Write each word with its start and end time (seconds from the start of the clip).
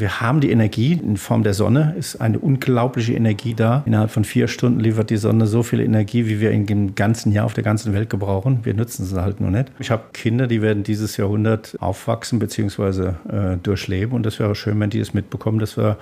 Wir 0.00 0.20
haben 0.20 0.40
die 0.40 0.50
Energie 0.50 0.92
in 0.92 1.16
Form 1.16 1.42
der 1.42 1.54
Sonne, 1.54 1.94
ist 1.98 2.20
eine 2.20 2.38
unglaubliche 2.38 3.12
Energie 3.12 3.54
da. 3.54 3.82
Innerhalb 3.86 4.10
von 4.10 4.24
vier 4.24 4.48
Stunden 4.48 4.80
liefert 4.80 5.10
die 5.10 5.16
Sonne 5.16 5.46
so 5.46 5.62
viel 5.62 5.80
Energie, 5.80 6.26
wie 6.26 6.40
wir 6.40 6.50
in 6.50 6.66
dem 6.66 6.94
ganzen 6.94 7.32
Jahr 7.32 7.44
auf 7.44 7.54
der 7.54 7.64
ganzen 7.64 7.92
Welt 7.92 8.10
gebrauchen. 8.10 8.60
Wir 8.62 8.74
nutzen 8.74 9.04
sie 9.04 9.20
halt 9.20 9.40
nur 9.40 9.50
nicht. 9.50 9.70
Ich 9.78 9.90
habe 9.90 10.04
Kinder, 10.12 10.46
die 10.46 10.62
werden 10.62 10.82
dieses 10.82 11.16
Jahrhundert 11.16 11.76
aufwachsen 11.80 12.38
bzw. 12.38 13.12
Äh, 13.28 13.56
durchleben 13.62 14.14
und 14.14 14.24
das 14.24 14.38
wäre 14.38 14.54
schön, 14.54 14.78
wenn 14.80 14.90
die 14.90 15.00
es 15.00 15.14
mitbekommen, 15.14 15.58
dass 15.58 15.76
wir 15.76 15.98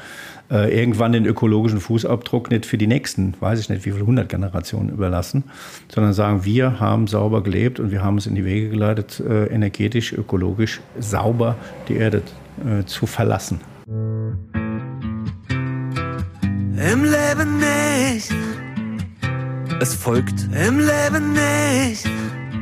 äh, 0.50 0.76
irgendwann 0.76 1.12
den 1.12 1.26
ökologischen 1.26 1.80
Fußabdruck 1.80 2.50
nicht 2.50 2.66
für 2.66 2.78
die 2.78 2.86
nächsten, 2.86 3.34
weiß 3.40 3.60
ich 3.60 3.68
nicht, 3.68 3.84
wie 3.84 3.92
viele 3.92 4.06
hundert 4.06 4.28
Generationen 4.28 4.90
überlassen, 4.90 5.44
sondern 5.88 6.12
sagen, 6.12 6.44
wir 6.44 6.80
haben 6.80 7.06
sauber 7.06 7.42
gelebt 7.42 7.80
und 7.80 7.90
wir 7.90 8.02
haben 8.02 8.18
es 8.18 8.26
in 8.26 8.34
die 8.34 8.44
Wege 8.44 8.68
geleitet, 8.68 9.20
äh, 9.20 9.46
energetisch, 9.46 10.12
ökologisch 10.12 10.80
sauber 10.98 11.56
die 11.88 11.96
Erde 11.96 12.22
äh, 12.64 12.84
zu 12.84 13.06
verlassen. 13.06 13.60
Im 13.92 14.38
Leben 17.04 17.58
nicht. 17.58 18.32
Es 19.80 19.94
folgt 19.94 20.48
Im 20.66 20.78
Leben 20.78 21.34
nicht. 21.34 22.08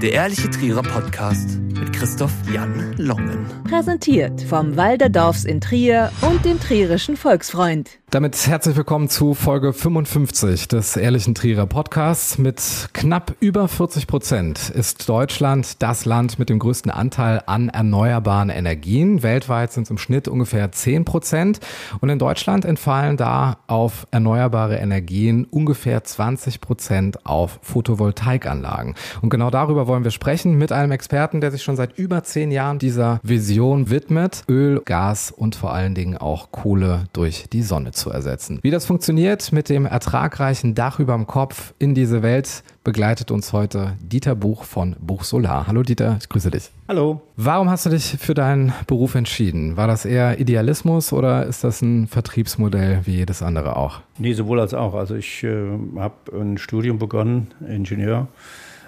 Der 0.02 0.12
ehrliche 0.12 0.50
Trierer 0.50 0.82
Podcast 0.82 1.58
mit 1.58 1.92
Christoph 1.92 2.32
Jan 2.52 2.96
Longen. 2.96 3.46
Präsentiert 3.68 4.42
vom 4.42 4.76
Walderdorfs 4.76 5.44
in 5.44 5.60
Trier 5.60 6.10
und 6.22 6.44
dem 6.44 6.58
Trierischen 6.58 7.16
Volksfreund. 7.16 8.00
Damit 8.10 8.44
herzlich 8.48 8.74
willkommen 8.74 9.08
zu 9.08 9.34
Folge 9.34 9.72
55 9.72 10.66
des 10.66 10.96
Ehrlichen 10.96 11.36
Trierer 11.36 11.66
Podcasts. 11.66 12.38
Mit 12.38 12.88
knapp 12.92 13.36
über 13.38 13.68
40 13.68 14.08
Prozent 14.08 14.68
ist 14.68 15.08
Deutschland 15.08 15.80
das 15.80 16.06
Land 16.06 16.36
mit 16.36 16.48
dem 16.48 16.58
größten 16.58 16.90
Anteil 16.90 17.40
an 17.46 17.68
erneuerbaren 17.68 18.48
Energien. 18.48 19.22
Weltweit 19.22 19.70
sind 19.72 19.84
es 19.84 19.90
im 19.90 19.98
Schnitt 19.98 20.26
ungefähr 20.26 20.72
10 20.72 21.04
Prozent. 21.04 21.60
Und 22.00 22.08
in 22.08 22.18
Deutschland 22.18 22.64
entfallen 22.64 23.16
da 23.16 23.58
auf 23.68 24.08
erneuerbare 24.10 24.78
Energien 24.78 25.44
ungefähr 25.44 26.02
20 26.02 26.60
Prozent 26.60 27.24
auf 27.24 27.60
Photovoltaikanlagen. 27.62 28.96
Und 29.22 29.30
genau 29.30 29.50
darüber 29.50 29.86
wollen 29.86 30.02
wir 30.02 30.10
sprechen 30.10 30.58
mit 30.58 30.72
einem 30.72 30.90
Experten, 30.90 31.40
der 31.40 31.52
sich 31.52 31.62
schon 31.62 31.76
seit 31.76 31.96
über 31.96 32.24
zehn 32.24 32.50
Jahren 32.50 32.80
dieser 32.80 33.20
Vision 33.22 33.88
widmet. 33.88 34.42
Öl, 34.48 34.82
Gas 34.84 35.30
und 35.30 35.54
vor 35.54 35.72
allen 35.72 35.94
Dingen 35.94 36.16
auch 36.16 36.50
Kohle 36.50 37.04
durch 37.12 37.46
die 37.52 37.62
Sonne 37.62 37.92
zu 38.00 38.10
ersetzen. 38.10 38.58
Wie 38.62 38.70
das 38.70 38.86
funktioniert 38.86 39.52
mit 39.52 39.68
dem 39.68 39.86
ertragreichen 39.86 40.74
Dach 40.74 40.98
über 40.98 41.14
dem 41.14 41.26
Kopf 41.26 41.74
in 41.78 41.94
diese 41.94 42.22
Welt, 42.22 42.64
begleitet 42.82 43.30
uns 43.30 43.52
heute 43.52 43.92
Dieter 44.00 44.34
Buch 44.34 44.64
von 44.64 44.96
Buch 45.00 45.24
Solar. 45.24 45.66
Hallo 45.66 45.82
Dieter, 45.82 46.16
ich 46.20 46.28
grüße 46.28 46.50
dich. 46.50 46.70
Hallo. 46.88 47.20
Warum 47.36 47.70
hast 47.70 47.86
du 47.86 47.90
dich 47.90 48.16
für 48.18 48.34
deinen 48.34 48.72
Beruf 48.86 49.14
entschieden? 49.14 49.76
War 49.76 49.86
das 49.86 50.04
eher 50.04 50.40
Idealismus 50.40 51.12
oder 51.12 51.46
ist 51.46 51.62
das 51.62 51.82
ein 51.82 52.08
Vertriebsmodell 52.08 53.02
wie 53.04 53.16
jedes 53.16 53.42
andere 53.42 53.76
auch? 53.76 54.00
Nee, 54.18 54.32
sowohl 54.32 54.60
als 54.60 54.74
auch. 54.74 54.94
Also 54.94 55.14
ich 55.14 55.44
äh, 55.44 55.68
habe 55.96 56.14
ein 56.32 56.58
Studium 56.58 56.98
begonnen, 56.98 57.48
Ingenieur 57.60 58.28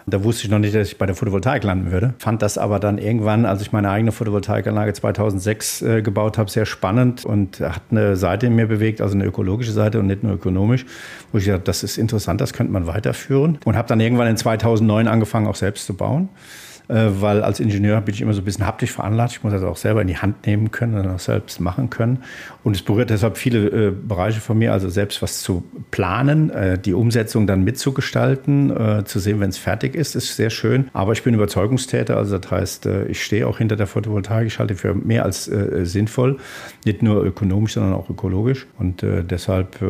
da 0.06 0.24
wusste 0.24 0.44
ich 0.44 0.50
noch 0.50 0.58
nicht, 0.58 0.74
dass 0.74 0.88
ich 0.88 0.98
bei 0.98 1.06
der 1.06 1.14
Photovoltaik 1.14 1.62
landen 1.64 1.90
würde. 1.90 2.14
Fand 2.18 2.42
das 2.42 2.58
aber 2.58 2.78
dann 2.78 2.98
irgendwann, 2.98 3.46
als 3.46 3.62
ich 3.62 3.72
meine 3.72 3.90
eigene 3.90 4.12
Photovoltaikanlage 4.12 4.92
2006 4.92 5.82
äh, 5.82 6.02
gebaut 6.02 6.38
habe, 6.38 6.50
sehr 6.50 6.66
spannend 6.66 7.24
und 7.24 7.60
hat 7.60 7.82
eine 7.90 8.16
Seite 8.16 8.46
in 8.46 8.54
mir 8.54 8.66
bewegt, 8.66 9.00
also 9.00 9.14
eine 9.14 9.24
ökologische 9.24 9.72
Seite 9.72 10.00
und 10.00 10.06
nicht 10.06 10.22
nur 10.22 10.34
ökonomisch, 10.34 10.86
wo 11.30 11.38
ich 11.38 11.46
dachte, 11.46 11.62
das 11.64 11.82
ist 11.82 11.98
interessant, 11.98 12.40
das 12.40 12.52
könnte 12.52 12.72
man 12.72 12.86
weiterführen. 12.86 13.58
Und 13.64 13.76
habe 13.76 13.88
dann 13.88 14.00
irgendwann 14.00 14.28
in 14.28 14.36
2009 14.36 15.08
angefangen, 15.08 15.46
auch 15.46 15.56
selbst 15.56 15.86
zu 15.86 15.94
bauen. 15.94 16.28
Äh, 16.88 17.20
weil 17.20 17.42
als 17.42 17.60
Ingenieur 17.60 18.00
bin 18.00 18.14
ich 18.14 18.20
immer 18.20 18.32
so 18.32 18.40
ein 18.40 18.44
bisschen 18.44 18.66
haptisch 18.66 18.92
veranlagt. 18.92 19.32
Ich 19.32 19.42
muss 19.42 19.52
das 19.52 19.62
auch 19.62 19.76
selber 19.76 20.02
in 20.02 20.08
die 20.08 20.16
Hand 20.16 20.46
nehmen 20.46 20.70
können 20.70 20.94
und 20.94 21.08
auch 21.08 21.18
selbst 21.18 21.60
machen 21.60 21.90
können. 21.90 22.18
Und 22.64 22.76
es 22.76 22.82
berührt 22.82 23.10
deshalb 23.10 23.36
viele 23.38 23.88
äh, 23.88 23.90
Bereiche 23.90 24.40
von 24.40 24.58
mir, 24.58 24.72
also 24.72 24.88
selbst 24.88 25.22
was 25.22 25.40
zu 25.40 25.64
planen, 25.90 26.50
äh, 26.50 26.78
die 26.78 26.94
Umsetzung 26.94 27.46
dann 27.46 27.64
mitzugestalten, 27.64 28.72
zu 29.04 29.18
sehen, 29.18 29.40
wenn 29.40 29.50
es 29.50 29.58
fertig 29.58 29.94
ist, 29.94 30.14
ist 30.14 30.36
sehr 30.36 30.50
schön. 30.50 30.88
Aber 30.92 31.12
ich 31.12 31.22
bin 31.22 31.34
Überzeugungstäter, 31.34 32.16
also 32.16 32.38
das 32.38 32.50
heißt, 32.50 32.88
ich 33.08 33.22
stehe 33.22 33.46
auch 33.46 33.58
hinter 33.58 33.76
der 33.76 33.86
Photovoltaik. 33.86 34.46
Ich 34.46 34.58
halte 34.58 34.74
für 34.74 34.94
mehr 34.94 35.24
als 35.24 35.44
sinnvoll, 35.44 36.38
nicht 36.84 37.02
nur 37.02 37.24
ökonomisch, 37.24 37.74
sondern 37.74 37.92
auch 37.94 38.10
ökologisch. 38.10 38.66
Und 38.78 39.02
deshalb 39.02 39.80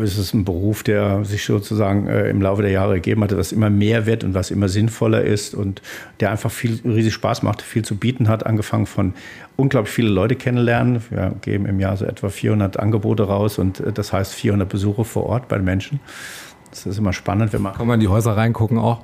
ist 0.00 0.18
es 0.18 0.34
ein 0.34 0.44
Beruf, 0.44 0.82
der 0.82 1.24
sich 1.24 1.44
sozusagen 1.44 2.08
im 2.08 2.40
Laufe 2.40 2.62
der 2.62 2.70
Jahre 2.70 2.94
ergeben 2.94 3.22
hat, 3.22 3.36
was 3.36 3.52
immer 3.52 3.70
mehr 3.70 4.06
wird 4.06 4.24
und 4.24 4.34
was 4.34 4.50
immer 4.50 4.68
sinnvoller 4.68 5.22
ist 5.22 5.54
und 5.54 5.82
der 6.20 6.30
einfach 6.36 6.50
viel 6.50 6.80
riesig 6.84 7.14
Spaß 7.14 7.42
macht, 7.42 7.62
viel 7.62 7.82
zu 7.82 7.96
bieten 7.96 8.28
hat, 8.28 8.44
angefangen 8.44 8.84
von 8.84 9.14
unglaublich 9.56 9.94
viele 9.94 10.10
Leute 10.10 10.36
kennenlernen. 10.36 11.02
Wir 11.08 11.34
geben 11.40 11.64
im 11.64 11.80
Jahr 11.80 11.96
so 11.96 12.04
etwa 12.04 12.28
400 12.28 12.78
Angebote 12.78 13.22
raus 13.22 13.58
und 13.58 13.80
äh, 13.80 13.90
das 13.90 14.12
heißt 14.12 14.34
400 14.34 14.68
Besuche 14.68 15.04
vor 15.04 15.24
Ort 15.24 15.48
bei 15.48 15.58
Menschen. 15.58 16.00
Das 16.70 16.84
ist 16.84 16.98
immer 16.98 17.14
spannend, 17.14 17.54
wenn 17.54 17.62
man. 17.62 17.72
Kann 17.72 17.86
man 17.86 17.94
in 17.94 18.00
die 18.00 18.08
Häuser 18.08 18.36
reingucken 18.36 18.76
auch? 18.76 19.00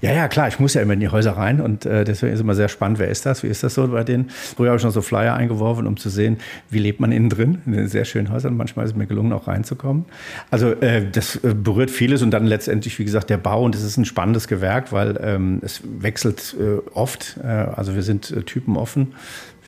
Ja, 0.00 0.12
ja, 0.12 0.28
klar, 0.28 0.48
ich 0.48 0.58
muss 0.58 0.74
ja 0.74 0.82
immer 0.82 0.94
in 0.94 1.00
die 1.00 1.08
Häuser 1.08 1.32
rein 1.32 1.60
und 1.60 1.86
äh, 1.86 2.04
deswegen 2.04 2.32
ist 2.32 2.40
immer 2.40 2.54
sehr 2.54 2.68
spannend, 2.68 2.98
wer 2.98 3.08
ist 3.08 3.26
das, 3.26 3.42
wie 3.42 3.48
ist 3.48 3.62
das 3.62 3.74
so 3.74 3.88
bei 3.88 4.04
denen. 4.04 4.30
Früher 4.30 4.68
habe 4.70 4.78
ich 4.78 4.84
noch 4.84 4.92
so 4.92 5.02
Flyer 5.02 5.34
eingeworfen, 5.34 5.86
um 5.86 5.96
zu 5.96 6.08
sehen, 6.08 6.38
wie 6.70 6.78
lebt 6.78 7.00
man 7.00 7.12
innen 7.12 7.28
drin, 7.28 7.58
in 7.66 7.72
den 7.72 7.88
sehr 7.88 8.04
schönen 8.04 8.30
Häusern. 8.30 8.56
Manchmal 8.56 8.84
ist 8.84 8.92
es 8.92 8.96
mir 8.96 9.06
gelungen, 9.06 9.32
auch 9.32 9.48
reinzukommen. 9.48 10.04
Also 10.50 10.72
äh, 10.72 11.08
das 11.10 11.36
äh, 11.36 11.54
berührt 11.54 11.90
vieles 11.90 12.22
und 12.22 12.30
dann 12.30 12.46
letztendlich, 12.46 12.98
wie 12.98 13.04
gesagt, 13.04 13.30
der 13.30 13.38
Bau 13.38 13.64
und 13.64 13.74
es 13.74 13.82
ist 13.82 13.96
ein 13.96 14.04
spannendes 14.04 14.48
Gewerk, 14.48 14.92
weil 14.92 15.18
ähm, 15.22 15.60
es 15.62 15.82
wechselt 15.84 16.56
äh, 16.58 16.78
oft, 16.94 17.38
äh, 17.42 17.46
also 17.46 17.94
wir 17.94 18.02
sind 18.02 18.30
äh, 18.30 18.42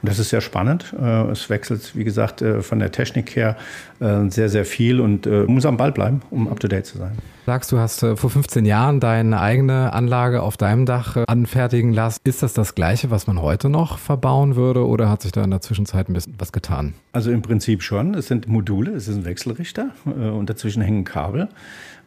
typenoffen. 0.02 0.06
Das 0.06 0.18
ist 0.18 0.30
sehr 0.30 0.40
spannend. 0.40 0.94
Äh, 1.00 1.30
es 1.30 1.48
wechselt, 1.48 1.96
wie 1.96 2.04
gesagt, 2.04 2.42
äh, 2.42 2.62
von 2.62 2.78
der 2.78 2.92
Technik 2.92 3.34
her 3.36 3.56
äh, 4.00 4.28
sehr, 4.28 4.48
sehr 4.48 4.64
viel 4.64 5.00
und 5.00 5.26
muss 5.48 5.66
am 5.66 5.76
Ball 5.76 5.92
bleiben, 5.92 6.22
um 6.30 6.48
up-to-date 6.48 6.86
zu 6.86 6.98
sein. 6.98 7.12
Sagst 7.46 7.72
du, 7.72 7.78
hast 7.78 8.00
vor 8.00 8.30
15 8.30 8.64
Jahren 8.64 9.00
deine 9.00 9.40
eigene 9.40 9.92
Anlage 9.92 10.42
auf 10.42 10.56
deinem 10.56 10.86
Dach 10.86 11.16
anfertigen 11.26 11.92
lassen. 11.92 12.20
Ist 12.24 12.42
das 12.42 12.52
das 12.52 12.76
Gleiche, 12.76 13.10
was 13.10 13.26
man 13.26 13.42
heute 13.42 13.68
noch 13.68 13.98
verbauen 13.98 14.54
würde 14.54 14.86
oder 14.86 15.08
hat 15.08 15.22
sich 15.22 15.32
da 15.32 15.42
in 15.42 15.50
der 15.50 15.60
Zwischenzeit 15.60 16.08
ein 16.08 16.12
bisschen 16.12 16.34
was 16.38 16.52
getan? 16.52 16.94
Also 17.12 17.32
im 17.32 17.42
Prinzip 17.42 17.82
schon. 17.82 18.14
Es 18.14 18.28
sind 18.28 18.46
Module, 18.46 18.92
es 18.92 19.08
ist 19.08 19.16
ein 19.16 19.24
Wechselrichter 19.24 19.90
und 20.04 20.48
dazwischen 20.48 20.82
hängen 20.82 21.04
Kabel. 21.04 21.48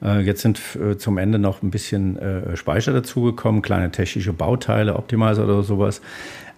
Jetzt 0.01 0.41
sind 0.41 0.59
zum 0.97 1.17
Ende 1.17 1.37
noch 1.37 1.63
ein 1.63 1.71
bisschen 1.71 2.17
Speicher 2.55 2.93
dazugekommen, 2.93 3.61
kleine 3.61 3.91
technische 3.91 4.31
Bauteile, 4.31 4.95
Optimizer 4.95 5.43
oder 5.43 5.63
sowas. 5.63 6.01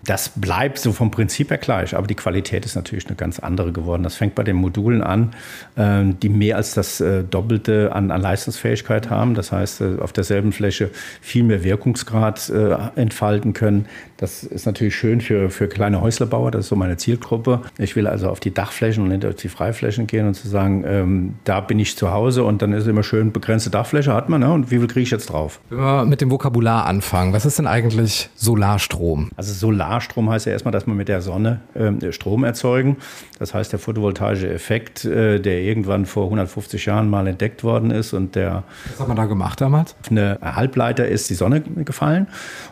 Das 0.06 0.30
bleibt 0.30 0.78
so 0.80 0.94
vom 0.94 1.12
Prinzip 1.12 1.50
her 1.50 1.58
gleich, 1.58 1.96
aber 1.96 2.08
die 2.08 2.16
Qualität 2.16 2.66
ist 2.66 2.76
natürlich 2.76 3.08
eine 3.08 3.16
ganz 3.16 3.40
andere 3.40 3.72
geworden. 3.72 4.04
Das 4.04 4.16
fängt 4.16 4.36
bei 4.36 4.44
den 4.44 4.56
Modulen 4.56 5.02
an, 5.02 5.32
ähm, 5.76 6.20
die 6.20 6.30
mehr 6.30 6.56
als 6.56 6.74
das 6.74 7.02
äh, 7.02 7.24
Doppelte 7.24 7.92
an, 7.94 8.12
an 8.12 8.22
Leistungsfähigkeit 8.22 9.10
haben. 9.10 9.34
Das 9.34 9.52
heißt, 9.52 9.82
äh, 9.82 9.98
auf 10.00 10.14
derselben 10.14 10.52
Fläche 10.52 10.92
viel 11.22 11.44
mehr 11.44 11.64
Wirkungsgrad 11.64 12.50
äh, 12.50 12.76
entfalten 12.96 13.54
können. 13.54 13.86
Das 14.18 14.44
ist 14.44 14.66
natürlich 14.66 14.96
schön 14.96 15.20
für, 15.20 15.50
für 15.50 15.68
kleine 15.68 16.02
Häuslerbauer. 16.02 16.52
Das 16.52 16.66
ist 16.66 16.70
so 16.70 16.76
meine 16.76 16.98
Zielgruppe. 16.98 17.62
Ich 17.78 17.96
will 17.96 18.08
also 18.08 18.30
auf 18.30 18.40
die 18.40 18.54
Dachflächen 18.54 19.04
und 19.04 19.10
nicht 19.10 19.26
auf 19.26 19.36
die 19.36 19.50
Freiflächen 19.50 20.08
gehen 20.08 20.28
und 20.28 20.36
zu 20.36 20.48
sagen, 20.48 20.84
ähm, 20.88 21.36
da 21.44 21.60
bin 21.60 21.80
ich 21.80 21.98
zu 21.98 22.12
Hause 22.12 22.44
und 22.44 22.62
dann 22.62 22.74
ist 22.74 22.88
immer 22.88 23.04
schön 23.04 23.32
begrenzte 23.32 23.70
Dachfläche 23.70 24.14
hat 24.14 24.30
man. 24.30 24.42
Ne? 24.42 24.52
Und 24.52 24.72
wie 24.72 24.78
viel 24.78 24.88
kriege 24.88 25.04
ich 25.04 25.12
jetzt 25.12 25.28
drauf? 25.28 25.60
Wenn 25.70 25.80
wir 25.80 26.06
mit 26.06 26.22
dem 26.22 26.32
Vokabular 26.32 26.86
anfangen, 26.86 27.34
was 27.34 27.46
ist 27.46 27.60
denn 27.60 27.68
eigentlich 27.68 28.30
Solarstrom? 28.36 29.32
Also 29.36 29.54
Solar 29.54 29.87
Solarstrom 29.88 30.30
heißt 30.30 30.46
ja 30.46 30.52
erstmal, 30.52 30.72
dass 30.72 30.86
man 30.86 30.98
mit 30.98 31.08
der 31.08 31.22
Sonne 31.22 31.62
äh, 31.74 32.12
Strom 32.12 32.44
erzeugen. 32.44 32.98
Das 33.40 33.54
heißt, 33.54 33.72
der 33.72 33.80
photovoltaische 33.80 34.50
Effekt, 34.50 35.06
äh, 35.06 35.40
der 35.40 35.62
irgendwann 35.62 36.06
vor 36.06 36.26
150 36.26 36.86
Jahren 36.86 37.10
mal 37.10 37.28
entdeckt 37.28 37.64
worden 37.64 37.92
ist 37.92 38.14
und 38.14 38.36
der. 38.36 38.64
Was 38.92 39.00
hat 39.00 39.08
man 39.08 39.18
da 39.18 39.26
gemacht 39.26 39.62
damals? 39.62 39.96
Eine 40.10 40.40
Halbleiter 40.42 41.08
ist 41.08 41.30
die 41.30 41.36
Sonne 41.36 41.62
gefallen 41.62 42.28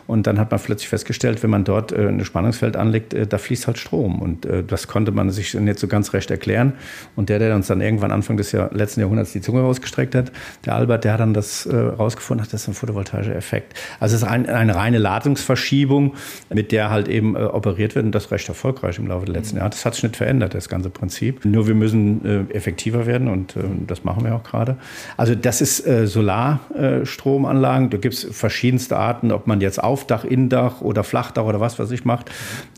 und 0.06 0.26
dann 0.26 0.38
hat 0.38 0.50
man 0.50 0.60
plötzlich 0.60 0.88
festgestellt, 0.88 1.42
wenn 1.42 1.50
man 1.50 1.64
dort 1.64 1.92
äh, 1.92 2.06
ein 2.06 2.24
Spannungsfeld 2.24 2.76
anlegt, 2.76 3.14
äh, 3.14 3.26
da 3.26 3.38
fließt 3.38 3.66
halt 3.66 3.78
Strom 3.78 4.20
und 4.20 4.44
äh, 4.44 4.62
das 4.62 4.86
konnte 4.86 5.12
man 5.12 5.30
sich 5.30 5.54
nicht 5.54 5.78
so 5.78 5.88
ganz 5.88 6.12
recht 6.12 6.30
erklären. 6.30 6.74
Und 7.14 7.28
der, 7.28 7.38
der 7.38 7.54
uns 7.54 7.68
dann 7.68 7.80
irgendwann 7.80 8.10
Anfang 8.10 8.36
des 8.36 8.52
Jahr, 8.52 8.70
letzten 8.72 9.00
Jahrhunderts 9.00 9.32
die 9.32 9.40
Zunge 9.40 9.62
rausgestreckt 9.62 10.14
hat, 10.14 10.32
der 10.64 10.74
Albert, 10.74 11.04
der 11.04 11.14
hat 11.14 11.20
dann 11.20 11.34
das 11.34 11.66
äh, 11.66 11.76
rausgefunden, 11.76 12.44
hat, 12.44 12.52
das 12.52 12.62
ist 12.62 12.68
ein 12.68 12.74
photovoltaischer 12.74 13.34
Effekt. 13.34 13.74
Also 14.00 14.16
es 14.16 14.22
ist 14.22 14.28
ein, 14.28 14.48
eine 14.48 14.74
reine 14.74 14.98
Ladungsverschiebung, 14.98 16.14
mit 16.50 16.72
der 16.72 16.90
halt 16.90 17.05
eben 17.08 17.36
äh, 17.36 17.40
operiert 17.40 17.94
wird 17.94 18.04
und 18.04 18.12
das 18.12 18.30
recht 18.30 18.48
erfolgreich 18.48 18.98
im 18.98 19.06
Laufe 19.06 19.26
der 19.26 19.34
letzten 19.34 19.58
Jahre. 19.58 19.70
Das 19.70 19.84
hat 19.84 19.94
sich 19.94 20.02
nicht 20.02 20.16
verändert, 20.16 20.54
das 20.54 20.68
ganze 20.68 20.90
Prinzip. 20.90 21.44
Nur 21.44 21.66
wir 21.66 21.74
müssen 21.74 22.24
äh, 22.24 22.54
effektiver 22.54 23.06
werden 23.06 23.28
und 23.28 23.56
äh, 23.56 23.60
das 23.86 24.04
machen 24.04 24.24
wir 24.24 24.34
auch 24.34 24.42
gerade. 24.42 24.76
Also 25.16 25.34
das 25.34 25.60
ist 25.60 25.84
Solarstromanlagen. 25.86 27.90
da 27.90 27.98
gibt 27.98 28.14
es 28.14 28.26
verschiedenste 28.30 28.96
Arten, 28.96 29.32
ob 29.32 29.46
man 29.46 29.60
jetzt 29.60 29.82
Aufdach, 29.82 30.24
Indach 30.24 30.80
oder 30.80 31.04
Flachdach 31.04 31.44
oder 31.44 31.60
was 31.60 31.78
weiß 31.78 31.90
ich 31.90 32.04
macht. 32.04 32.30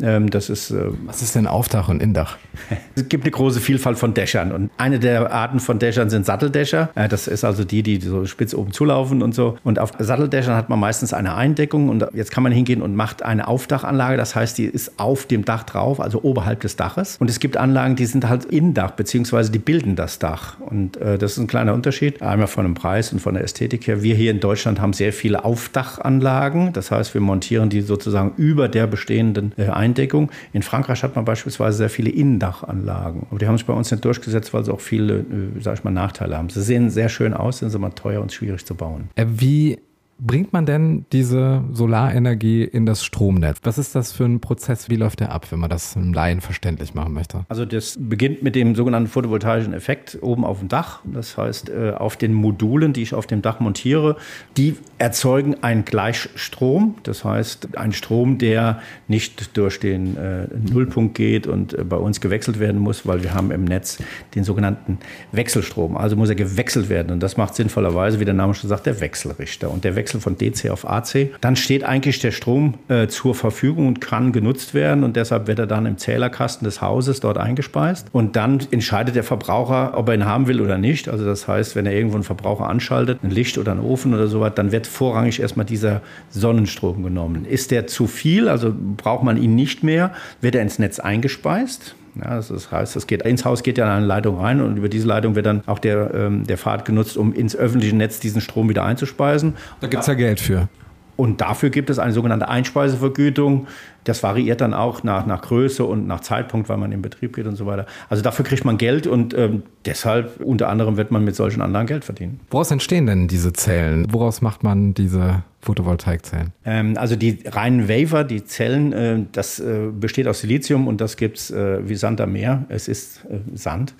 Ähm, 0.03 0.31
das 0.31 0.51
ist, 0.51 0.75
was 1.07 1.23
ist 1.23 1.35
denn 1.35 1.47
Aufdach 1.47 1.89
und 1.89 2.03
Indach? 2.03 2.37
es 2.95 3.09
gibt 3.09 3.25
eine 3.25 3.31
große 3.31 3.61
Vielfalt 3.61 3.99
von 3.99 4.15
Dächern. 4.15 4.53
Und 4.53 4.71
eine 4.77 4.99
der 4.99 5.33
Arten 5.33 5.61
von 5.61 5.79
Dächern 5.79 6.11
sind 6.11 6.27
Satteldächer. 6.27 6.91
Das 7.09 7.27
ist 7.27 7.45
also 7.45 7.65
die, 7.65 7.83
die 7.83 8.01
so 8.01 8.27
spitz 8.27 8.55
oben 8.55 8.73
zulaufen 8.73 9.23
und 9.23 9.35
so. 9.35 9.57
Und 9.65 9.79
auf 9.79 9.93
Satteldächern 9.99 10.55
hat 10.55 10.69
man 10.69 10.79
meistens 10.79 11.13
eine 11.13 11.35
Eindeckung. 11.35 11.89
Und 11.89 12.07
jetzt 12.13 12.31
kann 12.31 12.43
man 12.43 12.53
hingehen 12.53 12.83
und 12.83 12.95
macht 12.95 13.23
eine 13.23 13.49
Aufdachanlage. 13.49 14.17
Das 14.19 14.35
heißt, 14.35 14.59
die 14.59 14.65
ist 14.65 14.99
auf 14.99 15.27
dem 15.27 15.45
Dach 15.45 15.63
drauf, 15.63 16.01
also 16.01 16.23
oberhalb 16.23 16.61
des 16.61 16.77
Daches. 16.77 17.17
Und 17.21 17.31
es 17.31 17.41
gibt 17.41 17.57
Anlagen, 17.57 17.97
die 17.97 18.07
sind 18.07 18.29
halt 18.29 18.45
Indach, 18.47 18.91
beziehungsweise 18.91 19.53
die 19.53 19.59
bilden 19.59 19.97
das 19.97 20.19
Dach. 20.19 20.59
Und 20.61 20.97
äh, 20.97 21.19
das 21.19 21.33
ist 21.33 21.39
ein 21.39 21.47
kleiner 21.47 21.73
Unterschied. 21.73 22.21
Einmal 22.21 22.49
von 22.49 22.65
dem 22.65 22.75
Preis 22.75 23.13
und 23.13 23.21
von 23.21 23.35
der 23.35 23.45
Ästhetik 23.45 23.87
her. 23.87 24.03
Wir 24.03 24.15
hier 24.15 24.31
in 24.31 24.41
Deutschland 24.41 24.81
haben 24.81 24.93
sehr 24.93 25.13
viele 25.13 25.45
Aufdachanlagen. 25.45 26.73
Das 26.73 26.91
heißt, 26.91 27.15
wir 27.15 27.21
montieren 27.21 27.71
die 27.71 27.81
sozusagen 27.81 28.33
über 28.37 28.69
der 28.69 28.87
bestehenden 28.87 29.53
äh, 29.57 29.69
Eindeckung. 29.69 30.31
In 30.53 30.63
Frankreich 30.63 31.03
hat 31.03 31.15
man 31.15 31.25
beispielsweise 31.25 31.79
sehr 31.79 31.91
viele 31.91 32.11
Innendachanlagen. 32.11 33.27
Aber 33.31 33.39
die 33.39 33.47
haben 33.47 33.57
sich 33.57 33.67
bei 33.67 33.73
uns 33.73 33.91
nicht 33.91 34.05
durchgesetzt, 34.05 34.53
weil 34.53 34.65
sie 34.65 34.73
auch 34.73 34.81
viele, 34.81 35.19
äh, 35.19 35.25
sag 35.61 35.79
ich 35.79 35.85
mal, 35.85 35.91
Nachteile 35.91 36.37
haben. 36.37 36.49
Sie 36.49 36.63
sehen 36.63 36.91
sehr 36.91 37.09
schön 37.09 37.35
aus, 37.35 37.59
sind 37.59 37.75
aber 37.75 37.95
teuer 37.95 38.21
und 38.21 38.33
schwierig 38.33 38.67
zu 38.67 38.75
bauen. 38.75 39.11
Äh, 39.15 39.27
wie 39.29 39.79
bringt 40.21 40.53
man 40.53 40.67
denn 40.67 41.07
diese 41.13 41.63
Solarenergie 41.73 42.65
in 42.65 42.87
das 42.87 43.05
Stromnetz? 43.05 43.59
Was 43.63 43.79
ist 43.79 43.95
das 43.95 44.13
für 44.13 44.25
ein 44.25 44.41
Prozess? 44.41 44.91
Wie 44.91 44.97
läuft 44.97 45.21
der 45.21 45.33
ab, 45.33 45.47
wenn 45.51 45.61
man 45.61 45.71
das 45.71 45.95
im 45.97 46.13
Laien 46.13 46.41
verständlich 46.41 46.95
machen 46.95 47.13
möchte? 47.15 47.47
Also 47.49 47.65
das 47.65 47.97
beginnt 48.01 48.43
mit 48.43 48.55
dem 48.55 48.75
sogenannten 48.75 49.09
photovoltaischen 49.09 49.73
Effekt 49.73 50.19
oben 50.21 50.45
auf 50.45 50.59
dem 50.59 50.69
Dach. 50.69 51.01
Das 51.05 51.37
heißt, 51.37 51.71
äh, 51.71 51.93
auf 51.93 52.17
den 52.17 52.35
Modulen, 52.35 52.93
die 52.93 53.03
ich 53.03 53.15
auf 53.15 53.27
dem 53.27 53.43
Dach 53.43 53.61
montiere, 53.61 54.17
die 54.57 54.77
erzeugen 54.99 55.63
einen 55.63 55.85
Gleichstrom. 55.85 56.97
Das 57.05 57.25
heißt, 57.25 57.79
einen 57.79 57.93
Strom, 57.93 58.39
der 58.39 58.81
nicht 59.07 59.57
durch 59.57 59.79
den 59.79 60.17
äh, 60.17 60.49
Nullpunkt 60.73 61.15
geht 61.15 61.47
und 61.47 61.75
äh, 61.75 61.85
bei 61.85 61.97
uns 61.97 62.21
gewechselt 62.21 62.59
werden 62.59 62.81
muss, 62.81 63.07
weil 63.07 63.23
wir 63.23 63.35
haben 63.35 63.53
im 63.53 63.65
Netz 63.65 63.99
den 64.35 64.43
sogenannten 64.43 64.99
Wechselstrom. 65.31 65.97
Also 65.97 66.17
muss 66.17 66.29
er 66.29 66.35
gewechselt 66.35 66.89
werden. 66.89 67.13
Und 67.13 67.23
das 67.23 67.37
macht 67.37 67.55
sinnvollerweise, 67.55 68.19
wie 68.19 68.25
der 68.25 68.35
Name 68.35 68.55
schon 68.55 68.69
sagt, 68.69 68.87
der 68.87 69.01
Wechselrichter. 69.01 69.71
Und 69.71 69.85
der 69.85 69.95
Wechsel 69.95 70.08
Wechsel 70.09 70.21
von 70.21 70.37
DC 70.39 70.71
auf 70.71 70.89
AC, 70.89 71.31
dann 71.43 71.55
steht 71.55 71.85
eigentlich 71.85 72.19
der 72.19 72.31
Strom 72.31 72.75
äh, 72.89 73.09
zur 73.09 73.35
Verfügung 73.35 73.89
und 73.89 74.01
kann 74.01 74.33
genutzt 74.33 74.73
werden 74.73 75.05
und 75.05 75.17
deshalb 75.17 75.47
wird 75.47 75.59
er 75.59 75.67
dann 75.67 75.85
im 75.85 75.99
Zählerkasten 75.99 76.65
des 76.65 76.81
Hauses 76.81 77.21
dort 77.21 77.37
eingespeist 77.37 78.07
und 78.13 78.37
dann 78.37 78.61
entscheidet 78.71 79.17
der 79.17 79.25
Verbraucher, 79.25 79.93
ob 79.97 80.09
er 80.09 80.15
ihn 80.15 80.25
haben 80.25 80.47
will 80.47 80.63
oder 80.63 80.79
nicht. 80.79 81.09
Also 81.09 81.27
das 81.27 81.47
heißt, 81.47 81.77
wenn 81.77 81.85
er 81.85 81.93
irgendwo 81.93 82.17
einen 82.17 82.25
Verbraucher 82.25 82.69
anschaltet, 82.69 83.23
ein 83.23 83.31
Licht 83.31 83.59
oder 83.59 83.73
einen 83.73 83.83
Ofen 83.83 84.15
oder 84.15 84.29
sowas, 84.29 84.53
dann 84.55 84.73
wird 84.73 84.87
vorrangig 84.87 85.41
erstmal 85.41 85.67
dieser 85.67 86.01
Sonnenstrom 86.31 87.03
genommen. 87.03 87.45
Ist 87.45 87.71
der 87.71 87.87
zu 87.87 88.07
viel, 88.07 88.49
also 88.49 88.75
braucht 88.97 89.25
man 89.25 89.37
ihn 89.37 89.55
nicht 89.55 89.83
mehr, 89.83 90.13
wird 90.41 90.55
er 90.55 90.63
ins 90.63 90.79
Netz 90.79 91.01
eingespeist. 91.01 91.95
Ja, 92.23 92.37
das 92.37 92.73
heißt, 92.73 92.97
das 92.97 93.07
geht 93.07 93.23
ins 93.23 93.45
Haus 93.45 93.63
geht 93.63 93.79
ja 93.79 93.97
eine 93.97 94.05
Leitung 94.05 94.41
rein 94.41 94.61
und 94.61 94.77
über 94.77 94.89
diese 94.89 95.07
Leitung 95.07 95.35
wird 95.35 95.47
dann 95.47 95.63
auch 95.67 95.79
der, 95.79 96.13
ähm, 96.15 96.47
der 96.47 96.59
Pfad 96.59 96.85
genutzt, 96.85 97.17
um 97.17 97.33
ins 97.33 97.55
öffentliche 97.55 97.95
Netz 97.95 98.21
diesen 98.21 98.41
Strom 98.41 98.69
wieder 98.69 98.85
einzuspeisen. 98.85 99.55
Da 99.81 99.87
gibt 99.87 100.03
es 100.03 100.07
ja 100.07 100.15
Geld 100.15 100.41
für. 100.41 100.69
Und 101.17 101.41
dafür 101.41 101.71
gibt 101.71 101.91
es 101.91 101.99
eine 101.99 102.13
sogenannte 102.13 102.49
Einspeisevergütung. 102.49 103.67
Das 104.05 104.23
variiert 104.23 104.61
dann 104.61 104.75
auch 104.75 105.03
nach, 105.03 105.27
nach 105.27 105.43
Größe 105.43 105.85
und 105.85 106.07
nach 106.07 106.21
Zeitpunkt, 106.21 106.69
weil 106.69 106.79
man 106.79 106.93
in 106.93 107.03
Betrieb 107.03 107.37
geht 107.37 107.47
und 107.47 107.57
so 107.57 107.67
weiter. 107.67 107.87
Also 108.09 108.23
dafür 108.23 108.45
kriegt 108.45 108.65
man 108.65 108.79
Geld 108.79 109.07
und 109.07 109.37
ähm, 109.37 109.63
deshalb 109.85 110.41
unter 110.41 110.69
anderem 110.69 110.97
wird 110.97 111.11
man 111.11 111.25
mit 111.25 111.37
solchen 111.37 111.61
Anlagen 111.61 111.87
Geld 111.87 112.05
verdienen. 112.05 112.41
Woraus 112.51 112.71
entstehen 112.71 113.07
denn 113.07 113.29
diese 113.29 113.53
Zellen? 113.53 114.07
Woraus 114.11 114.41
macht 114.41 114.63
man 114.63 114.95
diese 114.95 115.43
Photovoltaikzellen? 115.61 116.53
Ähm, 116.65 116.97
also 116.97 117.17
die 117.17 117.41
reinen 117.45 117.89
Waver, 117.89 118.23
die 118.25 118.45
Zellen, 118.45 118.93
äh, 118.93 119.19
das 119.33 119.59
äh, 119.59 119.89
besteht 119.93 120.29
aus 120.29 120.41
Silizium 120.41 120.87
und 120.87 121.01
das 121.01 121.17
gibt 121.17 121.39
es 121.39 121.51
äh, 121.51 121.87
wie 121.89 121.97
Sand 121.97 122.21
am 122.21 122.33
Meer. 122.33 122.65
Es 122.69 122.87
ist 122.87 123.25
äh, 123.29 123.39
Sand, 123.57 123.95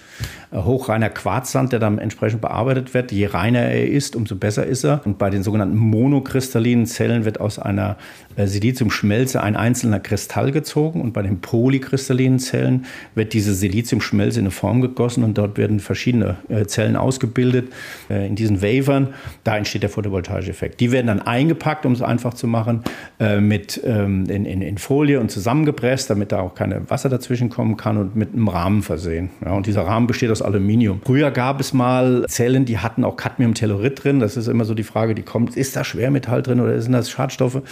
äh, 0.53 0.57
hochreiner 0.57 1.11
Quarzsand, 1.11 1.73
der 1.73 1.81
dann 1.81 1.99
entsprechend 1.99 2.41
bearbeitet 2.41 2.95
wird. 2.95 3.11
Je 3.11 3.27
reiner 3.27 3.61
er 3.61 3.89
ist, 3.89 4.15
umso 4.15 4.37
besser 4.37 4.67
ist 4.67 4.85
er. 4.85 5.05
Und 5.05 5.19
bei 5.19 5.31
den 5.31 5.43
sogenannten 5.43 5.77
monokristallinen 5.77 6.87
Zellen 6.87 7.25
wird 7.25 7.41
aus 7.41 7.59
einer 7.59 7.97
äh, 8.37 8.47
Siliziumschmelze 8.47 9.43
ein 9.43 9.57
einzelner 9.89 10.01
Kristall 10.01 10.53
gezogen 10.53 11.01
und 11.01 11.13
bei 11.13 11.23
den 11.23 11.41
polykristallinen 11.41 12.39
Zellen 12.39 12.87
wird 13.15 13.33
diese 13.33 13.55
Siliziumschmelze 13.55 14.39
in 14.39 14.47
eine 14.47 14.51
Form 14.51 14.81
gegossen 14.81 15.25
und 15.25 15.39
dort 15.39 15.57
werden 15.57 15.81
verschiedene 15.81 16.37
Zellen 16.67 16.97
ausgebildet 16.97 17.73
in 18.09 18.37
diesen 18.37 18.63
Wavern. 18.63 19.09
Da 19.45 19.57
entsteht 19.57 19.83
der 19.83 19.91
photovoltaische 19.91 20.51
Effekt. 20.51 20.81
Die 20.81 20.93
werden 20.93 21.07
dann 21.07 21.21
eingepackt, 21.21 21.87
um 21.87 21.93
es 21.93 22.03
einfach 22.03 22.35
zu 22.35 22.47
machen, 22.47 22.83
äh, 23.21 23.41
mit, 23.41 23.81
ähm, 23.85 24.27
in, 24.29 24.45
in, 24.45 24.63
in, 24.63 24.79
Folie 24.79 25.21
und 25.21 25.31
zusammengepresst, 25.31 26.11
damit 26.11 26.33
da 26.33 26.41
auch 26.41 26.55
keine 26.55 26.89
Wasser 26.91 27.09
dazwischen 27.09 27.49
kommen 27.49 27.77
kann 27.77 27.97
und 27.97 28.17
mit 28.17 28.33
einem 28.33 28.49
Rahmen 28.49 28.83
versehen. 28.83 29.31
Ja, 29.45 29.53
und 29.53 29.67
dieser 29.67 29.83
Rahmen 29.83 30.07
besteht 30.07 30.31
aus 30.31 30.43
Aluminium. 30.43 31.01
Früher 31.05 31.31
gab 31.31 31.61
es 31.61 31.73
mal 31.73 32.25
Zellen, 32.29 32.65
die 32.65 32.79
hatten 32.79 33.05
auch 33.05 33.17
Cadmiumtellurid 33.17 34.05
drin. 34.05 34.21
Das 34.21 34.37
ist 34.37 34.49
immer 34.49 34.65
so 34.65 34.75
die 34.75 34.85
Frage, 34.85 35.15
die 35.15 35.23
kommt, 35.23 35.57
ist 35.57 35.77
da 35.77 35.85
Schwermetall 35.85 36.43
drin 36.43 36.61
oder 36.61 36.81
sind 36.81 36.93
das 36.93 37.11
Schadstoffe? 37.11 37.63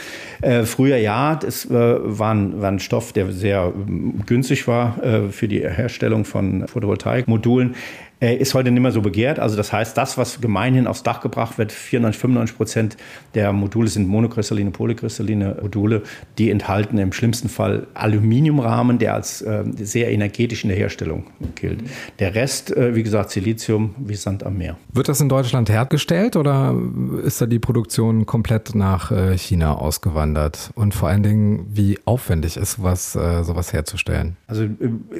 Äh, 0.40 0.64
früher 0.64 0.96
ja, 0.96 1.36
das 1.36 1.66
äh, 1.66 1.98
war, 2.06 2.34
ein, 2.34 2.60
war, 2.60 2.70
ein, 2.70 2.78
Stoff, 2.78 3.12
der 3.12 3.32
sehr 3.32 3.72
ähm, 3.74 4.22
günstig 4.26 4.66
war 4.68 5.02
äh, 5.02 5.28
für 5.28 5.48
die 5.48 5.60
Herstellung 5.60 6.24
von 6.24 6.66
Photovoltaikmodulen 6.68 7.74
ist 8.18 8.54
heute 8.54 8.70
nicht 8.70 8.82
mehr 8.82 8.92
so 8.92 9.02
begehrt. 9.02 9.38
Also 9.38 9.56
das 9.56 9.72
heißt, 9.72 9.96
das, 9.96 10.16
was 10.16 10.40
gemeinhin 10.40 10.86
aufs 10.86 11.02
Dach 11.02 11.20
gebracht 11.20 11.58
wird, 11.58 11.70
94, 11.70 12.20
95 12.20 12.56
Prozent 12.56 12.96
der 13.34 13.52
Module 13.52 13.88
sind 13.88 14.08
monokristalline, 14.08 14.70
polykristalline 14.70 15.56
Module, 15.62 16.02
die 16.38 16.50
enthalten 16.50 16.98
im 16.98 17.12
schlimmsten 17.12 17.48
Fall 17.48 17.86
Aluminiumrahmen, 17.94 18.98
der 18.98 19.14
als 19.14 19.42
äh, 19.42 19.64
sehr 19.76 20.10
energetisch 20.10 20.64
in 20.64 20.70
der 20.70 20.78
Herstellung 20.78 21.24
gilt. 21.54 21.80
Der 22.18 22.34
Rest, 22.34 22.74
äh, 22.74 22.94
wie 22.94 23.02
gesagt, 23.02 23.30
Silizium 23.30 23.94
wie 23.98 24.14
Sand 24.14 24.44
am 24.44 24.56
Meer. 24.56 24.76
Wird 24.92 25.08
das 25.08 25.20
in 25.20 25.28
Deutschland 25.28 25.68
hergestellt 25.68 26.36
oder 26.36 26.74
ist 27.22 27.40
da 27.40 27.46
die 27.46 27.58
Produktion 27.58 28.26
komplett 28.26 28.74
nach 28.74 29.10
äh, 29.10 29.36
China 29.36 29.74
ausgewandert? 29.74 30.70
Und 30.74 30.94
vor 30.94 31.08
allen 31.08 31.22
Dingen, 31.22 31.66
wie 31.72 31.98
aufwendig 32.04 32.56
ist 32.56 32.82
was, 32.82 33.14
äh, 33.16 33.42
sowas 33.42 33.72
herzustellen? 33.72 34.36
Also 34.46 34.64
äh, 34.64 34.68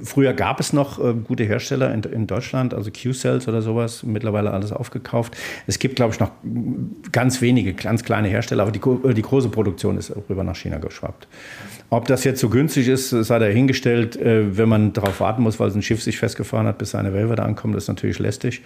früher 0.03 0.33
gab 0.33 0.61
es 0.61 0.73
noch 0.73 0.99
äh, 0.99 1.15
gute 1.15 1.45
Hersteller 1.45 1.93
in, 1.93 2.03
in 2.03 2.27
Deutschland, 2.27 2.73
also 2.73 2.86
also 2.87 2.91
Q-Cells 2.91 3.49
oder 3.49 3.63
sowas, 3.63 4.03
mittlerweile 4.03 4.51
alles 4.53 4.73
aufgekauft. 4.73 5.37
Es 5.67 5.79
gibt, 5.79 5.97
glaube 5.97 6.15
ich, 6.15 6.21
noch 6.21 6.31
ganz 7.13 7.41
wenige, 7.41 7.75
ganz 7.75 8.05
kleine 8.05 8.29
Hersteller, 8.29 8.63
aber 8.63 8.73
die, 8.73 8.81
die 9.15 9.23
große 9.23 9.49
Produktion 9.49 9.97
ist 9.99 10.13
rüber 10.29 10.45
nach 10.45 10.57
China 10.57 10.79
geschwappt. 10.79 11.27
Ob 11.89 12.07
das 12.07 12.25
jetzt 12.25 12.41
so 12.41 12.49
günstig 12.49 12.89
ist, 12.89 13.11
sei 13.11 13.39
dahingestellt. 13.39 14.17
Äh, 14.17 14.57
wenn 14.57 14.69
man 14.69 14.93
darauf 14.93 15.21
warten 15.21 15.43
muss, 15.43 15.61
weil 15.61 15.71
ein 15.71 15.83
Schiff 15.83 16.03
sich 16.03 16.19
festgefahren 16.19 16.67
hat, 16.67 16.79
bis 16.79 16.91
seine 16.91 17.13
Wälver 17.13 17.37
da 17.37 17.45
ankommen, 17.45 17.75
das 17.75 17.85
ist 17.85 17.89
natürlich 17.89 18.19
lästig. 18.19 18.63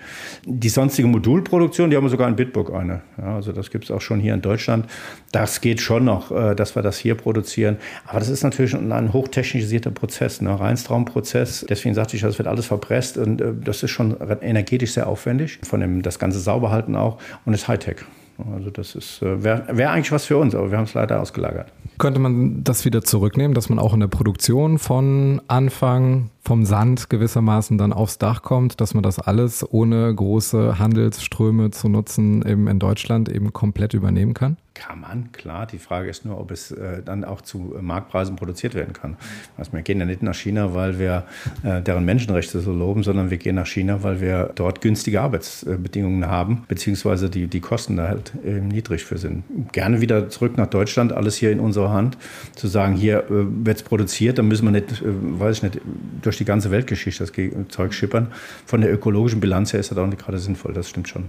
Die 0.46 0.68
sonstige 0.68 1.06
Modulproduktion, 1.08 1.90
die 1.90 1.96
haben 1.96 2.04
wir 2.04 2.10
sogar 2.10 2.28
in 2.28 2.36
Bitburg 2.36 2.72
eine. 2.72 3.02
Ja, 3.18 3.36
also 3.36 3.52
das 3.52 3.70
gibt 3.70 3.84
es 3.84 3.90
auch 3.90 4.00
schon 4.00 4.20
hier 4.20 4.32
in 4.32 4.40
Deutschland. 4.40 4.86
Das 5.32 5.60
geht 5.60 5.80
schon 5.80 6.04
noch, 6.04 6.30
äh, 6.30 6.54
dass 6.54 6.74
wir 6.76 6.82
das 6.82 6.96
hier 6.98 7.14
produzieren. 7.14 7.76
Aber 8.06 8.20
das 8.20 8.28
ist 8.28 8.42
natürlich 8.42 8.74
ein 8.74 9.12
hochtechnisierter 9.12 9.90
Prozess, 9.90 10.40
ne? 10.40 10.58
Reinstraumprozess. 10.58 11.66
Deswegen 11.68 11.94
sagte 11.94 12.16
ich, 12.16 12.22
das 12.22 12.38
wird 12.38 12.48
alles 12.48 12.66
verpresst 12.66 13.18
und 13.18 13.40
äh, 13.40 13.52
das 13.62 13.82
ist 13.82 13.90
schon 13.90 14.16
energetisch 14.40 14.92
sehr 14.92 15.06
aufwendig. 15.06 15.58
Von 15.62 15.80
dem 15.80 16.02
das 16.02 16.18
Ganze 16.18 16.40
sauber 16.40 16.70
halten 16.70 16.96
auch 16.96 17.18
und 17.44 17.52
ist 17.52 17.68
Hightech. 17.68 18.04
Also 18.54 18.70
das 18.70 18.94
ist 18.94 19.22
wäre 19.22 19.64
wär 19.70 19.90
eigentlich 19.90 20.12
was 20.12 20.26
für 20.26 20.36
uns, 20.36 20.54
aber 20.54 20.70
wir 20.70 20.78
haben 20.78 20.84
es 20.84 20.94
leider 20.94 21.20
ausgelagert. 21.20 21.72
Könnte 21.98 22.20
man 22.20 22.64
das 22.64 22.84
wieder 22.84 23.02
zurücknehmen, 23.02 23.54
dass 23.54 23.68
man 23.68 23.78
auch 23.78 23.92
in 23.92 24.00
der 24.00 24.08
Produktion 24.08 24.78
von 24.78 25.42
Anfang 25.48 26.30
vom 26.42 26.64
Sand 26.64 27.10
gewissermaßen 27.10 27.76
dann 27.76 27.92
aufs 27.92 28.18
Dach 28.18 28.42
kommt, 28.42 28.80
dass 28.80 28.94
man 28.94 29.02
das 29.02 29.18
alles 29.18 29.64
ohne 29.70 30.14
große 30.14 30.78
Handelsströme 30.78 31.70
zu 31.70 31.88
nutzen 31.88 32.42
eben 32.46 32.68
in 32.68 32.78
Deutschland 32.78 33.28
eben 33.28 33.52
komplett 33.52 33.92
übernehmen 33.94 34.34
kann? 34.34 34.56
Kann 34.80 35.02
man, 35.02 35.30
klar. 35.32 35.66
Die 35.66 35.78
Frage 35.78 36.08
ist 36.08 36.24
nur, 36.24 36.40
ob 36.40 36.50
es 36.50 36.70
äh, 36.70 37.02
dann 37.04 37.22
auch 37.22 37.42
zu 37.42 37.74
äh, 37.78 37.82
Marktpreisen 37.82 38.36
produziert 38.36 38.74
werden 38.74 38.94
kann. 38.94 39.18
Also 39.58 39.74
wir 39.74 39.82
gehen 39.82 40.00
ja 40.00 40.06
nicht 40.06 40.22
nach 40.22 40.34
China, 40.34 40.74
weil 40.74 40.98
wir 40.98 41.24
äh, 41.62 41.82
deren 41.82 42.06
Menschenrechte 42.06 42.60
so 42.60 42.72
loben, 42.72 43.02
sondern 43.02 43.28
wir 43.28 43.36
gehen 43.36 43.56
nach 43.56 43.66
China, 43.66 44.02
weil 44.02 44.22
wir 44.22 44.50
dort 44.54 44.80
günstige 44.80 45.20
Arbeitsbedingungen 45.20 46.26
haben, 46.26 46.64
beziehungsweise 46.66 47.28
die, 47.28 47.46
die 47.46 47.60
Kosten 47.60 47.96
da 47.96 48.08
halt 48.08 48.32
niedrig 48.42 49.04
für 49.04 49.18
sind. 49.18 49.44
Gerne 49.72 50.00
wieder 50.00 50.30
zurück 50.30 50.56
nach 50.56 50.68
Deutschland, 50.68 51.12
alles 51.12 51.36
hier 51.36 51.52
in 51.52 51.60
unserer 51.60 51.90
Hand, 51.90 52.16
zu 52.56 52.66
sagen, 52.66 52.94
hier 52.94 53.24
äh, 53.24 53.26
wird 53.28 53.76
es 53.76 53.82
produziert, 53.82 54.38
dann 54.38 54.48
müssen 54.48 54.64
wir 54.64 54.72
nicht, 54.72 55.02
äh, 55.02 55.04
weiß 55.04 55.58
ich 55.58 55.62
nicht, 55.62 55.80
durch 56.22 56.38
die 56.38 56.46
ganze 56.46 56.70
Weltgeschichte 56.70 57.24
das 57.24 57.32
Zeug 57.68 57.92
schippern. 57.92 58.28
Von 58.64 58.80
der 58.80 58.90
ökologischen 58.90 59.40
Bilanz 59.40 59.74
her 59.74 59.80
ist 59.80 59.90
das 59.90 59.98
auch 59.98 60.06
nicht 60.06 60.24
gerade 60.24 60.38
sinnvoll, 60.38 60.72
das 60.72 60.88
stimmt 60.88 61.08
schon. 61.10 61.28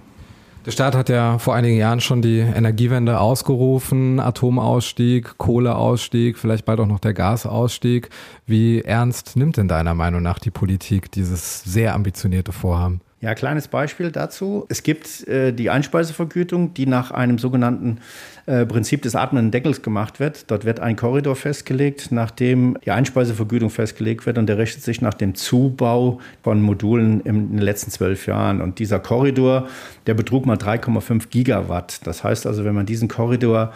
Der 0.64 0.70
Staat 0.70 0.94
hat 0.94 1.10
ja 1.10 1.40
vor 1.40 1.56
einigen 1.56 1.78
Jahren 1.78 2.02
schon 2.02 2.22
die 2.22 2.38
Energiewende 2.38 3.20
ausgerufen, 3.20 4.20
Atomausstieg, 4.20 5.40
Kohleausstieg, 5.40 6.38
vielleicht 6.38 6.66
bald 6.66 6.80
auch 6.80 6.86
noch 6.86 7.00
der 7.00 7.16
Gasausstieg. 7.16 8.10
Wie 8.46 8.82
ernst 8.82 9.36
nimmt 9.36 9.58
denn 9.58 9.68
deiner 9.68 9.96
Meinung 9.96 10.22
nach 10.22 10.38
die 10.38 10.52
Politik 10.52 11.12
dieses 11.12 11.64
sehr 11.64 11.96
ambitionierte 11.96 12.52
Vorhaben? 12.52 13.02
Ja, 13.22 13.36
kleines 13.36 13.68
Beispiel 13.68 14.10
dazu. 14.12 14.66
Es 14.68 14.82
gibt 14.82 15.28
äh, 15.28 15.54
die 15.54 15.70
Einspeisevergütung, 15.70 16.74
die 16.74 16.88
nach 16.88 17.12
einem 17.12 17.38
sogenannten 17.38 18.00
äh, 18.48 18.66
Prinzip 18.66 19.04
des 19.04 19.16
atmenden 19.16 19.52
Deckels 19.52 19.84
gemacht 19.84 20.20
wird. 20.20 20.50
Dort 20.50 20.66
wird 20.66 20.80
ein 20.80 20.96
Korridor 20.96 21.36
festgelegt, 21.36 22.12
nachdem 22.12 22.80
die 22.84 22.90
Einspeisevergütung 22.90 23.70
festgelegt 23.70 24.26
wird 24.26 24.40
und 24.40 24.48
der 24.48 24.58
richtet 24.58 24.82
sich 24.82 25.02
nach 25.02 25.14
dem 25.14 25.36
Zubau 25.36 26.20
von 26.42 26.64
Modulen 26.64 27.22
in 27.22 27.52
den 27.52 27.60
letzten 27.60 27.92
zwölf 27.92 28.26
Jahren. 28.26 28.60
Und 28.60 28.80
dieser 28.80 28.98
Korridor, 28.98 29.68
der 30.08 30.16
betrug 30.16 30.48
mal 30.48 30.58
3,5 30.58 31.30
Gigawatt. 31.30 32.00
Das 32.08 32.24
heißt 32.24 32.48
also, 32.48 32.66
wenn 32.66 32.74
man 32.74 32.88
diesen 32.88 33.08
Korridor 33.08 33.72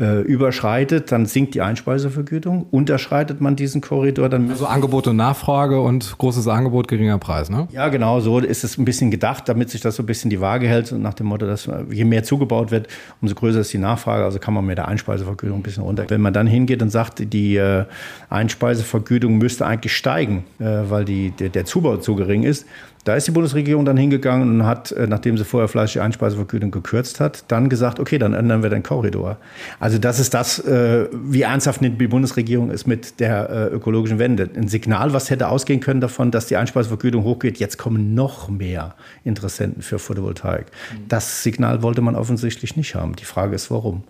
äh, 0.00 0.22
überschreitet, 0.22 1.12
dann 1.12 1.26
sinkt 1.26 1.54
die 1.54 1.60
Einspeisevergütung. 1.60 2.66
Unterschreitet 2.70 3.42
man 3.42 3.54
diesen 3.54 3.82
Korridor, 3.82 4.30
dann. 4.30 4.48
Also 4.50 4.66
Angebot 4.66 5.06
und 5.06 5.16
Nachfrage 5.16 5.80
und 5.80 6.16
großes 6.16 6.48
Angebot, 6.48 6.88
geringer 6.88 7.18
Preis, 7.18 7.50
ne? 7.50 7.68
Ja, 7.70 7.88
genau, 7.88 8.20
so 8.20 8.38
ist 8.38 8.64
es 8.64 8.78
ein 8.78 8.86
bisschen 8.86 9.10
gedacht, 9.10 9.48
damit 9.48 9.68
sich 9.68 9.82
das 9.82 9.96
so 9.96 10.02
ein 10.02 10.06
bisschen 10.06 10.30
die 10.30 10.40
Waage 10.40 10.66
hält 10.66 10.90
und 10.92 11.02
nach 11.02 11.12
dem 11.12 11.26
Motto, 11.26 11.46
dass 11.46 11.68
je 11.90 12.04
mehr 12.06 12.24
zugebaut 12.24 12.70
wird, 12.70 12.88
umso 13.20 13.34
größer 13.34 13.60
ist 13.60 13.72
die 13.74 13.78
Nachfrage, 13.78 14.24
also 14.24 14.38
kann 14.38 14.54
man 14.54 14.64
mit 14.64 14.78
der 14.78 14.88
Einspeisevergütung 14.88 15.58
ein 15.58 15.62
bisschen 15.62 15.82
runter. 15.82 16.06
Wenn 16.08 16.22
man 16.22 16.32
dann 16.32 16.46
hingeht 16.46 16.80
und 16.80 16.88
sagt, 16.88 17.32
die 17.32 17.56
äh, 17.56 17.84
Einspeisevergütung 18.30 19.36
müsste 19.36 19.66
eigentlich 19.66 19.94
steigen, 19.94 20.44
äh, 20.60 20.64
weil 20.64 21.04
die, 21.04 21.30
der, 21.32 21.50
der 21.50 21.66
Zubau 21.66 21.98
zu 21.98 22.16
gering 22.16 22.42
ist, 22.42 22.66
da 23.04 23.14
ist 23.14 23.26
die 23.26 23.30
Bundesregierung 23.30 23.84
dann 23.84 23.96
hingegangen 23.96 24.60
und 24.60 24.66
hat, 24.66 24.92
äh, 24.92 25.06
nachdem 25.06 25.38
sie 25.38 25.44
vorher 25.44 25.68
Fleisch 25.68 25.94
die 25.94 26.00
Einspeisevergütung 26.00 26.70
gekürzt 26.70 27.18
hat, 27.18 27.44
dann 27.48 27.68
gesagt, 27.70 27.98
okay, 27.98 28.18
dann 28.18 28.34
ändern 28.34 28.62
wir 28.62 28.68
den 28.68 28.82
Korridor. 28.82 29.38
Also 29.78 29.98
das 29.98 30.20
ist 30.20 30.34
das, 30.34 30.58
äh, 30.58 31.08
wie 31.12 31.42
ernsthaft 31.42 31.80
die 31.80 32.08
Bundesregierung 32.08 32.70
ist 32.70 32.86
mit 32.86 33.20
der 33.20 33.48
äh, 33.48 33.66
ökologischen 33.74 34.18
Wende. 34.18 34.50
Ein 34.54 34.68
Signal, 34.68 35.12
was 35.14 35.30
hätte 35.30 35.48
ausgehen 35.48 35.80
können 35.80 36.00
davon, 36.00 36.30
dass 36.30 36.46
die 36.46 36.56
Einspeisevergütung 36.56 37.24
hochgeht. 37.24 37.58
Jetzt 37.58 37.78
kommen 37.78 38.14
noch 38.14 38.48
mehr 38.48 38.94
Interessenten 39.24 39.82
für 39.82 39.98
Photovoltaik. 39.98 40.66
Das 41.08 41.42
Signal 41.42 41.82
wollte 41.82 42.02
man 42.02 42.16
offensichtlich 42.16 42.76
nicht 42.76 42.94
haben. 42.94 43.16
Die 43.16 43.24
Frage 43.24 43.54
ist, 43.54 43.70
warum? 43.70 44.04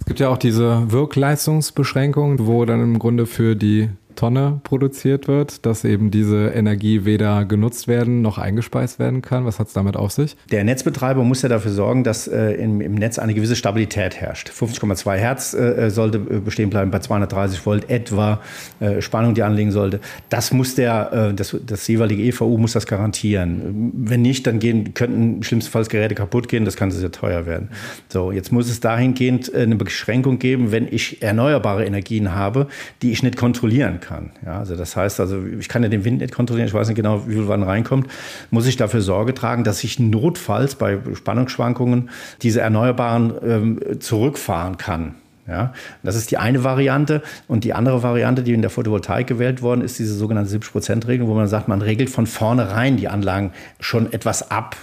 Es 0.00 0.06
gibt 0.06 0.20
ja 0.20 0.28
auch 0.28 0.38
diese 0.38 0.92
Wirkleistungsbeschränkung, 0.92 2.46
wo 2.46 2.64
dann 2.66 2.82
im 2.82 2.98
Grunde 2.98 3.26
für 3.26 3.56
die 3.56 3.88
Tonne 4.16 4.60
produziert 4.64 5.28
wird, 5.28 5.64
dass 5.64 5.84
eben 5.84 6.10
diese 6.10 6.48
Energie 6.48 7.04
weder 7.04 7.44
genutzt 7.44 7.86
werden 7.86 8.22
noch 8.22 8.38
eingespeist 8.38 8.98
werden 8.98 9.22
kann. 9.22 9.44
Was 9.44 9.58
hat 9.58 9.68
es 9.68 9.72
damit 9.74 9.96
auf 9.96 10.10
sich? 10.10 10.36
Der 10.50 10.64
Netzbetreiber 10.64 11.22
muss 11.22 11.42
ja 11.42 11.48
dafür 11.48 11.70
sorgen, 11.70 12.02
dass 12.02 12.26
äh, 12.26 12.52
im, 12.54 12.80
im, 12.80 12.94
Netz 12.94 13.18
eine 13.18 13.34
gewisse 13.34 13.54
Stabilität 13.54 14.16
herrscht. 14.16 14.50
50,2 14.50 15.14
Hertz 15.16 15.54
äh, 15.54 15.90
sollte 15.90 16.18
äh, 16.18 16.40
bestehen 16.40 16.70
bleiben 16.70 16.90
bei 16.90 16.98
230 16.98 17.64
Volt 17.64 17.88
etwa 17.90 18.40
äh, 18.80 19.00
Spannung, 19.00 19.34
die 19.34 19.42
anlegen 19.42 19.70
sollte. 19.70 20.00
Das 20.30 20.52
muss 20.52 20.74
der, 20.74 21.12
äh, 21.12 21.34
das, 21.34 21.56
das 21.64 21.86
jeweilige 21.86 22.22
EVU 22.22 22.58
muss 22.58 22.72
das 22.72 22.86
garantieren. 22.86 23.92
Wenn 23.94 24.22
nicht, 24.22 24.46
dann 24.46 24.58
gehen, 24.58 24.94
könnten 24.94 25.42
schlimmstenfalls 25.42 25.88
Geräte 25.88 26.14
kaputt 26.14 26.48
gehen. 26.48 26.64
Das 26.64 26.76
kann 26.76 26.90
sehr 26.90 27.12
teuer 27.12 27.46
werden. 27.46 27.68
So, 28.08 28.32
jetzt 28.32 28.50
muss 28.50 28.70
es 28.70 28.80
dahingehend 28.80 29.52
äh, 29.52 29.62
eine 29.62 29.76
Beschränkung 29.76 30.38
geben, 30.38 30.72
wenn 30.72 30.88
ich 30.90 31.22
erneuerbare 31.22 31.84
Energien 31.84 32.34
habe, 32.34 32.68
die 33.02 33.12
ich 33.12 33.22
nicht 33.22 33.36
kontrollieren 33.36 34.00
kann 34.00 34.05
kann. 34.06 34.30
Ja, 34.44 34.58
also 34.58 34.76
das 34.76 34.96
heißt, 34.96 35.20
also 35.20 35.44
ich 35.44 35.68
kann 35.68 35.82
ja 35.82 35.88
den 35.88 36.04
Wind 36.04 36.20
nicht 36.20 36.34
kontrollieren, 36.34 36.68
ich 36.68 36.74
weiß 36.74 36.88
nicht 36.88 36.96
genau, 36.96 37.26
wie 37.26 37.34
viel 37.34 37.48
wann 37.48 37.62
reinkommt, 37.62 38.08
muss 38.50 38.66
ich 38.66 38.76
dafür 38.76 39.00
Sorge 39.00 39.34
tragen, 39.34 39.64
dass 39.64 39.82
ich 39.84 39.98
notfalls 39.98 40.76
bei 40.76 40.98
Spannungsschwankungen 41.14 42.10
diese 42.42 42.60
Erneuerbaren 42.60 43.34
ähm, 43.42 44.00
zurückfahren 44.00 44.78
kann. 44.78 45.14
Ja, 45.48 45.72
das 46.02 46.16
ist 46.16 46.32
die 46.32 46.38
eine 46.38 46.64
Variante. 46.64 47.22
Und 47.46 47.62
die 47.62 47.72
andere 47.72 48.02
Variante, 48.02 48.42
die 48.42 48.52
in 48.52 48.62
der 48.62 48.70
Photovoltaik 48.70 49.28
gewählt 49.28 49.62
worden 49.62 49.80
ist, 49.80 49.98
diese 49.98 50.14
sogenannte 50.14 50.50
70-Prozent-Regelung, 50.58 51.28
wo 51.28 51.34
man 51.34 51.46
sagt, 51.46 51.68
man 51.68 51.82
regelt 51.82 52.10
von 52.10 52.26
vornherein 52.26 52.96
die 52.96 53.06
Anlagen 53.06 53.52
schon 53.78 54.12
etwas 54.12 54.50
ab 54.50 54.76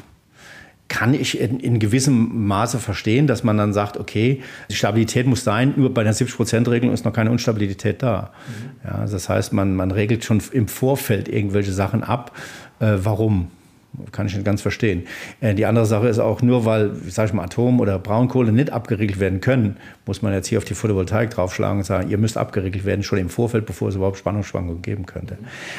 kann 0.88 1.14
ich 1.14 1.40
in, 1.40 1.60
in, 1.60 1.80
gewissem 1.80 2.46
Maße 2.48 2.78
verstehen, 2.78 3.26
dass 3.26 3.44
man 3.44 3.58
dann 3.58 3.74
sagt, 3.74 3.98
okay, 3.98 4.42
die 4.70 4.76
Stabilität 4.76 5.26
muss 5.26 5.44
sein, 5.44 5.74
nur 5.76 5.94
bei 5.94 6.04
der 6.04 6.14
70-Prozent-Regelung 6.14 6.94
ist 6.94 7.06
noch 7.06 7.14
keine 7.14 7.32
Unstabilität 7.32 8.04
da. 8.04 8.32
Mhm. 8.48 8.90
Ja, 8.90 9.06
das 9.06 9.30
heißt, 9.30 9.54
man, 9.54 9.76
man 9.76 9.92
regelt 9.92 10.24
schon 10.24 10.42
im 10.52 10.68
Vorfeld 10.68 11.30
irgendwelche 11.30 11.72
Sachen 11.72 12.04
ab. 12.04 12.36
Äh, 12.80 12.98
warum? 12.98 13.48
Kann 14.12 14.26
ich 14.26 14.34
nicht 14.34 14.46
ganz 14.46 14.62
verstehen. 14.62 15.04
Äh, 15.40 15.54
die 15.54 15.66
andere 15.66 15.86
Sache 15.86 16.08
ist 16.08 16.20
auch, 16.20 16.42
nur 16.42 16.66
weil, 16.66 16.92
sag 17.08 17.28
ich 17.28 17.34
mal, 17.34 17.44
Atom 17.44 17.80
oder 17.80 18.00
Braunkohle 18.00 18.52
nicht 18.52 18.72
abgeriegelt 18.72 19.20
werden 19.20 19.40
können, 19.40 19.78
muss 20.06 20.22
man 20.22 20.34
jetzt 20.34 20.48
hier 20.48 20.58
auf 20.58 20.66
die 20.66 20.74
Photovoltaik 20.74 21.30
draufschlagen 21.30 21.78
und 21.78 21.84
sagen, 21.84 22.10
ihr 22.10 22.18
müsst 22.18 22.38
abgeriegelt 22.38 22.86
werden, 22.86 23.04
schon 23.04 23.20
im 23.20 23.30
Vorfeld, 23.30 23.66
bevor 23.66 23.90
es 23.90 23.96
überhaupt 23.96 24.18
Spannungsschwankungen 24.18 24.82
geben 24.82 25.06
könnte. 25.06 25.38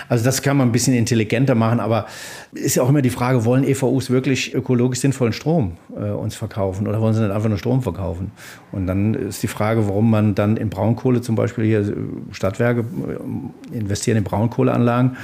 Also 0.09 0.25
das 0.25 0.43
kann 0.43 0.57
man 0.57 0.69
ein 0.69 0.73
bisschen 0.73 0.95
intelligenter 0.95 1.55
machen, 1.55 1.81
aber 1.81 2.07
ist 2.53 2.77
ja 2.77 2.83
auch 2.83 2.89
immer 2.89 3.03
die 3.03 3.11
Frage, 3.11 3.45
wollen 3.45 3.65
EVUs 3.65 4.11
wirklich 4.11 4.55
ökologisch 4.55 5.01
sinnvollen 5.01 5.33
Strom 5.33 5.77
äh, 5.97 6.11
uns 6.11 6.37
verkaufen 6.37 6.87
oder 6.87 7.01
wollen 7.01 7.15
sie 7.15 7.21
nicht 7.21 7.33
einfach 7.33 7.49
nur 7.49 7.59
Strom 7.59 7.83
verkaufen? 7.83 8.31
Und 8.71 8.87
dann 8.87 9.15
ist 9.15 9.43
die 9.43 9.49
Frage, 9.49 9.89
warum 9.89 10.11
man 10.11 10.35
dann 10.35 10.57
in 10.57 10.71
Braunkohle 10.71 11.21
zum 11.21 11.35
Beispiel 11.35 11.65
hier 11.65 11.81
äh, 11.81 11.95
Stadtwerke 12.33 12.81
äh, 12.81 13.77
investieren 13.77 14.19
in 14.19 14.25
Braunkohleanlagen. 14.25 15.17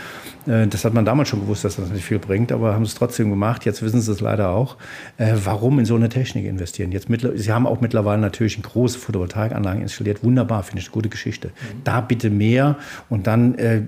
Äh, 0.46 0.66
das 0.66 0.84
hat 0.84 0.94
man 0.94 1.04
damals 1.04 1.28
schon 1.28 1.40
gewusst, 1.40 1.64
dass 1.64 1.76
das 1.76 1.90
nicht 1.90 2.04
viel 2.04 2.18
bringt, 2.18 2.52
aber 2.52 2.79
haben 2.80 2.86
es 2.86 2.94
trotzdem 2.94 3.28
gemacht. 3.28 3.66
Jetzt 3.66 3.82
wissen 3.82 4.00
sie 4.00 4.10
es 4.10 4.20
leider 4.20 4.50
auch. 4.50 4.76
Äh, 5.18 5.34
warum 5.44 5.78
in 5.78 5.84
so 5.84 5.94
eine 5.94 6.08
Technik 6.08 6.46
investieren? 6.46 6.92
Jetzt 6.92 7.08
sie 7.34 7.52
haben 7.52 7.66
auch 7.66 7.80
mittlerweile 7.80 8.20
natürlich 8.20 8.60
große 8.60 8.98
Photovoltaikanlagen 8.98 9.82
installiert. 9.82 10.24
Wunderbar, 10.24 10.62
finde 10.62 10.80
ich 10.80 10.86
eine 10.86 10.92
gute 10.92 11.08
Geschichte. 11.10 11.48
Mhm. 11.48 11.84
Da 11.84 12.00
bitte 12.00 12.30
mehr 12.30 12.76
und 13.10 13.26
dann 13.26 13.54
äh, 13.56 13.82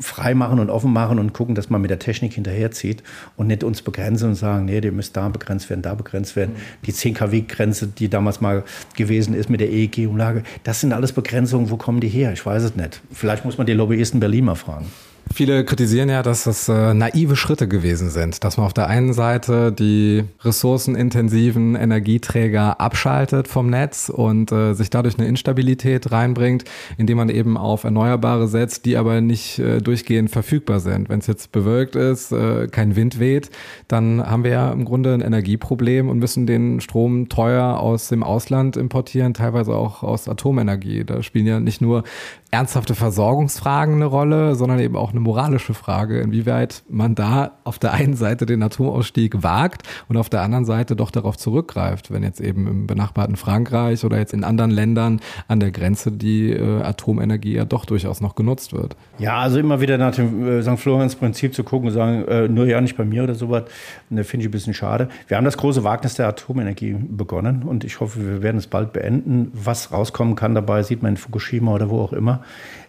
frei 0.00 0.34
machen 0.34 0.58
und 0.58 0.70
offen 0.70 0.92
machen 0.92 1.18
und 1.18 1.32
gucken, 1.32 1.54
dass 1.54 1.70
man 1.70 1.80
mit 1.80 1.90
der 1.90 2.00
Technik 2.00 2.34
hinterherzieht 2.34 3.02
und 3.36 3.46
nicht 3.46 3.62
uns 3.62 3.82
begrenzen 3.82 4.30
und 4.30 4.34
sagen, 4.34 4.64
nee, 4.64 4.80
der 4.80 4.92
müsste 4.92 5.20
da 5.20 5.28
begrenzt 5.28 5.70
werden, 5.70 5.82
da 5.82 5.94
begrenzt 5.94 6.34
werden. 6.34 6.54
Mhm. 6.54 6.86
Die 6.86 6.92
10 6.92 7.14
kW-Grenze, 7.14 7.86
die 7.86 8.08
damals 8.08 8.40
mal 8.40 8.64
gewesen 8.96 9.34
ist 9.34 9.50
mit 9.50 9.60
der 9.60 9.70
EEG-Umlage, 9.70 10.42
das 10.64 10.80
sind 10.80 10.92
alles 10.92 11.12
Begrenzungen. 11.12 11.70
Wo 11.70 11.76
kommen 11.76 12.00
die 12.00 12.08
her? 12.08 12.32
Ich 12.32 12.44
weiß 12.44 12.64
es 12.64 12.74
nicht. 12.74 13.00
Vielleicht 13.12 13.44
muss 13.44 13.56
man 13.56 13.66
die 13.68 13.72
Lobbyisten 13.72 14.18
Berlin 14.18 14.46
mal 14.46 14.56
fragen. 14.56 14.86
Viele 15.32 15.64
kritisieren 15.64 16.08
ja, 16.08 16.22
dass 16.22 16.44
das 16.44 16.68
äh, 16.68 16.94
naive 16.94 17.36
Schritte 17.36 17.66
gewesen 17.66 18.10
sind, 18.10 18.44
dass 18.44 18.56
man 18.58 18.66
auf 18.66 18.74
der 18.74 18.88
einen 18.88 19.12
Seite 19.14 19.72
die 19.72 20.24
ressourcenintensiven 20.42 21.74
Energieträger 21.74 22.80
abschaltet 22.80 23.48
vom 23.48 23.70
Netz 23.70 24.10
und 24.10 24.52
äh, 24.52 24.74
sich 24.74 24.90
dadurch 24.90 25.18
eine 25.18 25.28
Instabilität 25.28 26.12
reinbringt, 26.12 26.64
indem 26.98 27.16
man 27.16 27.28
eben 27.30 27.56
auf 27.56 27.84
Erneuerbare 27.84 28.46
setzt, 28.46 28.84
die 28.84 28.96
aber 28.96 29.20
nicht 29.20 29.58
äh, 29.58 29.80
durchgehend 29.80 30.30
verfügbar 30.30 30.80
sind. 30.80 31.08
Wenn 31.08 31.20
es 31.20 31.26
jetzt 31.26 31.52
bewölkt 31.52 31.96
ist, 31.96 32.32
äh, 32.32 32.66
kein 32.66 32.94
Wind 32.96 33.18
weht, 33.18 33.50
dann 33.88 34.22
haben 34.22 34.44
wir 34.44 34.50
ja 34.50 34.72
im 34.72 34.84
Grunde 34.84 35.14
ein 35.14 35.22
Energieproblem 35.22 36.08
und 36.10 36.18
müssen 36.18 36.46
den 36.46 36.80
Strom 36.80 37.28
teuer 37.28 37.78
aus 37.80 38.08
dem 38.08 38.22
Ausland 38.22 38.76
importieren, 38.76 39.32
teilweise 39.34 39.74
auch 39.74 40.02
aus 40.02 40.28
Atomenergie. 40.28 41.04
Da 41.04 41.22
spielen 41.22 41.46
ja 41.46 41.58
nicht 41.58 41.80
nur 41.80 42.04
ernsthafte 42.50 42.94
Versorgungsfragen 42.94 43.94
eine 43.94 44.04
Rolle, 44.04 44.54
sondern 44.56 44.78
eben 44.78 44.94
auch 44.94 45.11
eine 45.12 45.20
moralische 45.20 45.74
Frage, 45.74 46.20
inwieweit 46.20 46.82
man 46.88 47.14
da 47.14 47.52
auf 47.64 47.78
der 47.78 47.92
einen 47.92 48.14
Seite 48.14 48.46
den 48.46 48.62
Atomausstieg 48.62 49.42
wagt 49.42 49.82
und 50.08 50.16
auf 50.16 50.28
der 50.28 50.42
anderen 50.42 50.64
Seite 50.64 50.96
doch 50.96 51.10
darauf 51.10 51.36
zurückgreift, 51.36 52.10
wenn 52.10 52.22
jetzt 52.22 52.40
eben 52.40 52.66
im 52.66 52.86
benachbarten 52.86 53.36
Frankreich 53.36 54.04
oder 54.04 54.18
jetzt 54.18 54.34
in 54.34 54.44
anderen 54.44 54.70
Ländern 54.70 55.20
an 55.48 55.60
der 55.60 55.70
Grenze 55.70 56.10
die 56.12 56.50
äh, 56.50 56.82
Atomenergie 56.82 57.54
ja 57.54 57.64
doch 57.64 57.84
durchaus 57.84 58.20
noch 58.20 58.34
genutzt 58.34 58.72
wird. 58.72 58.96
Ja, 59.18 59.38
also 59.38 59.58
immer 59.58 59.80
wieder 59.80 59.98
nach 59.98 60.14
dem 60.14 60.46
äh, 60.46 60.62
St. 60.62 60.78
Florenz-Prinzip 60.78 61.54
zu 61.54 61.64
gucken 61.64 61.88
und 61.88 61.94
sagen, 61.94 62.24
äh, 62.26 62.48
nur 62.48 62.66
ja 62.66 62.80
nicht 62.80 62.96
bei 62.96 63.04
mir 63.04 63.24
oder 63.24 63.34
sowas, 63.34 63.64
ne, 64.10 64.24
finde 64.24 64.44
ich 64.44 64.48
ein 64.48 64.52
bisschen 64.52 64.74
schade. 64.74 65.08
Wir 65.28 65.36
haben 65.36 65.44
das 65.44 65.56
große 65.56 65.84
Wagnis 65.84 66.14
der 66.14 66.28
Atomenergie 66.28 66.96
begonnen 66.98 67.62
und 67.62 67.84
ich 67.84 68.00
hoffe, 68.00 68.24
wir 68.24 68.42
werden 68.42 68.56
es 68.56 68.66
bald 68.66 68.92
beenden. 68.92 69.50
Was 69.54 69.92
rauskommen 69.92 70.34
kann 70.34 70.54
dabei, 70.54 70.82
sieht 70.82 71.02
man 71.02 71.12
in 71.12 71.16
Fukushima 71.16 71.72
oder 71.72 71.90
wo 71.90 72.00
auch 72.00 72.12
immer. 72.12 72.42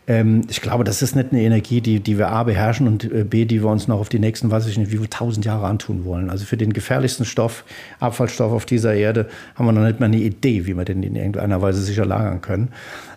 Ähm, 0.05 0.41
ich 0.49 0.61
glaube, 0.61 0.83
das 0.83 1.01
ist 1.01 1.15
nicht 1.15 1.31
eine 1.31 1.41
Energie, 1.41 1.79
die, 1.79 1.99
die 1.99 2.17
wir 2.17 2.29
A 2.29 2.43
beherrschen 2.43 2.87
und 2.87 3.05
äh, 3.05 3.23
B, 3.23 3.45
die 3.45 3.63
wir 3.63 3.69
uns 3.69 3.87
noch 3.87 3.99
auf 3.99 4.09
die 4.09 4.19
nächsten, 4.19 4.51
weiß 4.51 4.67
ich 4.67 4.77
nicht, 4.77 4.91
wie 4.91 4.97
viele 4.97 5.09
tausend 5.09 5.45
Jahre 5.45 5.67
antun 5.67 6.03
wollen. 6.03 6.29
Also 6.29 6.45
für 6.45 6.57
den 6.57 6.73
gefährlichsten 6.73 7.25
Stoff, 7.25 7.63
Abfallstoff 7.99 8.51
auf 8.51 8.65
dieser 8.65 8.93
Erde, 8.93 9.29
haben 9.55 9.65
wir 9.65 9.71
noch 9.71 9.83
nicht 9.83 9.99
mal 9.99 10.07
eine 10.07 10.17
Idee, 10.17 10.65
wie 10.65 10.75
wir 10.75 10.85
den 10.85 11.03
in 11.03 11.15
irgendeiner 11.15 11.61
Weise 11.61 11.81
sicher 11.81 12.05
lagern 12.05 12.41
können. 12.41 12.69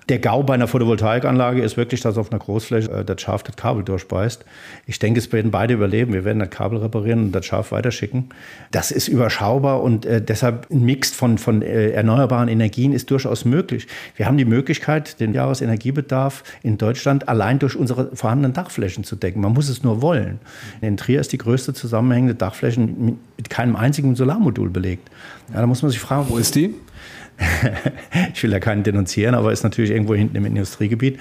Der 0.08 0.20
GAU 0.20 0.44
bei 0.44 0.54
einer 0.54 0.68
Photovoltaikanlage 0.68 1.62
ist 1.62 1.76
wirklich, 1.76 2.00
dass 2.00 2.16
auf 2.16 2.30
einer 2.30 2.38
Großfläche 2.38 2.90
äh, 2.90 3.04
das 3.04 3.20
Schaf 3.20 3.42
das 3.42 3.56
Kabel 3.56 3.82
durchbeißt. 3.82 4.44
Ich 4.86 5.00
denke, 5.00 5.18
es 5.18 5.32
werden 5.32 5.50
beide 5.50 5.74
überleben. 5.74 6.12
Wir 6.12 6.24
werden 6.24 6.38
das 6.38 6.50
Kabel 6.50 6.78
reparieren 6.78 7.24
und 7.24 7.32
das 7.32 7.46
Schaf 7.46 7.72
weiterschicken. 7.72 8.28
Das 8.70 8.92
ist 8.92 9.08
überschaubar 9.08 9.82
und 9.82 10.06
äh, 10.06 10.22
deshalb 10.22 10.70
ein 10.70 10.84
Mix 10.84 11.10
von, 11.10 11.38
von 11.38 11.60
äh, 11.60 11.90
erneuerbaren 11.90 12.48
Energien 12.48 12.92
ist 12.92 13.10
durchaus 13.10 13.44
möglich. 13.44 13.88
Wir 14.14 14.26
haben 14.26 14.38
die 14.38 14.44
Möglichkeit, 14.44 15.18
den 15.18 15.34
Jahresenergiebedarf 15.34 16.44
in 16.62 16.78
Deutschland 16.78 17.28
allein 17.28 17.58
durch 17.58 17.74
unsere 17.74 18.14
vorhandenen 18.14 18.52
Dachflächen 18.52 19.02
zu 19.02 19.16
decken. 19.16 19.40
Man 19.40 19.54
muss 19.54 19.68
es 19.68 19.82
nur 19.82 20.02
wollen. 20.02 20.38
In 20.82 20.96
Trier 20.96 21.20
ist 21.20 21.32
die 21.32 21.38
größte 21.38 21.74
zusammenhängende 21.74 22.36
Dachfläche 22.36 22.80
mit 22.80 23.50
keinem 23.50 23.74
einzigen 23.74 24.14
Solarmodul 24.14 24.70
belegt. 24.70 25.10
Ja, 25.52 25.60
da 25.60 25.66
muss 25.66 25.82
man 25.82 25.90
sich 25.90 26.00
fragen, 26.00 26.26
wo 26.28 26.36
ist 26.36 26.54
die? 26.54 26.74
ich 28.34 28.42
will 28.42 28.52
ja 28.52 28.60
keinen 28.60 28.82
denunzieren, 28.82 29.34
aber 29.34 29.52
ist 29.52 29.62
natürlich 29.62 29.90
irgendwo 29.90 30.14
hinten 30.14 30.36
im 30.36 30.46
Industriegebiet 30.46 31.18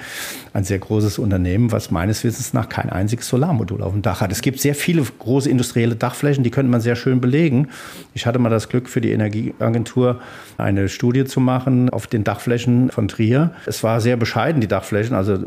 ein 0.53 0.63
sehr 0.63 0.79
großes 0.79 1.19
Unternehmen, 1.19 1.71
was 1.71 1.91
meines 1.91 2.23
Wissens 2.23 2.53
nach 2.53 2.69
kein 2.69 2.89
einziges 2.89 3.27
Solarmodul 3.27 3.81
auf 3.81 3.91
dem 3.91 4.01
Dach 4.01 4.21
hat. 4.21 4.31
Es 4.31 4.41
gibt 4.41 4.59
sehr 4.59 4.75
viele 4.75 5.03
große 5.03 5.49
industrielle 5.49 5.95
Dachflächen, 5.95 6.43
die 6.43 6.51
könnte 6.51 6.71
man 6.71 6.81
sehr 6.81 6.95
schön 6.95 7.19
belegen. 7.19 7.67
Ich 8.13 8.25
hatte 8.25 8.39
mal 8.39 8.49
das 8.49 8.69
Glück 8.69 8.87
für 8.87 9.01
die 9.01 9.11
Energieagentur 9.11 10.21
eine 10.57 10.87
Studie 10.87 11.25
zu 11.25 11.39
machen 11.39 11.89
auf 11.89 12.07
den 12.07 12.23
Dachflächen 12.23 12.89
von 12.91 13.07
Trier. 13.07 13.51
Es 13.65 13.83
war 13.83 13.99
sehr 13.99 14.15
bescheiden, 14.15 14.61
die 14.61 14.67
Dachflächen, 14.67 15.15
also 15.15 15.37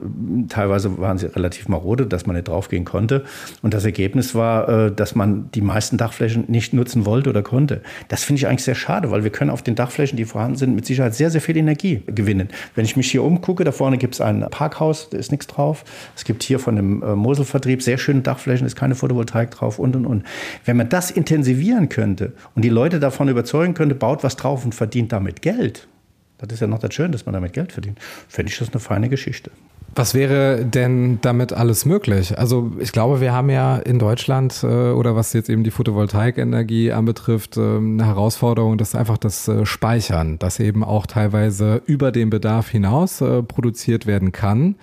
teilweise 0.49 0.99
waren 0.99 1.17
sie 1.17 1.27
relativ 1.27 1.69
marode, 1.69 2.07
dass 2.07 2.27
man 2.27 2.37
nicht 2.37 2.49
draufgehen 2.49 2.85
konnte. 2.85 3.25
Und 3.63 3.73
das 3.73 3.85
Ergebnis 3.85 4.35
war, 4.35 4.69
äh, 4.69 4.93
dass 4.93 5.15
man 5.15 5.51
die 5.53 5.63
meisten 5.63 5.97
Dachflächen 5.97 6.45
nicht 6.49 6.75
nutzen 6.75 7.07
wollte 7.07 7.31
oder 7.31 7.43
konnte. 7.43 7.81
Das 8.09 8.25
finde 8.25 8.41
ich 8.41 8.47
eigentlich 8.47 8.65
sehr 8.65 8.75
schade, 8.75 9.11
weil 9.11 9.25
wir 9.25 9.31
können 9.31 9.51
auf 9.51 9.63
den 9.63 9.75
Dachflächen, 9.75 10.17
die 10.17 10.27
vorhanden 10.27 10.58
sind, 10.59 10.75
mit 10.75 10.85
Sicherheit 10.85 11.15
sehr, 11.15 11.31
sehr 11.31 11.41
viel 11.41 11.57
Energie 11.57 12.03
gewinnen. 12.07 12.49
Wenn 12.75 12.85
ich 12.85 12.97
mich 12.97 13.11
hier 13.11 13.23
umgucke, 13.23 13.65
da 13.65 13.73
vorne 13.73 13.97
gibt 13.97 14.15
es 14.15 14.21
ein 14.21 14.47
Parkhaus, 14.51 15.09
da 15.11 15.17
ist 15.17 15.31
nichts 15.31 15.47
drauf. 15.47 15.85
Es 16.15 16.25
gibt 16.25 16.43
hier 16.43 16.59
von 16.59 16.77
dem 16.77 17.03
äh, 17.03 17.15
Moselvertrieb 17.15 17.83
sehr 17.83 17.99
schöne 17.99 18.21
Dachflächen, 18.21 18.67
ist 18.67 18.77
keine 18.77 18.95
Photovoltaik 18.95 19.51
drauf 19.51 19.79
und 19.79 19.97
und 19.97 20.05
und. 20.05 20.25
Wenn 20.65 20.77
man 20.77 20.89
das 20.89 21.11
intensivieren 21.11 21.89
könnte 21.89 22.33
und 22.55 22.65
die 22.65 22.69
Leute 22.69 23.01
davon 23.01 23.29
überzeugen 23.29 23.75
könnte, 23.75 23.95
baut 23.95 24.23
was 24.23 24.37
drauf 24.37 24.65
und 24.65 24.75
verdient 24.75 25.13
damit 25.13 25.43
Geld. 25.43 25.89
Das 26.39 26.53
ist 26.53 26.61
ja 26.61 26.67
noch 26.67 26.79
das 26.79 26.95
Schöne, 26.95 27.11
dass 27.11 27.27
man 27.27 27.33
damit 27.33 27.53
Geld 27.53 27.73
verdient. 27.73 27.99
Fände 28.29 28.51
ich 28.51 28.59
das 28.59 28.71
eine 28.71 28.81
feine 28.81 29.09
Geschichte. 29.09 29.51
Was 29.95 30.15
wäre 30.15 30.65
denn 30.65 31.19
damit 31.23 31.53
alles 31.53 31.85
möglich? 31.85 32.39
Also 32.39 32.71
ich 32.79 32.93
glaube, 32.93 33.21
wir 33.21 33.33
haben 33.33 33.51
ja 33.51 33.79
in 33.79 33.99
Deutschland 33.99 34.63
äh, 34.63 34.67
oder 34.67 35.17
was 35.17 35.33
jetzt 35.33 35.49
eben 35.49 35.65
die 35.65 35.73
Photovoltaikenergie 35.73 36.93
anbetrifft, 36.93 37.57
äh, 37.57 37.79
eine 37.79 38.07
Herausforderung, 38.07 38.79
das 38.79 38.91
ist 38.91 38.95
einfach 38.95 39.19
das 39.19 39.49
äh, 39.49 39.67
Speichern, 39.67 40.39
das 40.39 40.61
eben 40.61 40.85
auch 40.85 41.07
teilweise 41.07 41.83
über 41.87 42.13
den 42.13 42.31
Bedarf 42.31 42.69
hinaus 42.69 43.21
äh, 43.21 43.43
produziert 43.43 44.07
werden 44.07 44.31
kann. 44.31 44.77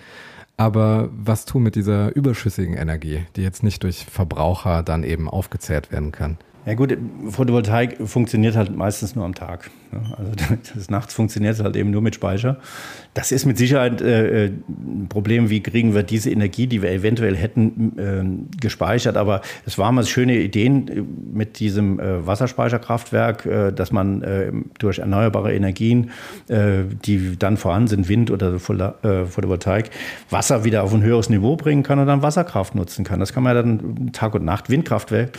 Aber 0.58 1.08
was 1.12 1.44
tun 1.44 1.62
mit 1.62 1.76
dieser 1.76 2.14
überschüssigen 2.14 2.74
Energie, 2.74 3.24
die 3.36 3.42
jetzt 3.42 3.62
nicht 3.62 3.82
durch 3.84 4.04
Verbraucher 4.06 4.82
dann 4.82 5.04
eben 5.04 5.30
aufgezehrt 5.30 5.92
werden 5.92 6.12
kann? 6.12 6.38
Ja 6.66 6.74
gut, 6.74 6.98
Photovoltaik 7.30 7.96
funktioniert 8.08 8.56
halt 8.56 8.74
meistens 8.74 9.14
nur 9.14 9.24
am 9.24 9.36
Tag. 9.36 9.70
Also 10.18 10.32
das 10.74 10.90
nachts 10.90 11.14
funktioniert 11.14 11.62
halt 11.62 11.76
eben 11.76 11.92
nur 11.92 12.02
mit 12.02 12.16
Speicher. 12.16 12.58
Das 13.14 13.30
ist 13.30 13.46
mit 13.46 13.56
Sicherheit 13.56 14.00
äh, 14.00 14.46
ein 14.46 15.06
Problem, 15.08 15.48
wie 15.48 15.62
kriegen 15.62 15.94
wir 15.94 16.02
diese 16.02 16.30
Energie, 16.30 16.66
die 16.66 16.82
wir 16.82 16.90
eventuell 16.90 17.36
hätten, 17.36 17.98
äh, 17.98 18.60
gespeichert. 18.60 19.16
Aber 19.16 19.42
es 19.64 19.78
waren 19.78 19.94
mal 19.94 20.04
schöne 20.04 20.38
Ideen 20.38 20.88
äh, 20.88 21.02
mit 21.32 21.60
diesem 21.60 22.00
äh, 22.00 22.26
Wasserspeicherkraftwerk, 22.26 23.46
äh, 23.46 23.72
dass 23.72 23.92
man 23.92 24.22
äh, 24.22 24.50
durch 24.80 24.98
erneuerbare 24.98 25.54
Energien, 25.54 26.10
die 26.48 27.36
dann 27.38 27.56
vorhanden 27.56 27.88
sind, 27.88 28.08
Wind 28.08 28.30
oder 28.30 28.58
Photovoltaik, 28.58 29.90
Wasser 30.30 30.64
wieder 30.64 30.82
auf 30.82 30.92
ein 30.92 31.02
höheres 31.02 31.28
Niveau 31.28 31.56
bringen 31.56 31.82
kann 31.82 31.98
und 31.98 32.06
dann 32.06 32.22
Wasserkraft 32.22 32.74
nutzen 32.74 33.04
kann. 33.04 33.20
Das 33.20 33.32
kann 33.32 33.42
man 33.42 33.54
ja 33.54 33.62
dann 33.62 34.12
Tag 34.12 34.34
und 34.34 34.44
Nacht. 34.44 34.70
Windkraftwerk 34.70 35.38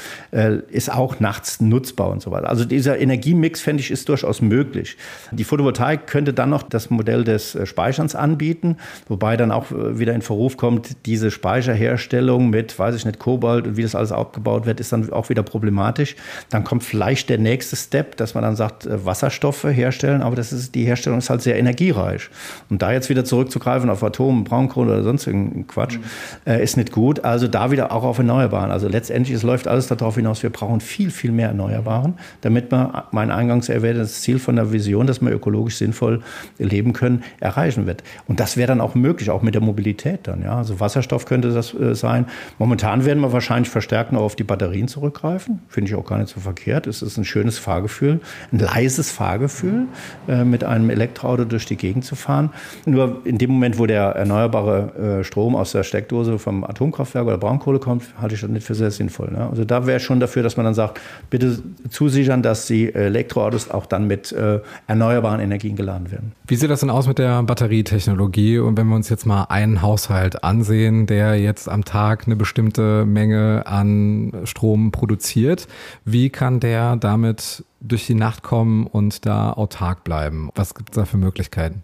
ist 0.69 0.93
auch 0.93 1.16
nachts 1.21 1.61
nutzbar 1.61 2.09
und 2.09 2.21
so 2.21 2.31
weiter. 2.31 2.49
Also 2.49 2.65
dieser 2.65 2.99
Energiemix, 2.99 3.61
fände 3.61 3.81
ich, 3.81 3.91
ist 3.91 4.09
durchaus 4.09 4.41
möglich. 4.41 4.97
Die 5.31 5.43
Photovoltaik 5.43 6.07
könnte 6.07 6.33
dann 6.33 6.49
noch 6.49 6.63
das 6.63 6.89
Modell 6.89 7.23
des 7.23 7.55
äh, 7.55 7.65
Speicherns 7.65 8.15
anbieten, 8.15 8.77
wobei 9.07 9.37
dann 9.37 9.51
auch 9.51 9.71
äh, 9.71 9.99
wieder 9.99 10.13
in 10.13 10.21
Verruf 10.21 10.57
kommt, 10.57 11.05
diese 11.05 11.31
Speicherherstellung 11.31 12.49
mit, 12.49 12.77
weiß 12.77 12.95
ich 12.95 13.05
nicht, 13.05 13.19
Kobalt 13.19 13.67
und 13.67 13.77
wie 13.77 13.81
das 13.81 13.95
alles 13.95 14.11
aufgebaut 14.11 14.65
wird, 14.65 14.79
ist 14.79 14.91
dann 14.91 15.11
auch 15.11 15.29
wieder 15.29 15.43
problematisch. 15.43 16.15
Dann 16.49 16.63
kommt 16.63 16.83
vielleicht 16.83 17.29
der 17.29 17.37
nächste 17.37 17.75
Step, 17.75 18.17
dass 18.17 18.33
man 18.33 18.43
dann 18.43 18.55
sagt, 18.55 18.85
äh, 18.85 19.05
Wasserstoffe 19.05 19.65
herstellen, 19.65 20.21
aber 20.21 20.35
das 20.35 20.53
ist, 20.53 20.75
die 20.75 20.85
Herstellung 20.85 21.19
ist 21.19 21.29
halt 21.29 21.41
sehr 21.41 21.57
energiereich. 21.57 22.29
Und 22.69 22.81
da 22.81 22.91
jetzt 22.91 23.09
wieder 23.09 23.25
zurückzugreifen 23.25 23.89
auf 23.89 24.03
Atom, 24.03 24.43
Braunkohle 24.43 24.93
oder 24.93 25.03
sonst 25.03 25.27
irgendeinen 25.27 25.67
Quatsch, 25.67 25.97
mhm. 26.45 26.51
ist 26.51 26.77
nicht 26.77 26.91
gut. 26.91 27.23
Also 27.23 27.47
da 27.47 27.71
wieder 27.71 27.91
auch 27.91 28.03
auf 28.03 28.17
Erneuerbaren. 28.17 28.71
Also 28.71 28.87
letztendlich, 28.87 29.35
es 29.35 29.43
läuft 29.43 29.67
alles 29.67 29.87
darauf 29.87 30.15
hinaus, 30.15 30.43
wir 30.43 30.49
brauchen 30.49 30.79
viel, 30.79 31.06
viel 31.11 31.31
mehr 31.31 31.49
Erneuerbaren, 31.49 32.15
damit 32.41 32.71
man 32.71 33.03
mein 33.11 33.31
eingangs 33.31 33.69
erwähntes 33.69 34.21
Ziel 34.21 34.39
von 34.39 34.55
der 34.55 34.71
Vision, 34.71 35.07
dass 35.07 35.21
wir 35.21 35.31
ökologisch 35.31 35.77
sinnvoll 35.77 36.21
leben 36.57 36.93
können, 36.93 37.23
erreichen 37.39 37.85
wird. 37.85 38.03
Und 38.27 38.39
das 38.39 38.57
wäre 38.57 38.67
dann 38.67 38.81
auch 38.81 38.95
möglich, 38.95 39.29
auch 39.29 39.41
mit 39.41 39.55
der 39.55 39.61
Mobilität 39.61 40.21
dann. 40.23 40.43
Ja? 40.43 40.57
Also 40.57 40.79
Wasserstoff 40.79 41.25
könnte 41.25 41.51
das 41.51 41.73
äh, 41.73 41.95
sein. 41.95 42.25
Momentan 42.59 43.05
werden 43.05 43.19
wir 43.21 43.33
wahrscheinlich 43.33 43.69
verstärkt 43.69 44.11
noch 44.11 44.21
auf 44.21 44.35
die 44.35 44.43
Batterien 44.43 44.87
zurückgreifen. 44.87 45.61
Finde 45.67 45.89
ich 45.89 45.95
auch 45.95 46.05
gar 46.05 46.17
nicht 46.17 46.33
so 46.33 46.39
verkehrt. 46.39 46.87
Es 46.87 47.01
ist 47.01 47.17
ein 47.17 47.25
schönes 47.25 47.57
Fahrgefühl, 47.57 48.19
ein 48.51 48.59
leises 48.59 49.11
Fahrgefühl, 49.11 49.87
äh, 50.27 50.43
mit 50.43 50.63
einem 50.63 50.89
Elektroauto 50.89 51.45
durch 51.45 51.65
die 51.65 51.77
Gegend 51.77 52.05
zu 52.05 52.15
fahren. 52.15 52.51
Nur 52.85 53.21
in 53.23 53.37
dem 53.37 53.51
Moment, 53.51 53.79
wo 53.79 53.85
der 53.85 54.03
erneuerbare 54.09 55.19
äh, 55.19 55.23
Strom 55.23 55.55
aus 55.55 55.71
der 55.71 55.83
Steckdose 55.83 56.39
vom 56.39 56.63
Atomkraftwerk 56.63 57.25
oder 57.27 57.37
Braunkohle 57.37 57.79
kommt, 57.79 58.03
halte 58.19 58.35
ich 58.35 58.41
das 58.41 58.49
nicht 58.49 58.65
für 58.65 58.75
sehr 58.75 58.91
sinnvoll. 58.91 59.31
Ne? 59.31 59.47
Also 59.49 59.65
da 59.65 59.85
wäre 59.87 59.99
schon 59.99 60.19
dafür, 60.19 60.43
dass 60.43 60.57
man 60.57 60.65
dann 60.65 60.73
sagt, 60.73 60.96
bitte 61.29 61.61
zusichern, 61.89 62.41
dass 62.41 62.67
die 62.67 62.93
Elektroautos 62.93 63.69
auch 63.69 63.85
dann 63.85 64.07
mit 64.07 64.31
äh, 64.31 64.59
erneuerbaren 64.87 65.39
Energien 65.39 65.75
geladen 65.75 66.11
werden. 66.11 66.31
Wie 66.47 66.55
sieht 66.55 66.69
das 66.69 66.79
denn 66.79 66.89
aus 66.89 67.07
mit 67.07 67.17
der 67.17 67.43
Batterietechnologie? 67.43 68.59
Und 68.59 68.77
wenn 68.77 68.87
wir 68.87 68.95
uns 68.95 69.09
jetzt 69.09 69.25
mal 69.25 69.45
einen 69.49 69.81
Haushalt 69.81 70.43
ansehen, 70.43 71.05
der 71.05 71.39
jetzt 71.39 71.69
am 71.69 71.85
Tag 71.85 72.23
eine 72.25 72.35
bestimmte 72.35 73.05
Menge 73.05 73.63
an 73.65 74.33
Strom 74.45 74.91
produziert, 74.91 75.67
wie 76.05 76.29
kann 76.29 76.59
der 76.59 76.95
damit 76.95 77.63
durch 77.81 78.07
die 78.07 78.15
Nacht 78.15 78.43
kommen 78.43 78.87
und 78.87 79.25
da 79.25 79.53
autark 79.53 80.03
bleiben? 80.03 80.49
Was 80.55 80.75
gibt 80.75 80.91
es 80.91 80.95
da 80.95 81.05
für 81.05 81.17
Möglichkeiten? 81.17 81.83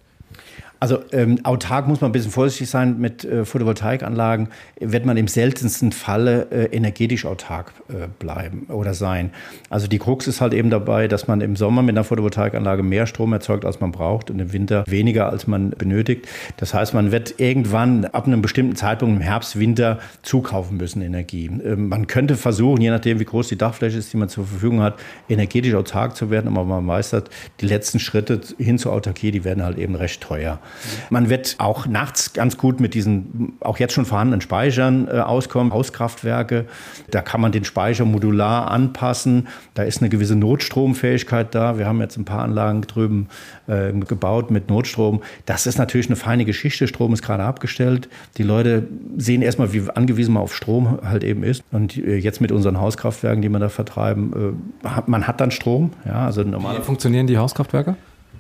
Also 0.84 1.00
ähm, 1.13 1.39
autark 1.46 1.88
muss 1.88 2.02
man 2.02 2.10
ein 2.10 2.12
bisschen 2.12 2.34
vorsichtig 2.34 2.69
sein. 2.69 3.00
Mit 3.00 3.24
äh, 3.24 3.46
Photovoltaikanlagen 3.46 4.50
wird 4.82 5.06
man 5.06 5.15
im 5.15 5.30
seltensten 5.30 5.93
Falle 5.93 6.48
äh, 6.52 6.76
energetisch 6.76 7.26
autark 7.26 7.72
äh, 7.88 8.10
bleiben 8.19 8.65
oder 8.67 8.93
sein. 8.93 9.32
Also 9.69 9.88
die 9.88 9.98
Krux 9.98 10.28
ist 10.28 10.41
halt 10.41 10.54
eben 10.54 10.69
dabei, 10.69 11.08
dass 11.08 11.26
man 11.26 11.39
im 11.39 11.56
Sommer 11.56 11.84
mit 11.84 11.96
einer 11.96 12.04
Photovoltaikanlage 12.04 12.84
mehr 12.84 13.08
Strom 13.08 13.32
erzeugt, 13.32 13.63
als 13.63 13.80
man 13.80 13.93
braucht 13.93 14.30
und 14.30 14.39
im 14.39 14.52
Winter 14.52 14.84
weniger, 14.86 15.30
als 15.30 15.48
man 15.48 15.69
benötigt. 15.69 16.28
Das 16.58 16.74
heißt, 16.74 16.93
man 16.93 17.13
wird 17.13 17.39
irgendwann 17.39 18.04
ab 18.04 18.28
einem 18.28 18.41
bestimmten 18.41 18.76
Zeitpunkt 18.76 19.15
im 19.15 19.22
Herbst, 19.22 19.58
Winter 19.58 20.00
zukaufen 20.22 20.76
müssen 20.76 21.02
Energie. 21.02 21.46
Ähm, 21.63 21.88
man 21.88 22.08
könnte 22.08 22.36
versuchen, 22.36 22.82
je 22.82 22.89
nachdem 22.89 23.22
wie 23.22 23.26
groß 23.26 23.48
die 23.48 23.58
Dachfläche 23.58 23.98
ist, 23.98 24.12
die 24.12 24.17
man 24.17 24.28
zur 24.28 24.46
Verfügung 24.46 24.82
hat, 24.82 24.96
energetisch 25.30 25.76
autark 25.76 26.17
zu 26.17 26.30
werden, 26.30 26.50
aber 26.50 26.65
man 26.65 26.86
weiß, 26.86 27.12
dass 27.12 27.24
die 27.62 27.67
letzten 27.67 28.00
Schritte 28.00 28.41
hin 28.58 28.78
zur 28.78 28.91
Autarkie, 28.91 29.32
die 29.32 29.46
werden 29.46 29.63
halt 29.63 29.78
eben 29.78 29.96
recht 29.96 30.19
teuer. 30.19 30.60
Man 31.09 31.29
wird 31.29 31.55
auch 31.59 31.86
nachts 31.86 32.33
ganz 32.33 32.57
gut 32.57 32.79
mit 32.79 32.93
diesen 32.93 33.53
auch 33.59 33.77
jetzt 33.77 33.93
schon 33.93 34.05
vorhandenen 34.05 34.41
Speichern 34.41 35.07
äh, 35.07 35.19
auskommen, 35.19 35.73
Hauskraftwerke. 35.73 36.65
Da 37.12 37.21
kann 37.21 37.41
man 37.41 37.51
den 37.51 37.63
Speicher 37.63 38.05
modular 38.05 38.71
anpassen. 38.71 39.47
Da 39.73 39.83
ist 39.83 40.01
eine 40.01 40.09
gewisse 40.09 40.36
Notstromfähigkeit 40.36 41.53
da. 41.55 41.77
Wir 41.77 41.88
haben 41.88 41.99
jetzt 42.01 42.17
ein 42.17 42.25
paar 42.25 42.43
Anlagen 42.43 42.81
drüben 42.81 43.27
äh, 43.67 43.91
gebaut 43.91 44.51
mit 44.51 44.69
Notstrom. 44.69 45.21
Das 45.45 45.65
ist 45.65 45.77
natürlich 45.77 46.07
eine 46.07 46.15
feine 46.15 46.45
Geschichte. 46.45 46.88
Strom 46.88 47.13
ist 47.13 47.21
gerade 47.21 47.43
abgestellt. 47.43 48.09
Die 48.38 48.43
Leute 48.43 48.88
sehen 49.17 49.41
erstmal, 49.41 49.73
wie 49.73 49.83
angewiesen 49.93 50.33
man 50.33 50.43
auf 50.43 50.55
Strom 50.55 50.99
halt 51.03 51.23
eben 51.23 51.43
ist. 51.43 51.63
Und 51.71 51.97
äh, 51.97 52.17
jetzt 52.17 52.41
mit 52.41 52.51
unseren 52.51 52.79
Hauskraftwerken, 52.79 53.41
die 53.41 53.49
wir 53.49 53.59
da 53.59 53.69
vertreiben, 53.69 54.55
äh, 54.86 54.89
man 55.05 55.27
hat 55.27 55.41
dann 55.41 55.51
Strom. 55.51 55.91
Ja, 56.05 56.25
also 56.25 56.43
normal. 56.43 56.77
Wie 56.77 56.81
funktionieren 56.81 57.27
die 57.27 57.38
Hauskraftwerke? 57.38 57.95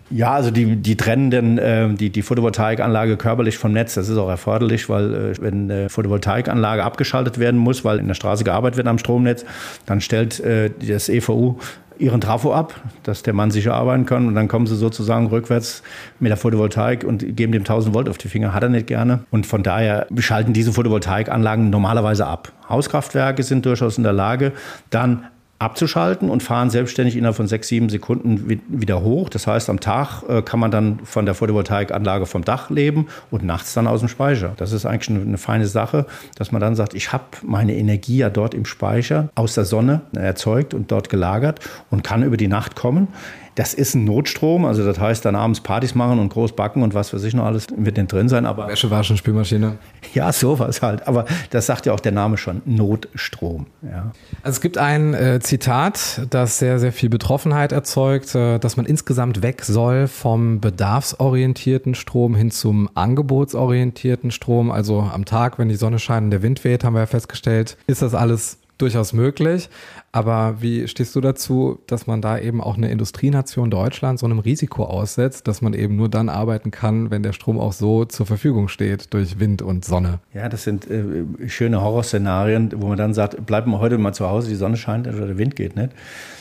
Ja, 0.09 0.33
also 0.33 0.51
die, 0.51 0.75
die 0.75 0.95
trennen 0.95 1.31
denn, 1.31 1.57
äh, 1.57 1.93
die, 1.93 2.09
die 2.09 2.21
Photovoltaikanlage 2.21 3.17
körperlich 3.17 3.57
vom 3.57 3.71
Netz. 3.71 3.95
Das 3.95 4.09
ist 4.09 4.17
auch 4.17 4.29
erforderlich, 4.29 4.89
weil 4.89 5.13
äh, 5.13 5.41
wenn 5.41 5.71
eine 5.71 5.89
Photovoltaikanlage 5.89 6.83
abgeschaltet 6.83 7.39
werden 7.39 7.59
muss, 7.59 7.83
weil 7.83 7.99
in 7.99 8.07
der 8.07 8.13
Straße 8.13 8.43
gearbeitet 8.43 8.77
wird 8.77 8.87
am 8.87 8.97
Stromnetz, 8.97 9.45
dann 9.85 10.01
stellt 10.01 10.39
äh, 10.41 10.69
das 10.87 11.09
EVU 11.09 11.57
ihren 11.97 12.21
Trafo 12.21 12.53
ab, 12.53 12.79
dass 13.03 13.23
der 13.23 13.33
Mann 13.33 13.51
sicher 13.51 13.73
arbeiten 13.73 14.05
kann. 14.05 14.27
Und 14.27 14.35
dann 14.35 14.47
kommen 14.47 14.67
sie 14.67 14.75
sozusagen 14.75 15.27
rückwärts 15.27 15.83
mit 16.19 16.29
der 16.29 16.37
Photovoltaik 16.37 17.03
und 17.03 17.35
geben 17.35 17.51
dem 17.51 17.61
1000 17.61 17.93
Volt 17.95 18.09
auf 18.09 18.17
die 18.17 18.27
Finger. 18.27 18.53
Hat 18.53 18.63
er 18.63 18.69
nicht 18.69 18.87
gerne. 18.87 19.21
Und 19.31 19.45
von 19.45 19.63
daher 19.63 20.07
schalten 20.17 20.53
diese 20.53 20.73
Photovoltaikanlagen 20.73 21.69
normalerweise 21.69 22.27
ab. 22.27 22.51
Hauskraftwerke 22.69 23.43
sind 23.43 23.65
durchaus 23.65 23.97
in 23.97 24.03
der 24.03 24.13
Lage, 24.13 24.53
dann 24.89 25.25
abzuschalten 25.59 26.29
und 26.29 26.43
fahren 26.43 26.69
selbstständig 26.69 27.15
innerhalb 27.15 27.37
von 27.37 27.47
sechs, 27.47 27.69
sieben 27.69 27.89
Sekunden 27.89 28.61
wieder 28.67 29.01
hoch. 29.01 29.29
Das 29.29 29.47
heißt, 29.47 29.69
am 29.69 29.79
Tag 29.79 30.23
äh, 30.27 30.41
kann 30.41 30.59
man 30.59 30.71
dann 30.71 30.99
von 31.03 31.25
der 31.25 31.35
Photovoltaikanlage 31.35 32.25
vom 32.25 32.43
Dach 32.43 32.69
leben 32.69 33.07
und 33.31 33.43
nachts 33.43 33.73
dann 33.73 33.87
aus 33.87 34.01
dem 34.01 34.09
Speicher. 34.09 34.53
Das 34.57 34.73
ist 34.73 34.85
eigentlich 34.85 35.17
eine, 35.17 35.37
feine 35.37 35.67
Sache, 35.67 36.05
dass 36.35 36.51
man 36.51 36.59
dann 36.59 36.75
sagt, 36.75 36.93
ich 36.93 37.13
habe 37.13 37.23
meine 37.43 37.75
Energie 37.75 38.17
ja 38.17 38.29
dort 38.29 38.53
im 38.53 38.65
Speicher 38.65 39.29
aus 39.35 39.53
der 39.53 39.65
Sonne 39.65 40.01
erzeugt 40.13 40.73
und 40.73 40.91
dort 40.91 41.09
gelagert 41.09 41.61
und 41.89 42.03
kann 42.03 42.23
über 42.23 42.37
die 42.37 42.47
Nacht 42.47 42.75
kommen. 42.75 43.07
Das 43.55 43.73
ist 43.73 43.93
ein 43.93 44.03
Notstrom, 44.03 44.65
also 44.65 44.83
das 44.83 44.99
heißt 44.99 45.25
dann 45.25 45.35
abends 45.35 45.61
Partys 45.61 45.95
machen 45.95 46.19
und 46.19 46.29
groß 46.29 46.53
backen 46.53 46.81
und 46.81 46.93
was 46.93 47.13
weiß 47.13 47.23
ich 47.23 47.33
noch 47.33 47.45
alles 47.45 47.67
wird 47.75 47.97
denn 47.97 48.07
drin 48.07 48.29
sein. 48.29 48.45
Aber 48.45 48.67
Wäsche 48.67 48.89
waschen, 48.89 49.17
Spülmaschine. 49.17 49.77
Ja, 50.13 50.31
sowas 50.31 50.81
halt. 50.81 51.07
Aber 51.07 51.25
das 51.51 51.65
sagt 51.65 51.85
ja 51.85 51.93
auch 51.93 51.99
der 51.99 52.11
Name 52.11 52.37
schon, 52.37 52.61
Notstrom. 52.65 53.67
Ja. 53.81 54.11
Also 54.41 54.57
es 54.57 54.61
gibt 54.61 54.77
ein 54.77 55.13
äh, 55.13 55.39
Zitat, 55.39 56.27
das 56.29 56.59
sehr, 56.59 56.79
sehr 56.79 56.91
viel 56.91 57.09
Betroffenheit 57.09 57.71
erzeugt, 57.71 58.33
äh, 58.35 58.59
dass 58.59 58.77
man 58.77 58.85
insgesamt 58.85 59.41
weg 59.41 59.63
soll 59.63 60.07
vom 60.07 60.59
bedarfsorientierten 60.59 61.95
Strom 61.95 62.35
hin 62.35 62.51
zum 62.51 62.89
angebotsorientierten 62.95 64.31
Strom. 64.31 64.71
Also 64.71 65.01
am 65.01 65.25
Tag, 65.25 65.59
wenn 65.59 65.69
die 65.69 65.75
Sonne 65.75 65.99
scheint 65.99 66.25
und 66.25 66.31
der 66.31 66.41
Wind 66.41 66.63
weht, 66.63 66.83
haben 66.83 66.93
wir 66.93 67.01
ja 67.01 67.05
festgestellt, 67.05 67.77
ist 67.87 68.01
das 68.01 68.13
alles 68.13 68.57
durchaus 68.77 69.13
möglich. 69.13 69.69
Aber 70.15 70.61
wie 70.61 70.87
stehst 70.87 71.15
du 71.15 71.21
dazu, 71.21 71.79
dass 71.87 72.05
man 72.05 72.21
da 72.21 72.37
eben 72.37 72.61
auch 72.61 72.77
eine 72.77 72.91
Industrienation 72.91 73.71
Deutschland 73.71 74.19
so 74.19 74.27
einem 74.27 74.37
Risiko 74.37 74.83
aussetzt, 74.83 75.47
dass 75.47 75.63
man 75.63 75.73
eben 75.73 75.95
nur 75.95 76.07
dann 76.07 76.29
arbeiten 76.29 76.69
kann, 76.69 77.09
wenn 77.09 77.23
der 77.23 77.33
Strom 77.33 77.59
auch 77.59 77.73
so 77.73 78.05
zur 78.05 78.27
Verfügung 78.27 78.67
steht 78.67 79.11
durch 79.15 79.39
Wind 79.39 79.63
und 79.63 79.83
Sonne? 79.83 80.19
Ja, 80.31 80.49
das 80.49 80.65
sind 80.65 80.87
äh, 80.87 81.49
schöne 81.49 81.81
Horrorszenarien, 81.81 82.73
wo 82.75 82.89
man 82.89 82.97
dann 82.97 83.15
sagt, 83.15 83.43
bleiben 83.47 83.71
wir 83.71 83.79
heute 83.79 83.97
mal 83.97 84.13
zu 84.13 84.29
Hause, 84.29 84.49
die 84.49 84.55
Sonne 84.55 84.77
scheint 84.77 85.07
oder 85.07 85.25
der 85.25 85.39
Wind 85.39 85.55
geht 85.55 85.75
nicht. 85.75 85.93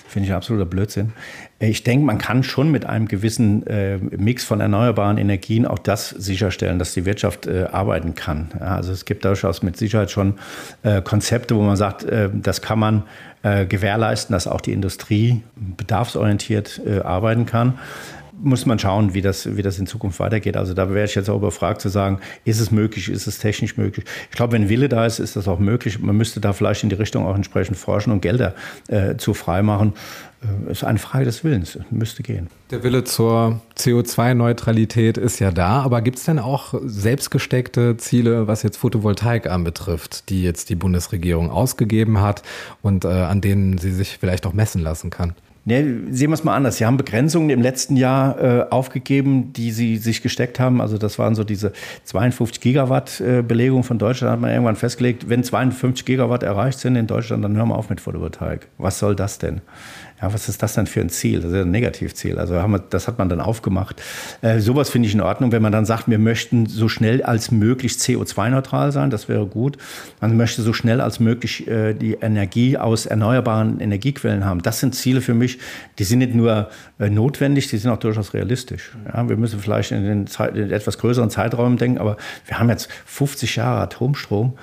Finde 0.07 0.29
ich 0.29 0.35
absoluter 0.35 0.67
Blödsinn. 0.67 1.15
Ich 1.59 1.85
denke, 1.85 2.05
man 2.05 2.19
kann 2.19 2.43
schon 2.43 2.71
mit 2.71 2.85
einem 2.85 3.09
gewissen 3.09 3.67
äh, 3.67 3.97
Mix 3.97 4.45
von 4.45 4.61
erneuerbaren 4.61 5.17
Energien 5.17 5.65
auch 5.65 5.79
das 5.79 6.11
sicherstellen, 6.11 6.79
dass 6.79 6.93
die 6.93 7.07
Wirtschaft 7.07 7.47
äh, 7.47 7.69
arbeiten 7.73 8.15
kann. 8.15 8.51
Ja, 8.61 8.77
also 8.77 8.93
es 8.93 9.07
gibt 9.07 9.25
durchaus 9.25 9.63
mit 9.63 9.79
Sicherheit 9.79 10.11
schon 10.11 10.35
äh, 10.83 11.01
Konzepte, 11.01 11.57
wo 11.57 11.63
man 11.63 11.77
sagt, 11.77 12.05
äh, 12.05 12.29
das 12.31 12.61
kann 12.61 12.79
man 12.79 13.05
äh, 13.43 13.67
gewährleisten, 13.67 14.33
dass 14.33 14.47
auch 14.47 14.61
die 14.61 14.73
Industrie 14.73 15.43
bedarfsorientiert 15.57 16.81
äh, 16.87 17.01
arbeiten 17.01 17.47
kann 17.47 17.79
muss 18.43 18.67
man 18.67 18.79
schauen, 18.79 19.15
wie 19.15 19.23
das, 19.23 19.57
wie 19.57 19.63
das 19.63 19.79
in 19.79 19.87
Zukunft 19.87 20.19
weitergeht. 20.19 20.57
Also 20.57 20.75
da 20.75 20.93
wäre 20.93 21.05
ich 21.05 21.15
jetzt 21.15 21.31
auch 21.31 21.37
überfragt 21.37 21.81
zu 21.81 21.89
sagen, 21.89 22.19
ist 22.45 22.61
es 22.61 22.71
möglich, 22.71 23.09
ist 23.09 23.27
es 23.27 23.39
technisch 23.39 23.77
möglich? 23.77 24.05
Ich 24.31 24.37
glaube, 24.37 24.53
wenn 24.53 24.69
Wille 24.69 24.89
da 24.89 25.07
ist, 25.07 25.21
ist 25.21 25.37
das 25.37 25.49
auch 25.49 25.59
möglich. 25.59 26.01
Man 26.01 26.17
müsste 26.17 26.41
da 26.41 26.53
vielleicht 26.53 26.83
in 26.83 26.89
die 26.89 26.97
Richtung 26.97 27.25
auch 27.27 27.37
entsprechend 27.37 27.77
forschen 27.77 28.13
und 28.13 28.21
Gelder 28.21 28.55
äh, 28.89 29.17
zu 29.17 29.33
freimachen. 29.35 29.93
Äh, 30.43 30.71
ist 30.73 30.85
eine 30.85 30.99
Frage 30.99 31.25
des 31.25 31.45
Willens, 31.45 31.79
müsste 31.91 32.23
gehen. 32.23 32.49
Der 32.71 32.83
Wille 32.83 33.05
zur 33.05 33.61
CO2-Neutralität 33.77 35.19
ist 35.19 35.39
ja 35.39 35.51
da, 35.51 35.83
aber 35.83 36.03
gibt 36.03 36.19
es 36.19 36.25
denn 36.25 36.39
auch 36.39 36.75
selbstgesteckte 36.85 37.97
Ziele, 37.97 38.47
was 38.47 38.63
jetzt 38.63 38.77
Photovoltaik 38.77 39.47
anbetrifft, 39.47 40.29
die 40.31 40.43
jetzt 40.43 40.71
die 40.71 40.75
Bundesregierung 40.75 41.51
ausgegeben 41.51 42.21
hat 42.21 42.43
und 42.81 43.05
äh, 43.05 43.09
an 43.09 43.41
denen 43.41 43.79
sie 43.79 43.93
sich 43.93 44.19
vielleicht 44.19 44.47
auch 44.47 44.53
messen 44.53 44.83
lassen 44.83 45.11
kann? 45.11 45.35
Nee, 45.65 45.85
sehen 46.11 46.31
wir 46.31 46.35
es 46.35 46.43
mal 46.43 46.57
anders. 46.57 46.79
Sie 46.79 46.87
haben 46.87 46.97
Begrenzungen 46.97 47.49
im 47.51 47.63
letzten 47.63 47.97
Jahr 47.97 48.41
äh, 48.43 48.67
aufgegeben, 48.71 49.53
die 49.53 49.71
Sie 49.71 49.97
sich 49.97 50.21
gesteckt 50.21 50.59
haben. 50.59 50.81
Also 50.81 50.99
das 50.99 51.21
waren 51.21 51.37
so 51.37 51.45
diese 51.45 51.73
52 52.05 52.61
Gigawatt 52.61 53.21
äh, 53.21 53.43
Belegung 53.43 53.85
von 53.85 53.97
Deutschland. 53.97 54.29
Da 54.29 54.33
hat 54.33 54.41
man 54.41 54.51
irgendwann 54.51 54.75
festgelegt, 54.75 55.29
wenn 55.29 55.45
52 55.45 56.05
Gigawatt 56.05 56.43
erreicht 56.43 56.81
sind 56.81 56.97
in 56.97 57.07
Deutschland, 57.07 57.45
dann 57.45 57.57
hören 57.57 57.69
wir 57.69 57.77
auf 57.77 57.91
mit 57.91 58.01
Photovoltaik. 58.01 58.67
Was 58.79 58.99
soll 58.99 59.15
das 59.15 59.39
denn? 59.39 59.61
Ja, 60.23 60.33
was 60.33 60.49
ist 60.49 60.63
das 60.63 60.75
denn 60.75 60.87
für 60.87 61.01
ein 61.01 61.11
Ziel? 61.11 61.41
Das 61.41 61.51
ist 61.51 61.59
ein 61.59 61.71
Negativziel. 61.73 62.39
Also 62.39 62.55
haben 62.55 62.73
wir, 62.73 62.79
das 62.79 63.09
hat 63.09 63.19
man 63.19 63.29
dann 63.29 63.41
aufgemacht. 63.41 64.01
Äh, 64.41 64.61
sowas 64.61 64.89
finde 64.89 65.09
ich 65.09 65.15
in 65.15 65.21
Ordnung, 65.21 65.51
wenn 65.51 65.63
man 65.63 65.73
dann 65.73 65.85
sagt, 65.85 66.09
wir 66.09 66.21
möchten 66.21 66.67
so 66.67 66.89
schnell 66.89 67.23
als 67.25 67.51
möglich 67.51 67.95
CO2-neutral 67.95 68.93
sein, 68.93 69.11
das 69.11 69.29
wäre 69.29 69.47
gut. 69.47 69.79
Man 70.21 70.37
möchte 70.37 70.63
so 70.63 70.73
schnell 70.73 71.01
als 71.01 71.19
möglich 71.19 71.67
äh, 71.67 71.95
die 71.95 72.15
Energie 72.15 72.79
aus 72.79 73.07
erneuerbaren 73.07 73.81
Energiequellen 73.81 74.45
haben. 74.45 74.63
Das 74.63 74.79
sind 74.79 74.95
Ziele 74.95 75.21
für 75.21 75.35
mich, 75.35 75.59
die 75.99 76.05
sind 76.05 76.21
nicht 76.21 76.37
nur 76.37 76.71
äh, 77.01 77.11
notwendig, 77.11 77.67
die 77.69 77.79
sind 77.79 77.91
auch 77.91 77.99
durchaus 77.99 78.33
realistisch. 78.33 78.93
Ja, 79.13 79.29
wir 79.29 79.37
müssen 79.37 79.59
vielleicht 79.59 79.91
in 79.91 80.05
den 80.05 80.27
Zeit, 80.29 80.57
in 80.57 80.71
etwas 80.71 80.99
größeren 80.99 81.31
Zeiträumen 81.31 81.79
denken, 81.79 81.99
aber 81.99 82.17
wir 82.47 82.61
haben 82.61 82.69
jetzt 82.69 82.89
50 83.07 83.57
Jahre 83.57 83.81
Atomstrom 83.81 84.55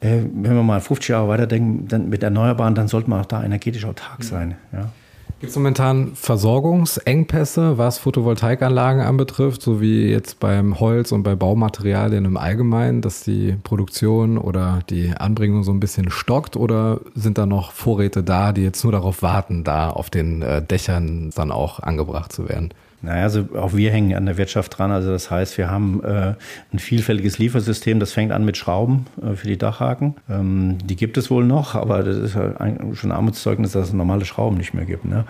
äh, 0.00 0.18
wenn 0.30 0.54
wir 0.54 0.62
mal 0.62 0.80
50 0.80 1.08
Jahre 1.08 1.28
weiterdenken, 1.28 1.88
dann 1.88 2.10
mit 2.10 2.22
Erneuerbaren, 2.22 2.74
dann 2.74 2.86
sollte 2.86 3.08
man 3.08 3.22
auch 3.22 3.26
da 3.26 3.42
energetisch 3.42 3.86
autark 3.86 4.22
sein. 4.22 4.56
Ja. 4.70 4.90
Gibt 5.38 5.50
es 5.50 5.56
momentan 5.56 6.14
Versorgungsengpässe, 6.14 7.76
was 7.76 7.98
Photovoltaikanlagen 7.98 9.02
anbetrifft, 9.02 9.60
so 9.60 9.82
wie 9.82 10.08
jetzt 10.08 10.40
beim 10.40 10.80
Holz 10.80 11.12
und 11.12 11.24
bei 11.24 11.34
Baumaterialien 11.34 12.24
im 12.24 12.38
Allgemeinen, 12.38 13.02
dass 13.02 13.22
die 13.22 13.54
Produktion 13.62 14.38
oder 14.38 14.80
die 14.88 15.10
Anbringung 15.10 15.62
so 15.62 15.72
ein 15.72 15.80
bisschen 15.80 16.10
stockt 16.10 16.56
oder 16.56 17.00
sind 17.14 17.36
da 17.36 17.44
noch 17.44 17.72
Vorräte 17.72 18.22
da, 18.22 18.52
die 18.52 18.62
jetzt 18.62 18.82
nur 18.82 18.92
darauf 18.92 19.20
warten, 19.20 19.62
da 19.62 19.90
auf 19.90 20.08
den 20.08 20.40
äh, 20.40 20.62
Dächern 20.62 21.30
dann 21.34 21.52
auch 21.52 21.80
angebracht 21.80 22.32
zu 22.32 22.48
werden? 22.48 22.72
Naja, 23.02 23.24
also 23.24 23.48
auch 23.56 23.74
wir 23.74 23.90
hängen 23.90 24.14
an 24.14 24.26
der 24.26 24.36
Wirtschaft 24.36 24.78
dran. 24.78 24.90
Also 24.90 25.10
das 25.10 25.30
heißt, 25.30 25.58
wir 25.58 25.70
haben 25.70 26.02
äh, 26.02 26.34
ein 26.72 26.78
vielfältiges 26.78 27.38
Liefersystem. 27.38 28.00
Das 28.00 28.12
fängt 28.12 28.32
an 28.32 28.44
mit 28.44 28.56
Schrauben 28.56 29.06
äh, 29.22 29.34
für 29.34 29.46
die 29.46 29.58
Dachhaken. 29.58 30.14
Ähm, 30.28 30.78
die 30.84 30.96
gibt 30.96 31.16
es 31.18 31.30
wohl 31.30 31.44
noch, 31.44 31.74
aber 31.74 32.02
das 32.02 32.16
ist 32.16 32.34
ja 32.34 32.54
schon 32.94 33.10
ein 33.10 33.16
Armutszeugnis, 33.16 33.72
dass 33.72 33.88
es 33.88 33.92
normale 33.92 34.24
Schrauben 34.24 34.56
nicht 34.56 34.74
mehr 34.74 34.84
gibt. 34.84 35.04
Ne? 35.04 35.24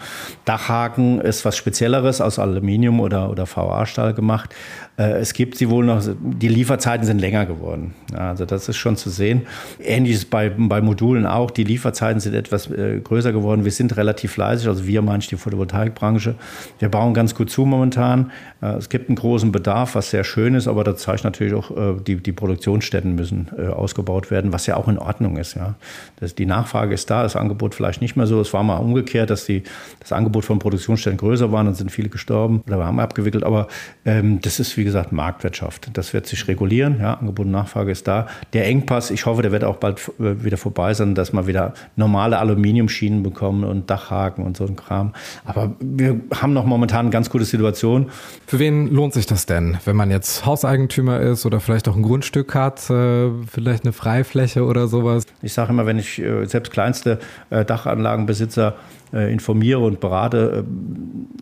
Dachhaken 0.44 1.20
ist 1.20 1.44
was 1.44 1.56
Spezielleres 1.56 2.20
aus 2.20 2.38
Aluminium 2.38 3.00
oder, 3.00 3.30
oder 3.30 3.46
VA-Stahl 3.46 4.14
gemacht. 4.14 4.54
Äh, 4.98 5.18
es 5.18 5.34
gibt 5.34 5.56
sie 5.56 5.68
wohl 5.68 5.84
noch, 5.84 6.02
die 6.20 6.48
Lieferzeiten 6.48 7.06
sind 7.06 7.20
länger 7.20 7.46
geworden. 7.46 7.94
Also 8.14 8.44
das 8.44 8.68
ist 8.68 8.76
schon 8.76 8.96
zu 8.96 9.10
sehen. 9.10 9.42
Ähnliches 9.82 10.24
bei, 10.24 10.50
bei 10.50 10.80
Modulen 10.80 11.26
auch. 11.26 11.50
Die 11.50 11.64
Lieferzeiten 11.64 12.20
sind 12.20 12.34
etwas 12.34 12.70
äh, 12.70 13.00
größer 13.02 13.32
geworden. 13.32 13.64
Wir 13.64 13.72
sind 13.72 13.96
relativ 13.96 14.32
fleißig, 14.32 14.68
also 14.68 14.86
wir 14.86 15.02
meinen 15.02 15.20
die 15.20 15.36
Photovoltaikbranche. 15.36 16.34
Wir 16.78 16.88
bauen 16.88 17.14
ganz 17.14 17.34
gut 17.34 17.50
zu 17.50 17.64
momentan. 17.64 18.30
Äh, 18.62 18.76
es 18.76 18.88
gibt 18.88 19.08
einen 19.08 19.16
großen 19.16 19.52
Bedarf, 19.52 19.94
was 19.94 20.10
sehr 20.10 20.24
schön 20.24 20.54
ist, 20.54 20.68
aber 20.68 20.84
das 20.84 21.02
zeigt 21.02 21.24
natürlich 21.24 21.54
auch, 21.54 21.70
die, 22.06 22.16
die 22.16 22.32
Produktionsstätten 22.32 23.14
müssen 23.14 23.48
ausgebaut 23.72 24.30
werden, 24.30 24.52
was 24.52 24.66
ja 24.66 24.76
auch 24.76 24.88
in 24.88 24.98
Ordnung 24.98 25.36
ist. 25.36 25.54
Ja. 25.54 25.74
Das, 26.16 26.34
die 26.34 26.46
Nachfrage 26.46 26.94
ist 26.94 27.10
da, 27.10 27.22
das 27.22 27.36
Angebot 27.36 27.74
vielleicht 27.74 28.00
nicht 28.00 28.16
mehr 28.16 28.26
so. 28.26 28.40
Es 28.40 28.52
war 28.52 28.62
mal 28.62 28.76
umgekehrt, 28.76 29.30
dass 29.30 29.46
die, 29.46 29.62
das 30.00 30.12
Angebot 30.12 30.44
von 30.44 30.58
Produktionsstätten 30.58 31.18
größer 31.18 31.52
war, 31.52 31.64
dann 31.64 31.74
sind 31.74 31.90
viele 31.90 32.08
gestorben 32.08 32.62
oder 32.66 32.84
haben 32.84 33.00
abgewickelt. 33.00 33.44
Aber 33.44 33.68
ähm, 34.04 34.40
das 34.40 34.60
ist, 34.60 34.76
wie 34.76 34.85
gesagt, 34.86 35.12
Marktwirtschaft. 35.12 35.90
Das 35.92 36.14
wird 36.14 36.26
sich 36.26 36.48
regulieren. 36.48 36.98
Ja. 37.00 37.14
Angebot 37.14 37.46
und 37.46 37.52
Nachfrage 37.52 37.90
ist 37.90 38.08
da. 38.08 38.26
Der 38.52 38.66
Engpass, 38.66 39.10
ich 39.10 39.26
hoffe, 39.26 39.42
der 39.42 39.52
wird 39.52 39.64
auch 39.64 39.76
bald 39.76 40.10
wieder 40.18 40.56
vorbei 40.56 40.94
sein, 40.94 41.14
dass 41.14 41.32
wir 41.32 41.46
wieder 41.46 41.74
normale 41.96 42.38
Aluminiumschienen 42.38 43.22
bekommen 43.22 43.64
und 43.64 43.90
Dachhaken 43.90 44.44
und 44.44 44.56
so 44.56 44.64
ein 44.64 44.76
Kram. 44.76 45.12
Aber 45.44 45.74
wir 45.80 46.20
haben 46.34 46.52
noch 46.52 46.64
momentan 46.64 47.00
eine 47.00 47.10
ganz 47.10 47.28
gute 47.28 47.44
Situation. 47.44 48.10
Für 48.46 48.58
wen 48.58 48.90
lohnt 48.92 49.12
sich 49.12 49.26
das 49.26 49.46
denn, 49.46 49.78
wenn 49.84 49.96
man 49.96 50.10
jetzt 50.10 50.46
Hauseigentümer 50.46 51.20
ist 51.20 51.44
oder 51.44 51.60
vielleicht 51.60 51.88
auch 51.88 51.96
ein 51.96 52.02
Grundstück 52.02 52.54
hat, 52.54 52.88
äh, 52.88 53.30
vielleicht 53.46 53.84
eine 53.84 53.92
Freifläche 53.92 54.64
oder 54.64 54.88
sowas? 54.88 55.24
Ich 55.42 55.52
sage 55.52 55.70
immer, 55.70 55.86
wenn 55.86 55.98
ich 55.98 56.18
äh, 56.18 56.46
selbst 56.46 56.72
kleinste 56.72 57.18
äh, 57.50 57.64
Dachanlagenbesitzer 57.64 58.74
informiere 59.12 59.78
und 59.80 60.00
berate, 60.00 60.64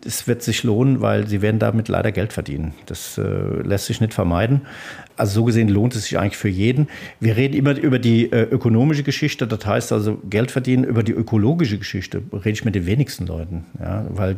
es 0.05 0.27
wird 0.27 0.43
sich 0.43 0.63
lohnen, 0.63 1.01
weil 1.01 1.27
sie 1.27 1.41
werden 1.41 1.59
damit 1.59 1.87
leider 1.87 2.11
Geld 2.11 2.31
verdienen. 2.31 2.73
Das 2.85 3.19
lässt 3.63 3.85
sich 3.87 4.01
nicht 4.01 4.13
vermeiden. 4.13 4.61
Also 5.17 5.33
so 5.33 5.45
gesehen 5.45 5.69
lohnt 5.69 5.95
es 5.95 6.03
sich 6.03 6.19
eigentlich 6.19 6.37
für 6.37 6.49
jeden. 6.49 6.87
Wir 7.19 7.37
reden 7.37 7.55
immer 7.55 7.77
über 7.77 7.99
die 7.99 8.29
ökonomische 8.31 9.03
Geschichte, 9.03 9.47
das 9.47 9.65
heißt 9.65 9.91
also 9.91 10.19
Geld 10.29 10.51
verdienen. 10.51 10.83
Über 10.83 11.03
die 11.03 11.13
ökologische 11.13 11.77
Geschichte 11.77 12.21
rede 12.31 12.51
ich 12.51 12.65
mit 12.65 12.75
den 12.75 12.85
wenigsten 12.85 13.25
Leuten. 13.25 13.65
Ja, 13.79 14.05
weil 14.09 14.35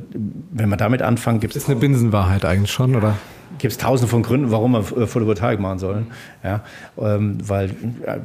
wenn 0.51 0.69
man 0.69 0.79
damit 0.79 1.01
anfangen, 1.01 1.39
gibt 1.39 1.55
es... 1.55 1.63
Das 1.63 1.63
ist 1.63 1.69
eine 1.69 1.79
Binsenwahrheit 1.79 2.45
eigentlich 2.45 2.71
schon, 2.71 2.95
oder? 2.95 3.17
Gibt 3.59 3.71
es 3.71 3.77
tausende 3.77 4.09
von 4.09 4.23
Gründen, 4.23 4.51
warum 4.51 4.73
man 4.73 4.83
Photovoltaik 4.83 5.59
machen 5.59 5.79
soll. 5.79 6.05
Ja, 6.43 6.63
ähm, 6.99 7.37
weil, 7.43 7.71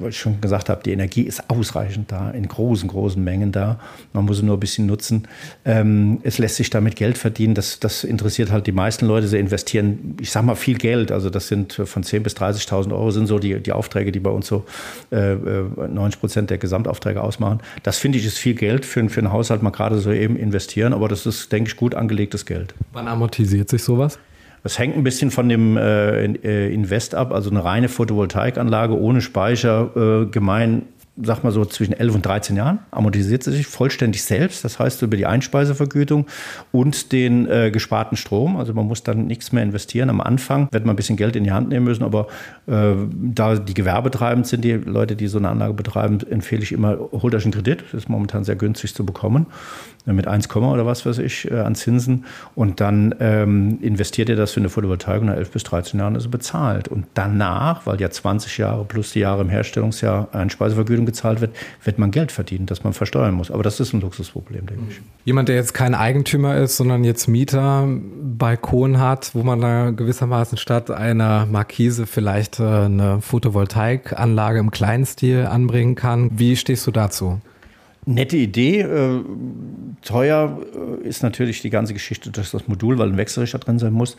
wie 0.01 0.09
ich 0.09 0.19
schon 0.19 0.41
gesagt 0.41 0.69
habe, 0.69 0.83
die 0.83 0.93
Energie 0.93 1.23
ist 1.23 1.49
ausreichend 1.49 2.13
da, 2.13 2.31
in 2.31 2.47
großen, 2.47 2.89
großen 2.89 3.23
Mengen 3.23 3.53
da. 3.53 3.79
Man 4.13 4.25
muss 4.25 4.39
sie 4.39 4.45
nur 4.45 4.57
ein 4.57 4.61
bisschen 4.61 4.87
nutzen. 4.87 5.29
Ähm, 5.65 6.21
es 6.23 6.39
lässt 6.39 6.57
sich 6.57 6.71
damit 6.71 6.97
Geld 6.97 7.19
verdienen. 7.19 7.55
Das, 7.55 7.81
das 7.81 8.05
interessiert 8.05 8.51
halt 8.51 8.67
die 8.67 8.73
meisten 8.73 9.07
Leute. 9.07 9.27
Sie 9.27 9.39
investieren, 9.39 10.17
ich 10.21 10.31
sag 10.31 10.45
mal, 10.45 10.55
viel 10.55 10.79
Geld. 10.79 11.11
Also 11.11 11.31
das 11.31 11.49
sind 11.49 11.73
von 11.73 12.03
10.000 12.03 12.21
bis 12.21 12.37
30.000 12.37 12.93
Euro 12.93 13.11
sind 13.11 13.27
so 13.27 13.39
die, 13.39 13.61
die 13.61 13.73
Aufträge, 13.73 14.13
die 14.13 14.21
bei 14.21 14.31
uns 14.31 14.47
so 14.47 14.65
äh, 15.11 15.35
90 15.35 16.17
äh, 16.17 16.21
Prozent 16.21 16.51
der 16.51 16.59
Gesamtaufträge 16.59 17.23
ausmachen. 17.23 17.61
Das 17.83 17.99
finde 17.99 18.19
ich 18.19 18.27
ist 18.27 18.39
viel 18.39 18.55
Geld 18.55 18.85
für, 18.85 19.09
für 19.09 19.21
einen 19.21 19.33
Haushalt 19.33 19.63
mal 19.63 19.71
gerade 19.71 19.99
so 19.99 20.13
eben 20.13 20.37
investieren. 20.37 20.93
Aber 20.93 21.09
das 21.09 21.27
ist, 21.27 21.51
denke 21.53 21.71
ich, 21.71 21.77
gut 21.77 21.95
angelegtes 21.95 22.47
Geld. 22.47 22.75
Wann 22.93 23.09
amortisiert 23.09 23.69
sich 23.69 23.83
sowas? 23.83 24.19
Das 24.63 24.79
hängt 24.79 24.97
ein 24.97 25.03
bisschen 25.03 25.31
von 25.31 25.49
dem 25.49 25.77
äh, 25.77 26.25
äh, 26.25 26.73
Invest 26.73 27.15
ab. 27.15 27.33
Also 27.33 27.51
eine 27.51 27.65
reine 27.65 27.89
Photovoltaikanlage 27.89 28.99
ohne 28.99 29.21
Speicher, 29.21 29.91
äh, 29.97 30.27
gemein 30.27 30.83
sag 31.21 31.45
mal 31.45 31.53
so, 31.53 31.65
zwischen 31.67 31.93
11 31.93 32.15
und 32.15 32.27
13 32.27 32.57
Jahren, 32.57 32.79
amortisiert 32.91 33.43
sie 33.43 33.53
sich 33.53 33.67
vollständig 33.67 34.23
selbst. 34.23 34.65
Das 34.65 34.79
heißt, 34.79 35.03
über 35.03 35.17
die 35.17 35.27
Einspeisevergütung 35.27 36.27
und 36.71 37.13
den 37.13 37.47
äh, 37.49 37.71
gesparten 37.71 38.17
Strom. 38.17 38.57
Also 38.57 38.73
man 38.73 38.87
muss 38.87 39.03
dann 39.03 39.27
nichts 39.27 39.53
mehr 39.53 39.63
investieren. 39.63 40.09
Am 40.09 40.21
Anfang 40.21 40.69
wird 40.71 40.87
man 40.87 40.95
ein 40.95 40.97
bisschen 40.97 41.17
Geld 41.17 41.37
in 41.37 41.45
die 41.45 41.53
Hand 41.53 41.69
nehmen 41.69 41.85
müssen, 41.85 42.03
aber 42.03 42.29
äh, 42.67 42.95
da 43.13 43.57
die 43.57 43.75
gewerbetreibend 43.75 44.47
sind, 44.47 44.65
die 44.65 44.73
Leute, 44.73 45.15
die 45.15 45.27
so 45.27 45.39
eine 45.39 45.51
Anlage 45.51 45.75
betreiben, 45.75 46.19
empfehle 46.31 46.63
ich 46.63 46.73
immer, 46.73 46.97
holt 47.13 47.35
euch 47.35 47.45
einen 47.45 47.53
Kredit. 47.53 47.83
Das 47.93 48.03
ist 48.03 48.09
momentan 48.09 48.45
sehr 48.45 48.57
günstig 48.57 48.95
zu 48.95 49.05
bekommen. 49.05 49.47
Mit 50.05 50.27
1, 50.27 50.55
oder 50.57 50.85
was 50.85 51.07
weiß 51.07 51.19
ich 51.19 51.51
äh, 51.51 51.61
an 51.61 51.75
Zinsen. 51.75 52.25
Und 52.55 52.81
dann 52.81 53.15
ähm, 53.21 53.79
investiert 53.83 54.29
ihr 54.29 54.37
das 54.37 54.53
für 54.53 54.61
eine 54.61 54.69
Photovoltaik 54.69 55.21
und 55.21 55.29
nach 55.29 55.37
11 55.37 55.51
bis 55.53 55.63
13 55.63 56.01
Jahren 56.01 56.17
ist 56.17 56.25
es 56.25 56.31
bezahlt. 56.31 56.89
Und 56.89 57.07
danach, 57.15 57.87
weil 57.87 58.01
ja 58.01 58.11
20 58.11 58.59
Jahre 58.59 58.85
plus 58.85 59.13
die 59.13 59.21
Jahre 59.21 59.43
im 59.43 59.49
Herstellungsjahr 59.49 60.29
Einspeisevergütung 60.33 61.07
gezahlt 61.07 61.41
wird, 61.41 61.55
wird 61.85 61.99
man 61.99 62.11
Geld 62.11 62.33
verdienen, 62.33 62.67
das 62.67 62.83
man 62.83 62.93
versteuern 62.93 63.35
muss. 63.35 63.51
Aber 63.51 63.63
das 63.63 63.79
ist 63.79 63.93
ein 63.93 64.01
Luxusproblem, 64.01 64.67
denke 64.67 64.83
ich. 64.91 65.01
Jemand, 65.25 65.49
der 65.49 65.57
jetzt 65.57 65.73
kein 65.73 65.95
Eigentümer 65.95 66.57
ist, 66.57 66.77
sondern 66.77 67.05
jetzt 67.05 67.29
Mieter, 67.29 67.87
Balkon 67.87 68.99
hat, 68.99 69.35
wo 69.35 69.43
man 69.43 69.61
da 69.61 69.91
gewissermaßen 69.91 70.59
statt 70.59 70.91
einer 70.91 71.47
Markise 71.47 72.07
vielleicht 72.07 72.59
äh, 72.59 72.65
eine 72.65 73.21
Photovoltaikanlage 73.21 74.59
im 74.59 74.71
kleinen 74.71 75.07
Stil 75.07 75.47
anbringen 75.47 75.95
kann. 75.95 76.31
Wie 76.33 76.57
stehst 76.57 76.87
du 76.87 76.91
dazu? 76.91 77.41
Nette 78.05 78.37
Idee. 78.37 78.83
Teuer 80.03 80.59
äh, 81.03 81.07
ist 81.07 81.23
natürlich 81.23 81.63
die 81.63 81.71
ganze 81.71 81.95
Geschichte 81.95 82.31
durch 82.31 82.51
das 82.51 82.69
Modul, 82.69 82.99
weil 82.99 83.09
ein 83.09 83.17
Wechselrichter 83.17 83.59
drin 83.59 83.79
sein 83.79 83.93
muss, 83.93 84.17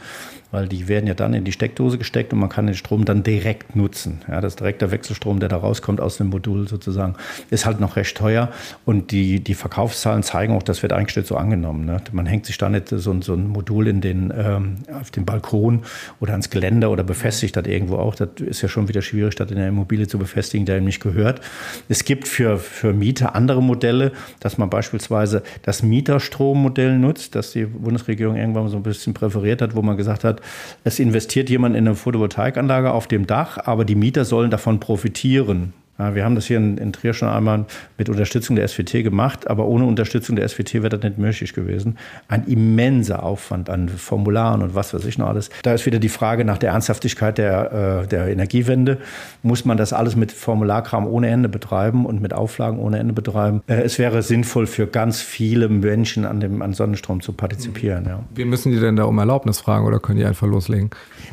weil 0.52 0.68
die 0.68 0.88
werden 0.88 1.08
ja 1.08 1.14
dann 1.14 1.34
in 1.34 1.44
die 1.44 1.52
Steckdose 1.52 1.98
gesteckt 1.98 2.34
und 2.34 2.40
man 2.40 2.50
kann 2.50 2.66
den 2.66 2.76
Strom 2.76 3.06
dann 3.06 3.24
direkt 3.24 3.76
nutzen. 3.76 4.22
Ja, 4.28 4.42
das 4.42 4.56
direkte 4.56 4.92
Wechselstrom, 4.92 5.40
der 5.40 5.50
da 5.50 5.58
rauskommt 5.58 6.00
aus 6.00 6.18
dem 6.18 6.28
Modul 6.28 6.68
sozusagen, 6.68 7.16
ist 7.50 7.66
halt 7.66 7.80
noch 7.80 7.96
recht 7.96 8.18
teuer 8.18 8.52
und 8.86 9.12
die, 9.12 9.40
die 9.40 9.54
Verkaufszahlen 9.54 10.24
zeigen 10.24 10.56
auch, 10.56 10.64
das 10.64 10.82
wird 10.82 10.94
eingestellt 10.94 11.28
so 11.28 11.38
angenommen. 11.38 11.86
Ne? 11.86 12.02
Man 12.12 12.26
hängt 12.26 12.46
sich 12.46 12.58
da 12.58 12.70
nicht 12.70 12.90
so, 12.90 13.22
so 13.22 13.34
ein 13.34 13.48
Modul 13.48 13.88
in 13.88 14.02
den, 14.02 14.34
ähm, 14.36 14.76
auf 15.00 15.12
den 15.12 15.26
Balkon 15.26 15.84
oder 16.20 16.32
ans 16.32 16.50
Geländer 16.50 16.92
oder 16.92 17.04
befestigt 17.04 17.56
das 17.56 17.66
irgendwo 17.66 17.98
auch. 17.98 18.16
Das 18.16 18.30
ist 18.38 18.62
ja 18.62 18.70
schon 18.70 18.88
wieder 18.88 19.02
schwierig, 19.02 19.36
das 19.36 19.52
in 19.52 19.58
der 19.58 19.68
Immobilie 19.68 20.08
zu 20.08 20.18
befestigen, 20.18 20.66
der 20.66 20.78
ihm 20.78 20.86
nicht 20.86 21.02
gehört. 21.02 21.42
Es 21.90 22.06
gibt 22.06 22.28
für, 22.28 22.58
für 22.58 22.94
Mieter 22.94 23.36
andere 23.36 23.62
Modelle, 23.62 24.12
dass 24.40 24.58
man 24.58 24.70
beispielsweise 24.70 25.44
das 25.64 25.73
Mieterstrommodell 25.82 27.00
nutzt, 27.00 27.34
das 27.36 27.52
die 27.52 27.66
Bundesregierung 27.66 28.36
irgendwann 28.36 28.68
so 28.68 28.78
ein 28.78 28.84
bisschen 28.84 29.14
präferiert 29.14 29.62
hat, 29.62 29.76
wo 29.76 29.82
man 29.82 29.98
gesagt 29.98 30.24
hat, 30.24 30.42
es 30.84 31.00
investiert 31.00 31.50
jemand 31.50 31.76
in 31.76 31.88
eine 31.88 31.96
Photovoltaikanlage 31.96 32.92
auf 32.92 33.08
dem 33.08 33.26
Dach, 33.26 33.58
aber 33.58 33.86
die 33.86 33.96
Mieter 33.96 34.26
sollen 34.26 34.52
davon 34.52 34.80
profitieren. 34.80 35.74
Ja, 36.00 36.16
wir 36.16 36.26
haben 36.26 36.34
das 36.34 36.48
hier 36.48 36.58
in, 36.58 36.80
in, 36.80 36.92
Trier 36.92 37.14
schon 37.14 37.30
einmal 37.30 37.66
mit 38.00 38.10
Unterstützung 38.10 38.56
der 38.56 38.68
SWT 38.68 38.94
gemacht, 39.04 39.48
aber 39.48 39.68
ohne 39.68 39.86
Unterstützung 39.86 40.36
der 40.36 40.50
SWT 40.50 40.74
wäre 40.74 40.90
das 40.90 41.04
nicht 41.04 41.20
möglich 41.20 41.54
gewesen. 41.54 42.00
Ein 42.28 42.46
immenser 42.46 43.22
Aufwand 43.22 43.70
an 43.70 43.90
Formularen 43.90 44.64
und 44.64 44.74
was 44.74 44.96
weiß 44.96 45.06
ich 45.06 45.20
noch 45.20 45.28
alles. 45.28 45.52
Da 45.62 45.72
ist 45.74 45.86
wieder 45.86 46.00
die 46.00 46.10
Frage 46.10 46.46
nach 46.46 46.58
der 46.58 46.72
Ernsthaftigkeit 46.72 47.38
der, 47.38 48.02
äh, 48.04 48.08
der 48.08 48.28
Energiewende. 48.28 48.98
Muss 49.44 49.66
man 49.66 49.78
das 49.78 49.94
alles 49.94 50.16
mit 50.16 50.32
Formularkram 50.32 51.06
ohne 51.06 51.30
Ende 51.30 51.48
betreiben 51.48 52.08
und 52.08 52.22
mit 52.22 52.34
Auflagen 52.34 52.80
ohne 52.80 52.98
Ende 52.98 53.14
betreiben? 53.14 53.62
Äh, 53.68 53.84
es 53.84 54.00
wäre 54.00 54.24
sinnvoll 54.24 54.66
für 54.66 54.88
ganz 54.88 55.22
viele 55.22 55.70
Menschen 55.70 56.26
an 56.26 56.40
dem 56.40 56.64
an 56.64 56.74
Sonnenstrom 56.74 57.22
zu 57.22 57.34
partizipieren. 57.34 58.06
Ja. 58.06 58.24
Wie 58.34 58.46
müssen 58.46 58.72
die 58.72 58.80
denn 58.80 58.96
da 58.96 59.04
um 59.04 59.20
Erlaubnis 59.20 59.60
fragen 59.60 59.86
oder 59.86 60.00
können 60.00 60.18
die 60.18 60.26
einfach 60.26 60.48
loslegen? 60.48 60.90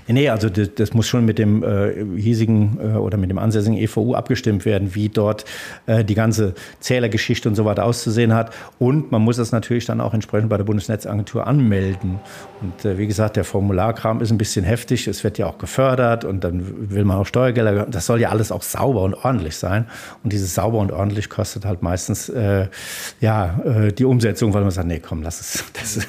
Nee, 0.06 0.28
also 0.28 0.50
das, 0.50 0.74
das 0.74 0.92
muss 0.92 1.08
schon 1.08 1.24
mit 1.24 1.38
dem 1.38 1.62
äh, 1.62 2.20
hiesigen 2.20 2.78
äh, 2.78 2.96
oder 2.98 3.16
mit 3.16 3.30
dem 3.30 3.38
ansässigen 3.38 3.78
EVU 3.78 4.14
abgestimmt 4.14 4.49
abgestimmt 4.50 4.64
werden, 4.64 4.94
wie 4.94 5.08
dort 5.08 5.44
äh, 5.86 6.04
die 6.04 6.14
ganze 6.14 6.54
Zählergeschichte 6.80 7.48
und 7.48 7.54
so 7.54 7.64
weiter 7.64 7.84
auszusehen 7.84 8.34
hat. 8.34 8.52
Und 8.78 9.12
man 9.12 9.22
muss 9.22 9.36
das 9.36 9.52
natürlich 9.52 9.86
dann 9.86 10.00
auch 10.00 10.14
entsprechend 10.14 10.48
bei 10.50 10.56
der 10.56 10.64
Bundesnetzagentur 10.64 11.46
anmelden. 11.46 12.18
Und 12.60 12.84
äh, 12.84 12.98
wie 12.98 13.06
gesagt, 13.06 13.36
der 13.36 13.44
Formularkram 13.44 14.20
ist 14.20 14.30
ein 14.30 14.38
bisschen 14.38 14.64
heftig. 14.64 15.06
Es 15.06 15.22
wird 15.22 15.38
ja 15.38 15.46
auch 15.46 15.58
gefördert 15.58 16.24
und 16.24 16.42
dann 16.42 16.90
will 16.90 17.04
man 17.04 17.18
auch 17.18 17.26
Steuergelder. 17.26 17.86
Das 17.86 18.06
soll 18.06 18.20
ja 18.20 18.30
alles 18.30 18.50
auch 18.50 18.62
sauber 18.62 19.02
und 19.02 19.14
ordentlich 19.14 19.56
sein. 19.56 19.86
Und 20.24 20.32
dieses 20.32 20.54
sauber 20.54 20.78
und 20.78 20.92
ordentlich 20.92 21.28
kostet 21.28 21.64
halt 21.64 21.82
meistens 21.82 22.28
äh, 22.28 22.66
ja, 23.20 23.60
äh, 23.64 23.92
die 23.92 24.04
Umsetzung, 24.04 24.52
weil 24.52 24.62
man 24.62 24.70
sagt, 24.70 24.88
nee, 24.88 25.00
komm, 25.00 25.22
lass 25.22 25.40
es. 25.40 25.64
Das, 25.80 26.06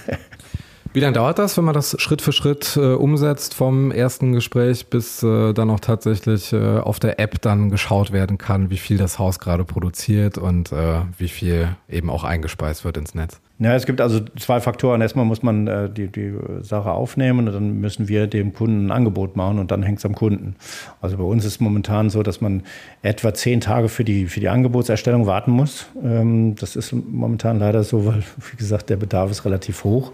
wie 0.94 1.00
lange 1.00 1.14
dauert 1.14 1.40
das, 1.40 1.58
wenn 1.58 1.64
man 1.64 1.74
das 1.74 1.96
Schritt 2.00 2.22
für 2.22 2.32
Schritt 2.32 2.76
äh, 2.76 2.94
umsetzt, 2.94 3.54
vom 3.54 3.92
ersten 3.92 4.34
Gespräch 4.34 4.88
bis 4.88 5.24
äh, 5.24 5.54
dann 5.54 5.70
auch 5.70 5.80
tatsächlich 5.80 6.52
äh, 6.54 6.80
auf 6.80 7.00
der 7.00 7.20
App 7.20 7.42
dann 7.42 7.70
geschaut 7.70 8.12
werden 8.12 8.38
kann, 8.38 8.70
wie 8.70 8.78
viel 8.78 8.98
das 8.98 9.18
Haus 9.20 9.40
gerade 9.40 9.64
produziert 9.64 10.38
und 10.38 10.72
äh, 10.72 11.02
wie 11.18 11.30
viel 11.30 11.76
eben 11.90 12.10
auch 12.10 12.24
eingespeist 12.24 12.84
wird 12.84 12.98
ins 12.98 13.16
Netz? 13.16 13.40
Ja, 13.62 13.76
es 13.76 13.86
gibt 13.86 14.02
also 14.02 14.22
zwei 14.40 14.60
Faktoren. 14.60 15.02
Erstmal 15.02 15.24
muss 15.24 15.44
man 15.44 15.68
äh, 15.68 15.88
die, 15.88 16.08
die 16.08 16.34
Sache 16.62 16.90
aufnehmen 16.90 17.48
und 17.48 17.54
dann 17.54 17.80
müssen 17.80 18.08
wir 18.08 18.26
dem 18.26 18.54
Kunden 18.54 18.88
ein 18.88 18.92
Angebot 18.92 19.36
machen 19.36 19.60
und 19.60 19.70
dann 19.70 19.84
hängt 19.84 20.00
es 20.00 20.06
am 20.06 20.16
Kunden. 20.16 20.56
Also 21.00 21.18
bei 21.18 21.24
uns 21.24 21.46
ist 21.46 21.54
es 21.54 21.60
momentan 21.60 22.10
so, 22.10 22.24
dass 22.24 22.42
man 22.42 22.64
etwa 23.04 23.36
zehn 23.36 23.62
Tage 23.62 23.88
für 23.88 24.04
die, 24.04 24.26
für 24.26 24.40
die 24.40 24.50
Angebotserstellung 24.50 25.28
warten 25.28 25.52
muss. 25.52 25.86
Ähm, 26.04 26.56
das 26.56 26.76
ist 26.76 26.92
momentan 26.92 27.60
leider 27.60 27.84
so, 27.84 28.08
weil, 28.08 28.24
wie 28.52 28.58
gesagt, 28.58 28.90
der 28.90 28.98
Bedarf 28.98 29.30
ist 29.30 29.46
relativ 29.46 29.84
hoch. 29.84 30.12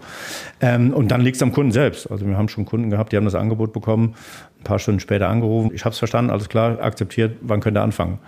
Ähm, 0.60 0.92
und 0.92 1.10
dann 1.10 1.22
liegt 1.22 1.36
es 1.36 1.42
am 1.42 1.52
Kunden 1.52 1.72
selbst. 1.72 2.10
Also 2.10 2.26
wir 2.26 2.36
haben 2.36 2.50
schon 2.50 2.66
Kunden 2.66 2.90
gehabt, 2.90 3.12
die 3.12 3.16
haben 3.16 3.24
das 3.24 3.34
Angebot 3.34 3.72
bekommen, 3.72 4.14
ein 4.60 4.64
paar 4.64 4.78
Stunden 4.78 5.00
später 5.00 5.26
angerufen. 5.26 5.70
Ich 5.72 5.86
habe 5.86 5.94
es 5.94 5.98
verstanden, 5.98 6.30
alles 6.30 6.50
klar, 6.50 6.82
akzeptiert, 6.82 7.38
wann 7.40 7.60
könnt 7.60 7.78
ihr 7.78 7.82
anfangen? 7.82 8.18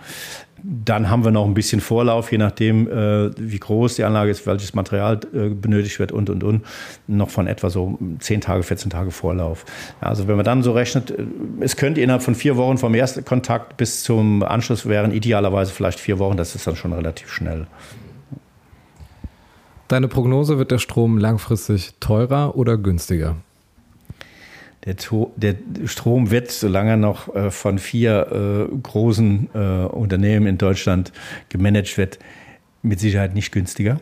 Dann 0.63 1.09
haben 1.09 1.23
wir 1.23 1.31
noch 1.31 1.45
ein 1.45 1.53
bisschen 1.53 1.81
Vorlauf, 1.81 2.31
je 2.31 2.37
nachdem, 2.37 2.87
äh, 2.87 3.31
wie 3.37 3.59
groß 3.59 3.95
die 3.95 4.03
Anlage 4.03 4.31
ist, 4.31 4.45
welches 4.45 4.73
Material 4.73 5.19
äh, 5.33 5.49
benötigt 5.49 5.99
wird 5.99 6.11
und, 6.11 6.29
und, 6.29 6.43
und. 6.43 6.65
Noch 7.07 7.29
von 7.29 7.47
etwa 7.47 7.69
so 7.69 7.97
10 8.19 8.41
Tage, 8.41 8.63
14 8.63 8.89
Tage 8.91 9.11
Vorlauf. 9.11 9.65
Also 9.99 10.27
wenn 10.27 10.35
man 10.35 10.45
dann 10.45 10.61
so 10.61 10.71
rechnet, 10.71 11.11
äh, 11.11 11.25
es 11.61 11.75
könnte 11.75 12.01
innerhalb 12.01 12.21
von 12.21 12.35
vier 12.35 12.57
Wochen 12.57 12.77
vom 12.77 12.93
ersten 12.93 13.25
Kontakt 13.25 13.77
bis 13.77 14.03
zum 14.03 14.43
Anschluss 14.43 14.85
wären 14.85 15.11
idealerweise 15.11 15.71
vielleicht 15.71 15.99
vier 15.99 16.19
Wochen. 16.19 16.37
Das 16.37 16.53
ist 16.53 16.67
dann 16.67 16.75
schon 16.75 16.93
relativ 16.93 17.29
schnell. 17.31 17.65
Deine 19.87 20.07
Prognose, 20.07 20.57
wird 20.57 20.71
der 20.71 20.77
Strom 20.77 21.17
langfristig 21.17 21.95
teurer 21.99 22.55
oder 22.55 22.77
günstiger? 22.77 23.35
Der, 24.85 24.95
der, 25.35 25.55
Strom 25.87 26.31
wird, 26.31 26.51
solange 26.51 26.97
noch 26.97 27.33
äh, 27.35 27.51
von 27.51 27.77
vier 27.77 28.69
äh, 28.71 28.75
großen 28.81 29.49
äh, 29.53 29.57
Unternehmen 29.57 30.47
in 30.47 30.57
Deutschland 30.57 31.11
gemanagt 31.49 31.97
wird, 31.97 32.17
mit 32.81 32.99
Sicherheit 32.99 33.35
nicht 33.35 33.51
günstiger. 33.51 33.99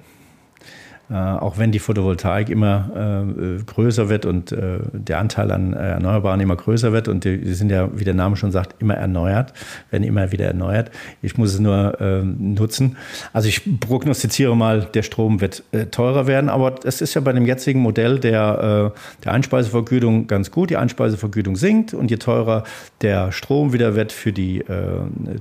Äh, 1.11 1.15
auch 1.15 1.57
wenn 1.57 1.71
die 1.71 1.79
Photovoltaik 1.79 2.49
immer 2.49 3.23
äh, 3.25 3.63
größer 3.63 4.09
wird 4.09 4.27
und 4.27 4.51
äh, 4.51 4.77
der 4.93 5.17
Anteil 5.17 5.51
an 5.51 5.73
Erneuerbaren 5.73 6.39
immer 6.39 6.55
größer 6.55 6.93
wird 6.93 7.07
und 7.07 7.23
die, 7.23 7.39
die, 7.39 7.53
sind 7.55 7.71
ja, 7.71 7.89
wie 7.97 8.03
der 8.03 8.13
Name 8.13 8.35
schon 8.35 8.51
sagt, 8.51 8.79
immer 8.79 8.93
erneuert, 8.93 9.53
werden 9.89 10.03
immer 10.03 10.31
wieder 10.31 10.45
erneuert. 10.45 10.91
Ich 11.23 11.35
muss 11.35 11.53
es 11.53 11.59
nur 11.59 11.99
ähm, 11.99 12.53
nutzen. 12.53 12.97
Also 13.33 13.47
ich 13.47 13.79
prognostiziere 13.79 14.55
mal, 14.55 14.81
der 14.93 15.01
Strom 15.01 15.41
wird 15.41 15.63
teurer 15.91 16.27
werden, 16.27 16.49
aber 16.49 16.75
es 16.83 17.01
ist 17.01 17.15
ja 17.15 17.21
bei 17.21 17.33
dem 17.33 17.45
jetzigen 17.45 17.79
Modell 17.79 18.19
der, 18.19 18.93
der 19.23 19.33
Einspeisevergütung 19.33 20.27
ganz 20.27 20.51
gut. 20.51 20.69
Die 20.69 20.77
Einspeisevergütung 20.77 21.55
sinkt 21.55 21.93
und 21.93 22.11
je 22.11 22.17
teurer 22.17 22.63
der 23.01 23.31
Strom 23.31 23.73
wieder 23.73 23.95
wird 23.95 24.11
für 24.11 24.31
die, 24.31 24.63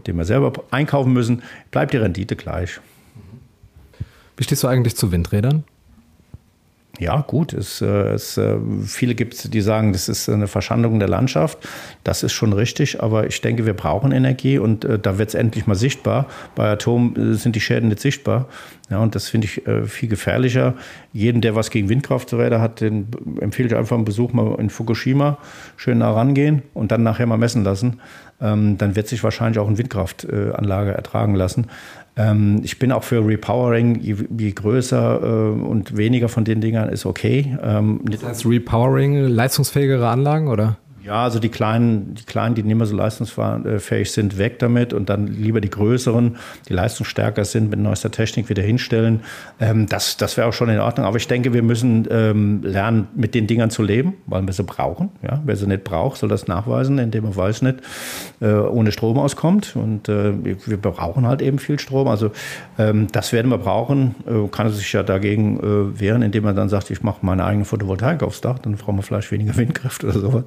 den 0.06 0.16
wir 0.16 0.24
selber 0.24 0.52
einkaufen 0.70 1.12
müssen, 1.12 1.42
bleibt 1.70 1.92
die 1.92 1.98
Rendite 1.98 2.36
gleich. 2.36 2.80
Wie 4.38 4.44
stehst 4.44 4.62
du 4.62 4.68
eigentlich 4.68 4.96
zu 4.96 5.10
Windrädern? 5.10 5.64
Ja, 6.98 7.20
gut. 7.26 7.52
Es, 7.52 7.80
äh, 7.80 7.86
es, 7.86 8.36
äh, 8.38 8.56
viele 8.84 9.14
gibt 9.14 9.34
es, 9.34 9.42
die 9.42 9.60
sagen, 9.60 9.92
das 9.92 10.08
ist 10.08 10.28
eine 10.28 10.48
Verschandung 10.48 10.98
der 10.98 11.08
Landschaft. 11.08 11.58
Das 12.02 12.22
ist 12.22 12.32
schon 12.32 12.52
richtig, 12.52 13.02
aber 13.02 13.26
ich 13.26 13.40
denke, 13.40 13.66
wir 13.66 13.74
brauchen 13.74 14.10
Energie 14.10 14.58
und 14.58 14.84
äh, 14.84 14.98
da 14.98 15.18
wird 15.18 15.28
es 15.28 15.34
endlich 15.34 15.66
mal 15.66 15.76
sichtbar. 15.76 16.26
Bei 16.56 16.70
Atom 16.70 17.14
äh, 17.16 17.34
sind 17.34 17.54
die 17.54 17.60
Schäden 17.60 17.88
nicht 17.88 18.00
sichtbar. 18.00 18.48
Ja, 18.90 18.98
und 18.98 19.14
das 19.14 19.28
finde 19.28 19.46
ich 19.46 19.66
äh, 19.66 19.84
viel 19.84 20.08
gefährlicher. 20.08 20.74
Jeden, 21.12 21.40
der 21.40 21.54
was 21.54 21.70
gegen 21.70 21.88
Windkrafträder 21.88 22.60
hat, 22.60 22.80
den 22.80 23.08
empfehle 23.40 23.68
ich 23.68 23.76
einfach 23.76 23.96
einen 23.96 24.04
Besuch 24.04 24.32
mal 24.32 24.56
in 24.58 24.70
Fukushima, 24.70 25.38
schön 25.76 25.98
nah 25.98 26.12
rangehen 26.12 26.62
und 26.74 26.90
dann 26.90 27.02
nachher 27.02 27.26
mal 27.26 27.38
messen 27.38 27.64
lassen. 27.64 28.00
Ähm, 28.40 28.78
dann 28.78 28.96
wird 28.96 29.08
sich 29.08 29.22
wahrscheinlich 29.24 29.58
auch 29.58 29.66
eine 29.66 29.78
Windkraftanlage 29.78 30.92
ertragen 30.92 31.34
lassen. 31.34 31.66
Ähm, 32.18 32.60
ich 32.64 32.78
bin 32.78 32.90
auch 32.90 33.04
für 33.04 33.24
Repowering, 33.24 34.00
je, 34.00 34.16
je 34.36 34.50
größer 34.50 35.20
äh, 35.22 35.62
und 35.62 35.96
weniger 35.96 36.28
von 36.28 36.44
den 36.44 36.60
Dingern 36.60 36.88
ist 36.88 37.06
okay. 37.06 37.56
Ähm, 37.62 38.00
das 38.04 38.24
heißt 38.24 38.46
Repowering, 38.46 39.28
leistungsfähigere 39.28 40.08
Anlagen 40.08 40.48
oder? 40.48 40.76
Ja, 41.08 41.24
also 41.24 41.38
die 41.38 41.48
kleinen, 41.48 42.14
die 42.14 42.24
kleinen, 42.24 42.54
die 42.54 42.62
nicht 42.62 42.76
mehr 42.76 42.86
so 42.86 42.94
leistungsfähig 42.94 44.12
sind, 44.12 44.36
weg 44.36 44.58
damit 44.58 44.92
und 44.92 45.08
dann 45.08 45.26
lieber 45.26 45.62
die 45.62 45.70
größeren, 45.70 46.36
die 46.68 46.74
leistungsstärker 46.74 47.46
sind, 47.46 47.70
mit 47.70 47.78
neuester 47.80 48.10
Technik 48.10 48.50
wieder 48.50 48.62
hinstellen. 48.62 49.22
Ähm, 49.58 49.86
das 49.86 50.18
das 50.18 50.36
wäre 50.36 50.46
auch 50.46 50.52
schon 50.52 50.68
in 50.68 50.80
Ordnung. 50.80 51.06
Aber 51.06 51.16
ich 51.16 51.26
denke, 51.26 51.54
wir 51.54 51.62
müssen 51.62 52.06
ähm, 52.10 52.60
lernen, 52.62 53.08
mit 53.14 53.34
den 53.34 53.46
Dingern 53.46 53.70
zu 53.70 53.82
leben, 53.82 54.18
weil 54.26 54.46
wir 54.46 54.52
sie 54.52 54.64
brauchen. 54.64 55.08
Ja? 55.22 55.40
Wer 55.46 55.56
sie 55.56 55.66
nicht 55.66 55.82
braucht, 55.82 56.18
soll 56.18 56.28
das 56.28 56.46
nachweisen, 56.46 56.98
indem 56.98 57.24
er 57.24 57.34
weiß 57.34 57.62
nicht, 57.62 57.78
äh, 58.42 58.52
ohne 58.52 58.92
Strom 58.92 59.18
auskommt. 59.18 59.76
Und 59.76 60.10
äh, 60.10 60.34
wir 60.44 60.76
brauchen 60.76 61.26
halt 61.26 61.40
eben 61.40 61.58
viel 61.58 61.78
Strom. 61.78 62.06
Also 62.06 62.32
ähm, 62.78 63.06
das 63.12 63.32
werden 63.32 63.50
wir 63.50 63.56
brauchen. 63.56 64.14
Äh, 64.26 64.46
kann 64.48 64.70
sich 64.70 64.92
ja 64.92 65.02
dagegen 65.02 65.58
äh, 65.58 66.00
wehren, 66.00 66.20
indem 66.20 66.44
er 66.44 66.52
dann 66.52 66.68
sagt, 66.68 66.90
ich 66.90 67.02
mache 67.02 67.24
meine 67.24 67.46
eigene 67.46 67.64
Photovoltaik 67.64 68.22
aufs 68.22 68.42
Dach, 68.42 68.58
dann 68.58 68.74
brauchen 68.74 68.96
wir 68.96 69.02
vielleicht 69.02 69.32
weniger 69.32 69.56
Windkraft 69.56 70.04
oder 70.04 70.18
sowas. 70.18 70.44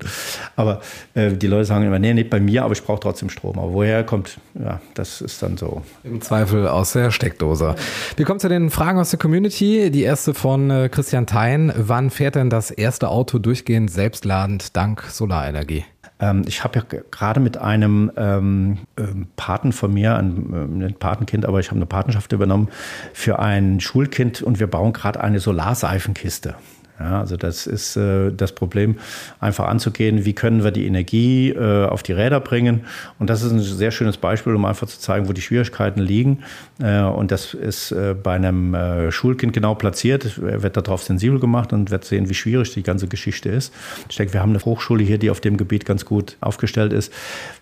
Aber 0.55 0.81
äh, 1.13 1.31
die 1.31 1.47
Leute 1.47 1.65
sagen 1.65 1.85
immer, 1.85 1.99
nee, 1.99 2.13
nicht 2.13 2.29
bei 2.29 2.39
mir, 2.39 2.63
aber 2.63 2.73
ich 2.73 2.83
brauche 2.83 2.99
trotzdem 2.99 3.29
Strom. 3.29 3.57
Aber 3.57 3.73
woher 3.73 4.03
kommt, 4.03 4.37
ja, 4.53 4.81
das 4.93 5.21
ist 5.21 5.41
dann 5.41 5.57
so. 5.57 5.81
Im 6.03 6.21
Zweifel 6.21 6.67
aus 6.67 6.93
der 6.93 7.11
Steckdose. 7.11 7.75
Wir 8.15 8.25
kommen 8.25 8.39
zu 8.39 8.49
den 8.49 8.69
Fragen 8.69 8.99
aus 8.99 9.09
der 9.09 9.19
Community. 9.19 9.91
Die 9.91 10.03
erste 10.03 10.33
von 10.33 10.69
äh, 10.69 10.89
Christian 10.89 11.25
Thein. 11.25 11.71
Wann 11.75 12.09
fährt 12.09 12.35
denn 12.35 12.49
das 12.49 12.71
erste 12.71 13.09
Auto 13.09 13.39
durchgehend 13.39 13.91
selbstladend 13.91 14.75
dank 14.75 15.03
Solarenergie? 15.03 15.85
Ähm, 16.21 16.43
ich 16.47 16.63
habe 16.63 16.79
ja 16.79 16.99
gerade 17.09 17.39
mit 17.39 17.57
einem 17.57 18.11
ähm, 18.15 18.77
ähm, 18.97 19.27
Paten 19.35 19.73
von 19.73 19.93
mir, 19.93 20.15
ein, 20.15 20.83
ein 20.83 20.95
Patenkind, 20.97 21.45
aber 21.45 21.59
ich 21.59 21.67
habe 21.67 21.77
eine 21.77 21.87
Patenschaft 21.87 22.31
übernommen 22.31 22.69
für 23.13 23.39
ein 23.39 23.79
Schulkind 23.79 24.41
und 24.41 24.59
wir 24.59 24.67
bauen 24.67 24.93
gerade 24.93 25.19
eine 25.21 25.39
Solarseifenkiste. 25.39 26.55
Ja, 27.01 27.19
also 27.19 27.35
das 27.35 27.65
ist 27.65 27.95
äh, 27.97 28.31
das 28.31 28.51
Problem, 28.51 28.97
einfach 29.39 29.67
anzugehen, 29.67 30.23
wie 30.23 30.33
können 30.33 30.63
wir 30.63 30.69
die 30.69 30.85
Energie 30.85 31.49
äh, 31.49 31.85
auf 31.87 32.03
die 32.03 32.13
Räder 32.13 32.39
bringen. 32.39 32.81
Und 33.17 33.29
das 33.29 33.41
ist 33.41 33.51
ein 33.51 33.59
sehr 33.59 33.89
schönes 33.89 34.17
Beispiel, 34.17 34.53
um 34.53 34.65
einfach 34.65 34.87
zu 34.87 34.99
zeigen, 34.99 35.27
wo 35.27 35.33
die 35.33 35.41
Schwierigkeiten 35.41 35.99
liegen. 35.99 36.43
Äh, 36.81 37.01
und 37.01 37.31
das 37.31 37.53
ist 37.53 37.91
äh, 37.91 38.15
bei 38.21 38.35
einem 38.35 38.73
äh, 38.73 39.11
Schulkind 39.11 39.53
genau 39.53 39.75
platziert. 39.75 40.39
Er 40.39 40.63
wird 40.63 40.77
darauf 40.77 41.03
sensibel 41.03 41.39
gemacht 41.39 41.73
und 41.73 41.91
wird 41.91 42.05
sehen, 42.05 42.29
wie 42.29 42.33
schwierig 42.33 42.73
die 42.73 42.83
ganze 42.83 43.07
Geschichte 43.07 43.49
ist. 43.49 43.73
Ich 44.09 44.15
denke, 44.15 44.33
wir 44.33 44.41
haben 44.41 44.51
eine 44.51 44.63
Hochschule 44.63 45.03
hier, 45.03 45.17
die 45.17 45.29
auf 45.29 45.41
dem 45.41 45.57
Gebiet 45.57 45.85
ganz 45.85 46.05
gut 46.05 46.37
aufgestellt 46.41 46.93
ist. 46.93 47.13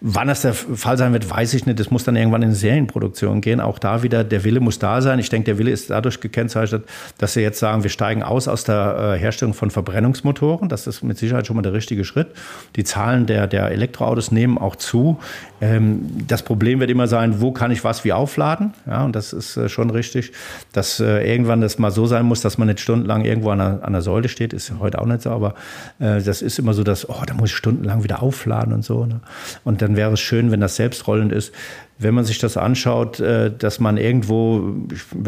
Wann 0.02 0.28
das 0.28 0.42
der 0.42 0.54
Fall 0.54 0.98
sein 0.98 1.14
wird, 1.14 1.30
weiß 1.30 1.54
ich 1.54 1.66
nicht. 1.66 1.80
Das 1.80 1.92
muss 1.92 2.04
dann 2.04 2.16
irgendwann 2.16 2.42
in 2.42 2.54
Serienproduktion 2.54 3.42
gehen. 3.42 3.60
Auch 3.60 3.80
da 3.80 4.04
wieder, 4.04 4.24
der 4.24 4.44
Wille 4.44 4.60
muss 4.60 4.80
da 4.80 5.02
sein. 5.02 5.20
Ich 5.20 5.30
denke, 5.30 5.46
der 5.46 5.58
Wille 5.58 5.72
ist 5.72 5.90
dadurch 5.90 6.20
gekennzeichnet, 6.20 6.86
dass 7.18 7.34
sie 7.34 7.42
jetzt 7.42 7.60
sagen, 7.60 7.84
wir 7.84 7.90
steigen 7.90 8.24
aus 8.24 8.48
aus 8.48 8.64
der 8.64 9.16
Herstellung 9.18 9.54
von 9.54 9.72
Verbrennungsmotoren. 9.72 10.70
Das 10.70 10.88
ist 10.88 11.04
mit 11.04 11.18
Sicherheit 11.18 11.48
schon 11.48 11.56
mal 11.56 11.62
der 11.62 11.74
richtige 11.74 12.04
Schritt. 12.04 12.28
Die 12.76 12.84
Zahlen 12.84 13.26
der, 13.26 13.48
der 13.48 13.72
Elektroautos 13.72 14.32
nehmen 14.32 14.58
auch 14.58 14.76
zu. 14.76 15.20
Ähm, 15.62 16.06
das 16.28 16.44
Problem 16.44 16.80
wird 16.80 16.90
immer 16.90 17.08
sein, 17.08 17.42
wo 17.42 17.52
kann 17.52 17.72
ich 17.72 17.84
was 17.84 18.04
wie 18.06 18.14
aufladen? 18.14 18.74
Ja, 18.88 19.09
und 19.10 19.16
das 19.16 19.34
ist 19.34 19.58
äh, 19.58 19.70
schon 19.70 19.90
richtig, 19.90 20.34
dass 20.72 21.00
äh, 21.00 21.28
irgendwann 21.28 21.62
das 21.62 21.80
mal 21.80 21.90
so 21.90 22.06
sein 22.06 22.28
muss, 22.28 22.42
dass 22.42 22.60
man 22.60 22.68
nicht 22.68 22.80
stundenlang 22.80 23.26
irgendwo 23.26 23.50
an 23.50 23.58
der, 23.58 23.80
an 23.82 23.94
der 23.94 24.04
Säule 24.04 24.30
steht. 24.30 24.54
Ist 24.54 24.72
heute 24.80 25.02
auch 25.02 25.08
nicht 25.08 25.24
so, 25.24 25.32
aber 25.32 25.56
äh, 25.98 26.22
das 26.22 26.44
ist 26.44 26.60
immer 26.60 26.76
so, 26.76 26.84
dass, 26.84 27.10
oh, 27.10 27.24
da 27.26 27.34
muss 27.34 27.50
ich 27.50 27.56
stundenlang 27.56 28.04
wieder 28.04 28.22
aufladen 28.22 28.72
und 28.72 28.86
so. 28.86 29.08
Ne? 29.08 29.20
Und 29.64 29.82
dann 29.82 29.96
wäre 29.96 30.14
es 30.14 30.20
schön, 30.20 30.52
wenn 30.52 30.62
das 30.62 30.76
selbstrollend 30.76 31.32
ist 31.32 31.52
wenn 32.00 32.14
man 32.14 32.24
sich 32.24 32.40
das 32.40 32.56
anschaut, 32.56 33.20
äh, 33.20 33.52
dass 33.56 33.80
man 33.80 33.98
irgendwo, 33.98 34.74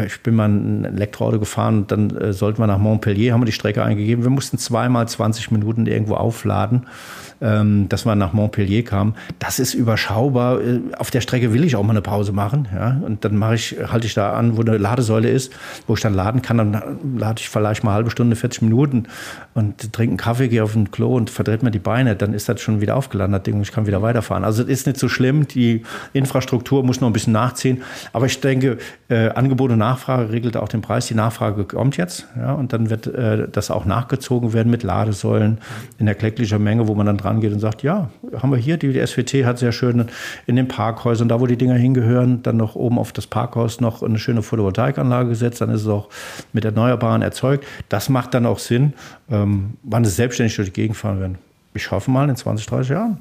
ich 0.05 0.23
bin 0.23 0.35
mal 0.35 0.47
ein 0.47 0.85
Elektroauto 0.85 1.37
gefahren, 1.37 1.85
dann 1.87 2.15
äh, 2.15 2.33
sollte 2.33 2.61
man 2.61 2.69
nach 2.69 2.79
Montpellier, 2.79 3.33
haben 3.33 3.41
wir 3.41 3.45
die 3.45 3.51
Strecke 3.51 3.83
eingegeben. 3.83 4.23
Wir 4.23 4.31
mussten 4.31 4.57
zweimal 4.57 5.07
20 5.07 5.51
Minuten 5.51 5.85
irgendwo 5.85 6.15
aufladen 6.15 6.85
ähm, 7.41 7.89
dass 7.89 8.05
wir 8.05 8.15
nach 8.15 8.33
Montpellier 8.33 8.83
kamen. 8.83 9.15
Das 9.39 9.59
ist 9.59 9.73
überschaubar. 9.73 10.61
Äh, 10.61 10.79
auf 10.97 11.09
der 11.09 11.21
Strecke 11.21 11.53
will 11.53 11.63
ich 11.63 11.75
auch 11.75 11.83
mal 11.83 11.91
eine 11.91 12.01
Pause 12.01 12.31
machen. 12.31 12.67
Ja? 12.73 13.01
Und 13.03 13.25
dann 13.25 13.35
mache 13.35 13.55
ich, 13.55 13.77
halte 13.91 14.05
ich 14.05 14.13
da 14.13 14.33
an, 14.33 14.57
wo 14.57 14.61
eine 14.61 14.77
Ladesäule 14.77 15.29
ist, 15.29 15.51
wo 15.87 15.95
ich 15.95 16.01
dann 16.01 16.13
laden 16.13 16.41
kann. 16.41 16.57
Dann 16.57 16.81
lade 17.17 17.41
ich 17.41 17.49
vielleicht 17.49 17.83
mal 17.83 17.91
eine 17.91 17.95
halbe 17.95 18.11
Stunde, 18.11 18.35
40 18.35 18.61
Minuten 18.61 19.07
und 19.55 19.91
trinke 19.91 20.11
einen 20.11 20.17
Kaffee, 20.17 20.47
gehe 20.47 20.63
auf 20.63 20.75
ein 20.75 20.91
Klo 20.91 21.15
und 21.15 21.29
verdreht 21.29 21.63
mir 21.63 21.71
die 21.71 21.79
Beine. 21.79 22.15
Dann 22.15 22.33
ist 22.33 22.47
das 22.47 22.61
schon 22.61 22.79
wieder 22.79 22.95
aufgeladen, 22.95 23.33
das 23.33 23.43
Ding, 23.43 23.59
ich 23.61 23.71
kann 23.71 23.87
wieder 23.87 24.01
weiterfahren. 24.01 24.43
Also 24.43 24.61
es 24.61 24.69
ist 24.69 24.87
nicht 24.87 24.99
so 24.99 25.09
schlimm. 25.09 25.47
Die 25.47 25.81
Infrastruktur 26.13 26.60
muss 26.69 27.01
noch 27.01 27.09
ein 27.09 27.13
bisschen 27.13 27.33
nachziehen. 27.33 27.81
Aber 28.13 28.27
ich 28.27 28.39
denke, 28.39 28.77
äh, 29.09 29.29
Angebot 29.29 29.71
und 29.71 29.79
Nachfrage 29.79 30.31
regelt 30.31 30.57
auch 30.57 30.69
den 30.69 30.81
Preis. 30.81 31.07
Die 31.07 31.15
Nachfrage 31.15 31.63
kommt 31.63 31.97
jetzt. 31.97 32.27
Ja? 32.37 32.53
Und 32.53 32.71
dann 32.71 32.89
wird 32.89 33.07
äh, 33.07 33.47
das 33.51 33.71
auch 33.71 33.85
nachgezogen 33.85 34.53
werden 34.53 34.71
mit 34.71 34.83
Ladesäulen 34.83 35.57
in 35.97 36.07
erklecklicher 36.07 36.59
Menge, 36.59 36.87
wo 36.87 36.95
man 36.95 37.07
dann 37.07 37.17
dran 37.17 37.31
rangeht 37.31 37.53
und 37.53 37.59
sagt, 37.59 37.83
ja, 37.83 38.09
haben 38.37 38.51
wir 38.51 38.57
hier, 38.57 38.77
die, 38.77 38.93
die 38.93 39.05
SWT 39.05 39.45
hat 39.45 39.57
sehr 39.57 39.71
schön 39.71 40.05
in 40.45 40.55
den 40.55 40.67
Parkhäusern, 40.67 41.27
da 41.27 41.39
wo 41.39 41.47
die 41.47 41.57
Dinger 41.57 41.75
hingehören, 41.75 42.43
dann 42.43 42.57
noch 42.57 42.75
oben 42.75 42.99
auf 42.99 43.11
das 43.11 43.27
Parkhaus 43.27 43.79
noch 43.81 44.03
eine 44.03 44.19
schöne 44.19 44.41
Photovoltaikanlage 44.41 45.29
gesetzt, 45.29 45.61
dann 45.61 45.69
ist 45.69 45.81
es 45.81 45.87
auch 45.87 46.09
mit 46.53 46.65
Erneuerbaren 46.65 47.21
erzeugt. 47.21 47.65
Das 47.89 48.09
macht 48.09 48.33
dann 48.33 48.45
auch 48.45 48.59
Sinn, 48.59 48.93
ähm, 49.29 49.77
wann 49.83 50.03
es 50.03 50.15
selbstständig 50.15 50.55
durch 50.55 50.69
die 50.69 50.73
Gegend 50.73 50.97
fahren 50.97 51.19
werden. 51.19 51.37
Ich 51.73 51.89
hoffe 51.91 52.11
mal 52.11 52.29
in 52.29 52.35
20, 52.35 52.65
30 52.65 52.91
Jahren. 52.91 53.19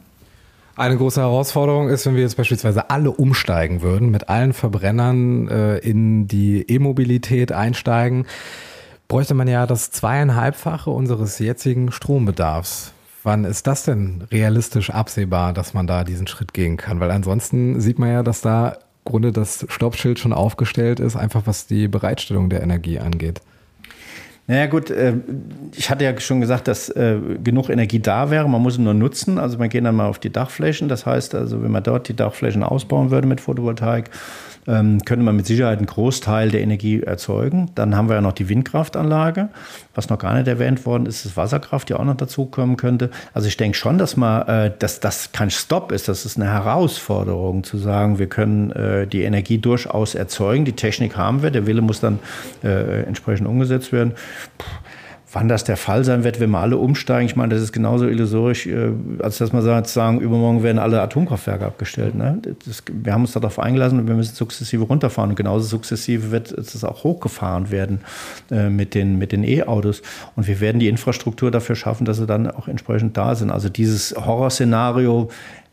Eine 0.81 0.97
große 0.97 1.21
Herausforderung 1.21 1.91
ist, 1.91 2.07
wenn 2.07 2.15
wir 2.15 2.23
jetzt 2.23 2.39
beispielsweise 2.39 2.89
alle 2.89 3.11
umsteigen 3.11 3.83
würden, 3.83 4.09
mit 4.09 4.31
allen 4.31 4.55
Verbrennern 4.55 5.47
äh, 5.47 5.77
in 5.77 6.27
die 6.27 6.63
E-Mobilität 6.63 7.53
einsteigen, 7.53 8.25
bräuchte 9.07 9.35
man 9.35 9.47
ja 9.47 9.67
das 9.67 9.91
zweieinhalbfache 9.91 10.89
unseres 10.89 11.39
jetzigen 11.39 11.93
Strombedarfs. 11.93 12.95
Wann 13.23 13.45
ist 13.45 13.67
das 13.67 13.85
denn 13.85 14.25
realistisch 14.33 14.89
absehbar, 14.89 15.53
dass 15.53 15.75
man 15.75 15.87
da 15.87 16.03
diesen 16.03 16.27
Schritt 16.27 16.55
gehen 16.55 16.79
kann? 16.79 16.99
Weil 16.99 17.11
ansonsten 17.11 17.79
sieht 17.83 17.99
man 17.99 18.09
ja, 18.09 18.23
dass 18.23 18.41
da 18.41 18.69
im 18.71 18.77
Grunde 19.05 19.33
das 19.33 19.67
Stoppschild 19.69 20.19
schon 20.19 20.33
aufgestellt 20.33 20.99
ist, 20.99 21.15
einfach 21.15 21.43
was 21.45 21.67
die 21.67 21.89
Bereitstellung 21.89 22.49
der 22.49 22.63
Energie 22.63 23.01
angeht. 23.01 23.43
Naja 24.47 24.67
gut, 24.67 24.91
äh, 24.91 25.15
ich 25.77 25.91
hatte 25.91 26.05
ja 26.05 26.19
schon 26.19 26.41
gesagt, 26.41 26.67
dass 26.67 26.89
äh, 26.89 27.19
genug 27.43 27.69
Energie 27.69 28.01
da 28.01 28.31
wäre, 28.31 28.49
man 28.49 28.61
muss 28.61 28.79
ihn 28.79 28.85
nur 28.85 28.95
nutzen. 28.95 29.39
Also 29.39 29.59
man 29.59 29.69
geht 29.69 29.85
dann 29.85 29.95
mal 29.95 30.09
auf 30.09 30.19
die 30.19 30.31
Dachflächen. 30.31 30.89
Das 30.89 31.07
heißt 31.07 31.35
also, 31.35 31.63
wenn 31.63 31.71
man 31.71 31.83
dort 31.83 32.09
die 32.09 32.17
Dachflächen 32.17 32.63
ausbauen 32.63 33.11
würde 33.11 33.29
mit 33.29 33.41
Photovoltaik, 33.41 34.11
ähm, 34.71 35.01
könnte 35.05 35.25
man 35.25 35.37
mit 35.37 35.47
Sicherheit 35.47 35.79
einen 35.79 35.87
Großteil 35.87 36.51
der 36.51 36.61
Energie 36.61 37.03
erzeugen. 37.03 37.71
Dann 37.75 37.97
haben 37.97 38.09
wir 38.09 38.15
ja 38.15 38.21
noch 38.21 38.33
die 38.33 38.49
Windkraftanlage, 38.49 39.49
was 39.95 40.09
noch 40.09 40.19
gar 40.19 40.35
nicht 40.35 40.47
erwähnt 40.47 40.87
worden 40.87 41.07
ist, 41.07 41.25
ist 41.25 41.37
Wasserkraft, 41.37 41.89
die 41.89 41.95
auch 41.95 42.05
noch 42.05 42.17
dazukommen 42.17 42.77
könnte. 42.77 43.11
Also 43.35 43.49
ich 43.49 43.57
denke 43.57 43.77
schon, 43.77 43.99
dass 43.99 44.17
man, 44.17 44.47
äh, 44.47 44.73
dass 44.79 45.01
das 45.01 45.33
kein 45.33 45.51
Stopp 45.51 45.93
ist, 45.93 46.09
das 46.09 46.25
ist 46.25 46.37
eine 46.37 46.51
Herausforderung 46.51 47.65
zu 47.65 47.79
sagen, 47.79 48.19
wir 48.19 48.29
können 48.29 48.71
äh, 48.71 49.07
die 49.07 49.23
Energie 49.23 49.59
durchaus 49.59 50.15
erzeugen, 50.15 50.65
die 50.65 50.73
Technik 50.73 51.17
haben 51.17 51.43
wir, 51.43 51.51
der 51.51 51.67
Wille 51.67 51.83
muss 51.83 52.01
dann 52.01 52.21
äh, 52.63 53.03
entsprechend 53.03 53.49
umgesetzt 53.49 53.93
werden. 53.93 54.13
Puh 54.59 54.67
Wann 55.33 55.49
das 55.49 55.63
der 55.65 55.77
Fall 55.77 56.05
sein 56.05 56.25
wird, 56.25 56.41
wenn 56.41 56.51
wir 56.51 56.59
alle 56.59 56.77
umsteigen, 56.77 57.27
ich 57.27 57.37
meine, 57.37 57.55
das 57.55 57.63
ist 57.63 57.73
genauso 57.73 58.09
illusorisch, 58.09 58.67
äh, 58.67 58.91
als 59.21 59.39
dass 59.39 59.53
man 59.53 59.63
sagt, 59.63 59.87
sagen, 59.87 60.21
übermorgen 60.21 60.63
werden 60.63 60.79
alle 60.79 61.01
Atomkraftwerke 61.01 61.65
abgestellt. 61.65 62.17
Ne? 62.17 62.41
Das, 62.67 62.83
wir 62.93 63.13
haben 63.13 63.23
uns 63.23 63.33
darauf 63.33 63.59
eingelassen 63.59 64.01
und 64.01 64.09
wir 64.09 64.15
müssen 64.15 64.35
sukzessive 64.35 64.83
runterfahren. 64.85 65.31
Und 65.31 65.37
genauso 65.37 65.67
sukzessive 65.67 66.33
wird 66.33 66.51
es 66.51 66.83
auch 66.83 67.05
hochgefahren 67.05 67.71
werden 67.71 68.01
äh, 68.51 68.71
mit 68.71 68.95
den 68.95 69.19
mit 69.19 69.31
den 69.33 69.45
E-Autos. 69.45 70.03
Und 70.35 70.49
wir 70.49 70.61
werden 70.61 70.81
die 70.81 70.89
Infrastruktur 70.89 71.51
dafür 71.51 71.77
schaffen, 71.77 72.05
dass 72.05 72.17
sie 72.17 72.27
dann 72.27 72.51
auch 72.51 72.67
entsprechend 72.67 73.17
da 73.17 73.35
sind. 73.35 73.51
Also 73.51 73.69
dieses 73.69 74.15
Horrorszenario 74.17 75.31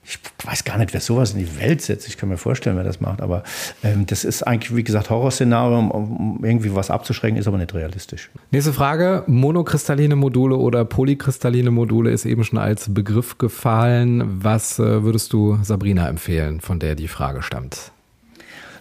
ich 0.09 0.19
weiß 0.45 0.63
gar 0.63 0.77
nicht, 0.77 0.93
wer 0.93 1.01
sowas 1.01 1.33
in 1.33 1.39
die 1.39 1.59
Welt 1.59 1.81
setzt. 1.81 2.07
Ich 2.07 2.17
kann 2.17 2.29
mir 2.29 2.37
vorstellen, 2.37 2.77
wer 2.77 2.85
das 2.85 3.01
macht. 3.01 3.21
Aber 3.21 3.43
ähm, 3.83 4.05
das 4.05 4.23
ist 4.23 4.41
eigentlich, 4.43 4.73
wie 4.73 4.83
gesagt, 4.83 5.09
Horrorszenario, 5.09 5.79
um 5.79 6.39
irgendwie 6.43 6.73
was 6.73 6.89
abzuschrecken, 6.89 7.37
ist 7.37 7.47
aber 7.47 7.57
nicht 7.57 7.73
realistisch. 7.73 8.29
Nächste 8.51 8.71
Frage. 8.71 9.23
Monokristalline 9.27 10.15
Module 10.15 10.55
oder 10.55 10.85
polykristalline 10.85 11.71
Module 11.71 12.11
ist 12.11 12.25
eben 12.25 12.45
schon 12.45 12.57
als 12.57 12.93
Begriff 12.93 13.37
gefallen. 13.37 14.41
Was 14.41 14.79
äh, 14.79 15.03
würdest 15.03 15.33
du 15.33 15.59
Sabrina 15.61 16.07
empfehlen, 16.07 16.61
von 16.61 16.79
der 16.79 16.95
die 16.95 17.09
Frage 17.09 17.41
stammt? 17.41 17.91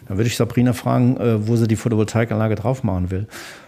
Dann 0.07 0.19
würde 0.19 0.29
ich 0.29 0.37
Sabrina 0.37 0.75
fragen, 0.75 1.17
äh, 1.17 1.49
wo 1.49 1.57
sie 1.57 1.67
die 1.67 1.75
Photovoltaikanlage 1.75 2.55
drauf 2.55 2.85
machen 2.85 3.11
will. 3.11 3.27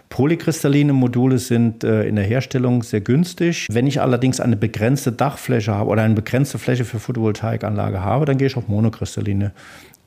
Polykristalline 0.09 0.91
Module 0.91 1.37
sind 1.37 1.83
äh, 1.83 2.03
in 2.03 2.15
der 2.15 2.25
Herstellung 2.25 2.83
sehr 2.83 3.01
günstig. 3.01 3.67
Wenn 3.71 3.87
ich 3.87 4.01
allerdings 4.01 4.39
eine 4.39 4.57
begrenzte 4.57 5.11
Dachfläche 5.11 5.73
habe 5.73 5.89
oder 5.89 6.01
eine 6.01 6.15
begrenzte 6.15 6.57
Fläche 6.57 6.83
für 6.83 6.99
Photovoltaikanlage 6.99 8.03
habe, 8.03 8.25
dann 8.25 8.37
gehe 8.37 8.47
ich 8.47 8.57
auf 8.57 8.67
monokristalline 8.67 9.51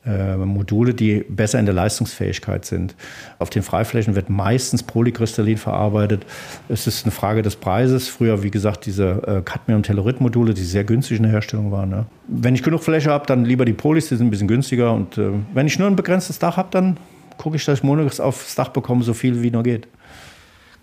äh, 0.05 0.35
Module, 0.35 0.93
die 0.93 1.23
besser 1.29 1.59
in 1.59 1.65
der 1.65 1.73
Leistungsfähigkeit 1.73 2.65
sind. 2.65 2.95
Auf 3.39 3.49
den 3.49 3.63
Freiflächen 3.63 4.15
wird 4.15 4.29
meistens 4.29 4.83
Polykristallin 4.83 5.57
verarbeitet. 5.57 6.25
Es 6.67 6.87
ist 6.87 7.05
eine 7.05 7.11
Frage 7.11 7.41
des 7.41 7.55
Preises. 7.55 8.09
Früher, 8.09 8.43
wie 8.43 8.51
gesagt, 8.51 8.85
diese 8.85 9.21
äh, 9.25 9.41
Cadmium-Tellurid-Module, 9.41 10.53
die 10.53 10.63
sehr 10.63 10.83
günstig 10.83 11.17
in 11.17 11.23
der 11.23 11.31
Herstellung 11.31 11.71
waren. 11.71 11.89
Ne? 11.89 12.05
Wenn 12.27 12.53
ich 12.53 12.63
genug 12.63 12.83
Fläche 12.83 13.11
habe, 13.11 13.25
dann 13.25 13.45
lieber 13.45 13.63
die 13.63 13.73
Polys, 13.73 14.09
die 14.09 14.17
sind 14.17 14.27
ein 14.27 14.31
bisschen 14.31 14.49
günstiger. 14.49 14.93
Und 14.93 15.17
äh, 15.17 15.29
wenn 15.53 15.67
ich 15.67 15.79
nur 15.79 15.87
ein 15.87 15.95
begrenztes 15.95 16.37
Dach 16.37 16.57
habe, 16.57 16.67
dann 16.71 16.97
gucke 17.37 17.55
ich, 17.55 17.65
dass 17.65 17.79
ich 17.79 17.83
Monox 17.83 18.19
aufs 18.19 18.55
Dach 18.55 18.69
bekomme, 18.69 19.03
so 19.03 19.13
viel 19.13 19.41
wie 19.41 19.51
nur 19.51 19.63
geht. 19.63 19.87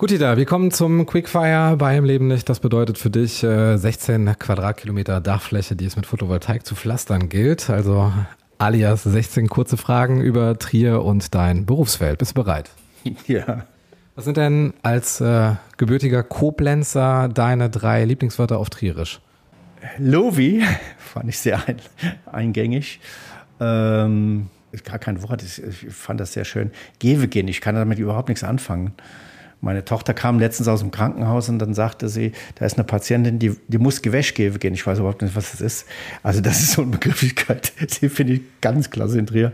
Gut, 0.00 0.12
Ida, 0.12 0.38
wir 0.38 0.46
kommen 0.46 0.70
zum 0.70 1.04
Quickfire 1.04 1.76
bei 1.76 1.96
im 1.96 2.06
Leben 2.06 2.28
nicht. 2.28 2.48
Das 2.48 2.60
bedeutet 2.60 2.96
für 2.96 3.10
dich 3.10 3.44
äh, 3.44 3.76
16 3.76 4.38
Quadratkilometer 4.38 5.20
Dachfläche, 5.20 5.76
die 5.76 5.84
es 5.84 5.94
mit 5.96 6.06
Photovoltaik 6.06 6.64
zu 6.64 6.74
pflastern 6.74 7.28
gilt. 7.28 7.68
Also 7.68 8.10
alias 8.56 9.02
16 9.02 9.48
kurze 9.48 9.76
Fragen 9.76 10.22
über 10.22 10.58
Trier 10.58 11.02
und 11.04 11.34
dein 11.34 11.66
Berufsfeld. 11.66 12.18
Bist 12.18 12.36
du 12.36 12.42
bereit? 12.42 12.70
Ja. 13.26 13.64
Was 14.14 14.24
sind 14.24 14.36
denn 14.36 14.74
als 14.82 15.20
äh, 15.20 15.52
gebürtiger 15.78 16.22
Koblenzer 16.22 17.28
deine 17.28 17.70
drei 17.70 18.04
Lieblingswörter 18.04 18.58
auf 18.58 18.68
Trierisch? 18.68 19.20
Lovi 19.98 20.62
fand 20.98 21.28
ich 21.28 21.38
sehr 21.38 21.66
ein, 21.66 21.76
eingängig. 22.30 23.00
Ähm, 23.60 24.48
gar 24.84 24.98
kein 24.98 25.22
Wort, 25.22 25.42
ich, 25.42 25.62
fand 25.90 26.20
das 26.20 26.32
sehr 26.32 26.44
schön. 26.44 26.70
Gewegin, 26.98 27.48
ich 27.48 27.60
kann 27.60 27.74
damit 27.74 27.98
überhaupt 27.98 28.28
nichts 28.28 28.44
anfangen. 28.44 28.92
Meine 29.62 29.84
Tochter 29.84 30.14
kam 30.14 30.38
letztens 30.38 30.68
aus 30.68 30.80
dem 30.80 30.90
Krankenhaus 30.90 31.50
und 31.50 31.58
dann 31.58 31.74
sagte 31.74 32.08
sie, 32.08 32.32
da 32.54 32.64
ist 32.64 32.78
eine 32.78 32.84
Patientin, 32.84 33.38
die, 33.38 33.56
die 33.68 33.76
muss 33.76 34.00
Gewäschgewe 34.00 34.58
gehen. 34.58 34.72
Ich 34.72 34.86
weiß 34.86 35.00
überhaupt 35.00 35.20
nicht, 35.20 35.36
was 35.36 35.50
das 35.50 35.60
ist. 35.60 35.86
Also 36.22 36.40
das 36.40 36.60
ist 36.60 36.72
so 36.72 36.82
eine 36.82 36.92
Begrifflichkeit, 36.92 37.72
die 38.00 38.08
finde 38.08 38.34
ich 38.34 38.40
ganz 38.62 38.90
klasse 38.90 39.18
in 39.18 39.26
Trier. 39.26 39.52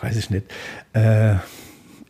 Weiß 0.00 0.16
ich 0.16 0.30
nicht. 0.30 0.46
Äh, 0.94 1.34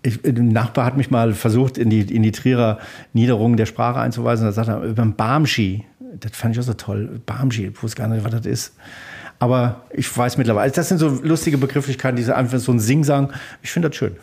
ich, 0.04 0.24
ein 0.24 0.48
Nachbar 0.48 0.84
hat 0.84 0.96
mich 0.96 1.10
mal 1.10 1.34
versucht, 1.34 1.78
in 1.78 1.90
die, 1.90 2.00
in 2.00 2.22
die 2.22 2.32
Trierer 2.32 2.78
Niederung 3.12 3.56
der 3.56 3.66
Sprache 3.66 4.00
einzuweisen. 4.00 4.46
Da 4.46 4.52
sagt 4.52 4.68
er, 4.68 4.82
über 4.82 5.04
Barmschi. 5.04 5.84
Das 6.20 6.32
fand 6.32 6.54
ich 6.54 6.60
auch 6.60 6.64
so 6.64 6.74
toll. 6.74 7.20
Barmschi, 7.24 7.68
ich 7.68 7.82
wusste 7.82 8.02
gar 8.02 8.08
nicht, 8.08 8.24
was 8.24 8.32
das 8.32 8.46
ist. 8.46 8.74
Aber 9.42 9.80
ich 9.90 10.16
weiß 10.16 10.38
mittlerweile, 10.38 10.70
das 10.70 10.88
sind 10.88 10.98
so 10.98 11.08
lustige 11.08 11.58
Begrifflichkeiten, 11.58 12.14
diese 12.14 12.36
einfach 12.36 12.60
so 12.60 12.70
ein 12.70 12.78
Singsang. 12.78 13.32
Ich 13.60 13.72
finde 13.72 13.88
das 13.88 13.96
schön. 13.96 14.14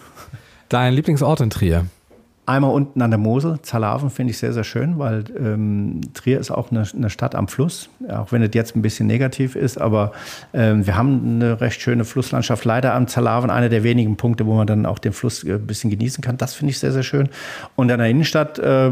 Dein 0.70 0.94
Lieblingsort 0.94 1.42
in 1.42 1.50
Trier? 1.50 1.88
Einmal 2.46 2.72
unten 2.72 3.02
an 3.02 3.12
der 3.12 3.18
Mosel, 3.18 3.62
Zalaven 3.62 4.12
finde 4.12 4.32
ich 4.32 4.38
sehr, 4.38 4.54
sehr 4.54 4.64
schön, 4.64 4.98
weil 4.98 5.26
ähm, 5.38 6.00
Trier 6.14 6.40
ist 6.40 6.52
auch 6.52 6.72
eine, 6.72 6.86
eine, 6.96 7.10
Stadt 7.10 7.36
am 7.36 7.50
Fluss, 7.50 7.90
auch 8.08 8.32
wenn 8.32 8.42
es 8.42 8.52
jetzt 8.54 8.78
ein 8.78 8.82
bisschen 8.82 9.08
negativ 9.08 9.58
ist, 9.58 9.80
aber 9.80 10.14
ähm, 10.54 10.88
wir 10.88 10.96
haben 10.96 11.42
eine 11.42 11.60
recht 11.60 11.82
schöne 11.82 12.06
Flusslandschaft. 12.06 12.64
Leider 12.64 12.94
am 12.94 13.08
Zalaven 13.10 13.50
einer 13.50 13.68
der 13.68 13.84
wenigen 13.84 14.16
Punkte, 14.16 14.46
wo 14.46 14.54
man 14.56 14.68
dann 14.68 14.86
auch 14.86 15.00
den 15.00 15.12
Fluss 15.12 15.44
äh, 15.44 15.56
ein 15.56 15.68
bisschen 15.68 15.90
genießen 15.90 16.24
kann. 16.24 16.38
Das 16.38 16.54
finde 16.54 16.72
ich 16.72 16.80
sehr, 16.80 16.94
sehr 16.94 17.04
schön. 17.04 17.28
Und 17.76 17.92
an 17.92 18.00
der 18.00 18.08
Innenstadt 18.08 18.58
äh, 18.58 18.92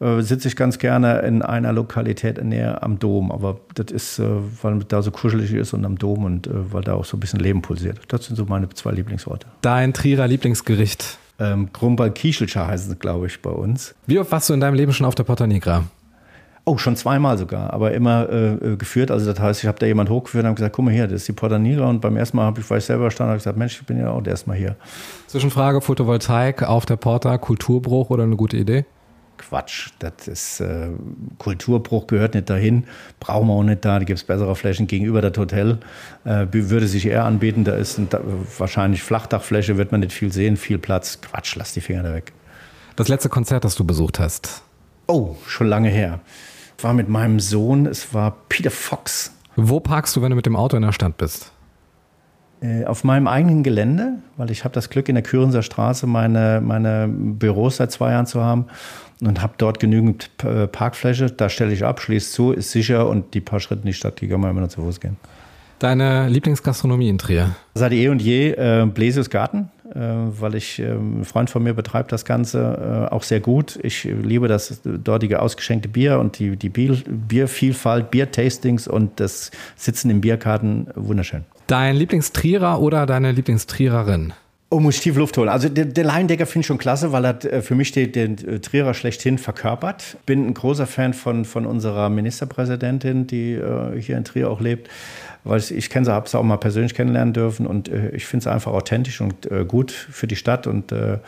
äh, 0.00 0.20
sitze 0.22 0.48
ich 0.48 0.56
ganz 0.56 0.78
gerne 0.78 1.20
in 1.20 1.42
einer 1.42 1.72
Lokalität 1.72 2.42
näher 2.42 2.82
am 2.82 2.98
Dom, 2.98 3.32
aber 3.32 3.60
das 3.74 3.92
ist, 3.92 4.18
äh, 4.18 4.26
weil 4.62 4.78
da 4.88 5.02
so 5.02 5.10
kuschelig 5.10 5.52
ist 5.52 5.72
und 5.72 5.84
am 5.84 5.98
Dom 5.98 6.24
und 6.24 6.46
äh, 6.46 6.72
weil 6.72 6.82
da 6.82 6.94
auch 6.94 7.04
so 7.04 7.16
ein 7.16 7.20
bisschen 7.20 7.40
Leben 7.40 7.62
pulsiert. 7.62 8.00
Das 8.08 8.26
sind 8.26 8.36
so 8.36 8.44
meine 8.44 8.68
zwei 8.70 8.92
Lieblingsorte. 8.92 9.46
Dein 9.62 9.92
Trierer 9.92 10.26
Lieblingsgericht? 10.26 11.18
ähm, 11.38 11.70
Grumbal 11.72 12.10
Kischelscher 12.10 12.66
heißen 12.66 12.90
sie, 12.90 12.96
glaube 12.96 13.26
ich, 13.26 13.40
bei 13.40 13.50
uns. 13.50 13.94
Wie 14.06 14.18
oft 14.18 14.30
warst 14.32 14.48
du 14.48 14.54
in 14.54 14.60
deinem 14.60 14.74
Leben 14.74 14.92
schon 14.92 15.06
auf 15.06 15.14
der 15.14 15.24
Porta 15.24 15.46
Nigra? 15.46 15.84
Oh, 16.64 16.76
schon 16.76 16.96
zweimal 16.96 17.38
sogar, 17.38 17.72
aber 17.72 17.92
immer 17.92 18.28
äh, 18.30 18.76
geführt. 18.76 19.10
Also 19.10 19.32
das 19.32 19.40
heißt, 19.40 19.62
ich 19.62 19.66
habe 19.66 19.78
da 19.78 19.86
jemand 19.86 20.10
hochgeführt 20.10 20.44
und 20.44 20.48
habe 20.48 20.56
gesagt, 20.56 20.76
guck 20.76 20.84
mal 20.84 20.92
hier, 20.92 21.06
das 21.06 21.22
ist 21.22 21.28
die 21.28 21.32
Porta 21.32 21.58
Nigra. 21.58 21.88
Und 21.88 22.00
beim 22.00 22.16
ersten 22.16 22.36
Mal 22.36 22.44
habe 22.44 22.60
ich, 22.60 22.68
weil 22.68 22.78
ich 22.78 22.84
selber 22.84 23.10
stand, 23.10 23.28
habe 23.28 23.38
gesagt, 23.38 23.56
Mensch, 23.56 23.80
ich 23.80 23.86
bin 23.86 23.98
ja 23.98 24.10
auch 24.10 24.26
erstmal 24.26 24.56
hier. 24.56 24.76
Zwischenfrage, 25.28 25.80
Photovoltaik 25.80 26.64
auf 26.64 26.84
der 26.84 26.96
Porta, 26.96 27.38
Kulturbruch 27.38 28.10
oder 28.10 28.24
eine 28.24 28.36
gute 28.36 28.58
Idee? 28.58 28.84
Quatsch. 29.38 29.90
Das 29.98 30.28
ist 30.28 30.60
äh, 30.60 30.88
Kulturbruch 31.38 32.06
gehört 32.06 32.34
nicht 32.34 32.50
dahin, 32.50 32.84
brauchen 33.20 33.48
wir 33.48 33.54
auch 33.54 33.62
nicht 33.62 33.84
da. 33.84 33.98
Da 33.98 34.04
gibt 34.04 34.18
es 34.18 34.24
bessere 34.24 34.54
Flächen 34.54 34.86
gegenüber 34.86 35.22
das 35.22 35.36
Hotel. 35.38 35.78
Äh, 36.24 36.46
würde 36.50 36.86
sich 36.86 37.06
eher 37.06 37.24
anbieten. 37.24 37.64
Da 37.64 37.74
ist 37.74 37.98
ein, 37.98 38.08
da, 38.10 38.20
wahrscheinlich 38.58 39.02
Flachdachfläche, 39.02 39.76
wird 39.76 39.92
man 39.92 40.00
nicht 40.00 40.12
viel 40.12 40.32
sehen, 40.32 40.56
viel 40.56 40.78
Platz. 40.78 41.20
Quatsch, 41.20 41.56
lass 41.56 41.72
die 41.72 41.80
Finger 41.80 42.02
da 42.02 42.14
weg. 42.14 42.32
Das 42.96 43.08
letzte 43.08 43.28
Konzert, 43.28 43.64
das 43.64 43.76
du 43.76 43.84
besucht 43.84 44.18
hast? 44.18 44.62
Oh, 45.06 45.36
schon 45.46 45.68
lange 45.68 45.88
her. 45.88 46.20
War 46.82 46.92
mit 46.92 47.08
meinem 47.08 47.40
Sohn, 47.40 47.86
es 47.86 48.12
war 48.12 48.36
Peter 48.48 48.70
Fox. 48.70 49.32
Wo 49.56 49.80
parkst 49.80 50.14
du, 50.14 50.22
wenn 50.22 50.30
du 50.30 50.36
mit 50.36 50.46
dem 50.46 50.56
Auto 50.56 50.76
in 50.76 50.82
der 50.82 50.92
Stadt 50.92 51.16
bist? 51.16 51.52
Äh, 52.60 52.84
auf 52.86 53.04
meinem 53.04 53.28
eigenen 53.28 53.62
Gelände, 53.62 54.14
weil 54.36 54.50
ich 54.50 54.64
habe 54.64 54.74
das 54.74 54.90
Glück, 54.90 55.08
in 55.08 55.14
der 55.14 55.22
Kürenser 55.22 55.62
Straße 55.62 56.08
meine, 56.08 56.60
meine 56.60 57.08
Büros 57.08 57.76
seit 57.76 57.92
zwei 57.92 58.10
Jahren 58.10 58.26
zu 58.26 58.42
haben 58.42 58.66
und 59.20 59.40
habe 59.42 59.54
dort 59.58 59.78
genügend 59.78 60.30
äh, 60.42 60.66
Parkfläche. 60.66 61.30
Da 61.30 61.48
stelle 61.48 61.72
ich 61.72 61.84
ab, 61.84 62.00
schließe 62.00 62.32
zu, 62.32 62.52
ist 62.52 62.72
sicher 62.72 63.08
und 63.08 63.34
die 63.34 63.40
paar 63.40 63.60
Schritte 63.60 63.82
in 63.82 63.86
die 63.86 63.92
Stadt, 63.92 64.20
die 64.20 64.26
kann 64.26 64.40
man 64.40 64.50
immer 64.50 64.62
noch 64.62 64.68
zu 64.68 64.80
Fuß 64.80 64.98
gehen. 64.98 65.16
Deine 65.78 66.28
Lieblingsgastronomie 66.28 67.08
in 67.08 67.18
Trier? 67.18 67.54
Seit 67.74 67.92
eh 67.92 68.08
und 68.08 68.20
je 68.20 68.50
äh, 68.50 68.84
Bläsius 68.92 69.30
Garten, 69.30 69.70
äh, 69.94 70.00
weil 70.00 70.56
ich, 70.56 70.80
äh, 70.80 70.90
ein 70.90 71.24
Freund 71.24 71.50
von 71.50 71.62
mir 71.62 71.74
betreibt 71.74 72.10
das 72.10 72.24
Ganze 72.24 73.06
äh, 73.08 73.14
auch 73.14 73.22
sehr 73.22 73.38
gut. 73.38 73.78
Ich 73.84 74.02
liebe 74.02 74.48
das 74.48 74.80
dortige 74.82 75.40
ausgeschenkte 75.40 75.88
Bier 75.88 76.18
und 76.18 76.40
die, 76.40 76.56
die 76.56 76.70
Bier, 76.70 76.96
Biervielfalt, 77.06 78.10
Biertastings 78.10 78.88
und 78.88 79.20
das 79.20 79.52
Sitzen 79.76 80.10
im 80.10 80.20
Biergarten, 80.20 80.88
wunderschön. 80.96 81.44
Dein 81.68 81.96
Lieblingstrierer 81.96 82.80
oder 82.80 83.04
deine 83.04 83.30
Lieblingstriererin? 83.30 84.32
Oh, 84.70 84.80
muss 84.80 84.96
ich 84.96 85.02
tief 85.02 85.16
Luft 85.16 85.36
holen. 85.36 85.50
Also 85.50 85.68
der, 85.68 85.84
der 85.84 86.46
finde 86.46 86.60
ich 86.60 86.66
schon 86.66 86.78
klasse, 86.78 87.12
weil 87.12 87.26
er 87.26 87.44
äh, 87.44 87.60
für 87.60 87.74
mich 87.74 87.92
den, 87.92 88.10
den 88.10 88.38
äh, 88.38 88.58
Trierer 88.58 88.94
schlechthin 88.94 89.36
verkörpert. 89.36 90.16
Bin 90.24 90.46
ein 90.46 90.54
großer 90.54 90.86
Fan 90.86 91.12
von, 91.12 91.44
von 91.44 91.66
unserer 91.66 92.08
Ministerpräsidentin, 92.08 93.26
die 93.26 93.52
äh, 93.52 94.00
hier 94.00 94.16
in 94.16 94.24
Trier 94.24 94.50
auch 94.50 94.62
lebt. 94.62 94.88
Weil 95.44 95.58
ich, 95.58 95.74
ich 95.74 95.90
kenne 95.90 96.06
sie, 96.06 96.12
habe 96.12 96.26
sie 96.26 96.38
auch 96.38 96.42
mal 96.42 96.56
persönlich 96.56 96.94
kennenlernen 96.94 97.34
dürfen 97.34 97.66
und 97.66 97.90
äh, 97.90 98.10
ich 98.10 98.24
finde 98.24 98.44
sie 98.44 98.50
einfach 98.50 98.72
authentisch 98.72 99.20
und 99.20 99.50
äh, 99.50 99.66
gut 99.66 99.92
für 99.92 100.26
die 100.26 100.36
Stadt 100.36 100.66
und 100.66 100.90
äh, 100.90 101.18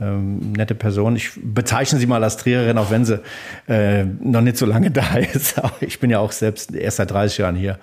ähm, 0.00 0.52
nette 0.52 0.74
Person. 0.74 1.16
Ich 1.16 1.32
bezeichne 1.42 1.98
sie 1.98 2.06
mal 2.06 2.22
als 2.22 2.36
Triererin, 2.36 2.78
auch 2.78 2.90
wenn 2.90 3.04
sie 3.04 3.20
äh, 3.68 4.04
noch 4.04 4.40
nicht 4.40 4.56
so 4.56 4.66
lange 4.66 4.90
da 4.92 5.16
ist. 5.16 5.58
Aber 5.58 5.72
ich 5.80 5.98
bin 6.00 6.10
ja 6.10 6.18
auch 6.18 6.32
selbst 6.32 6.74
erst 6.74 6.98
seit 6.98 7.10
30 7.10 7.38
Jahren 7.38 7.56
hier. 7.56 7.78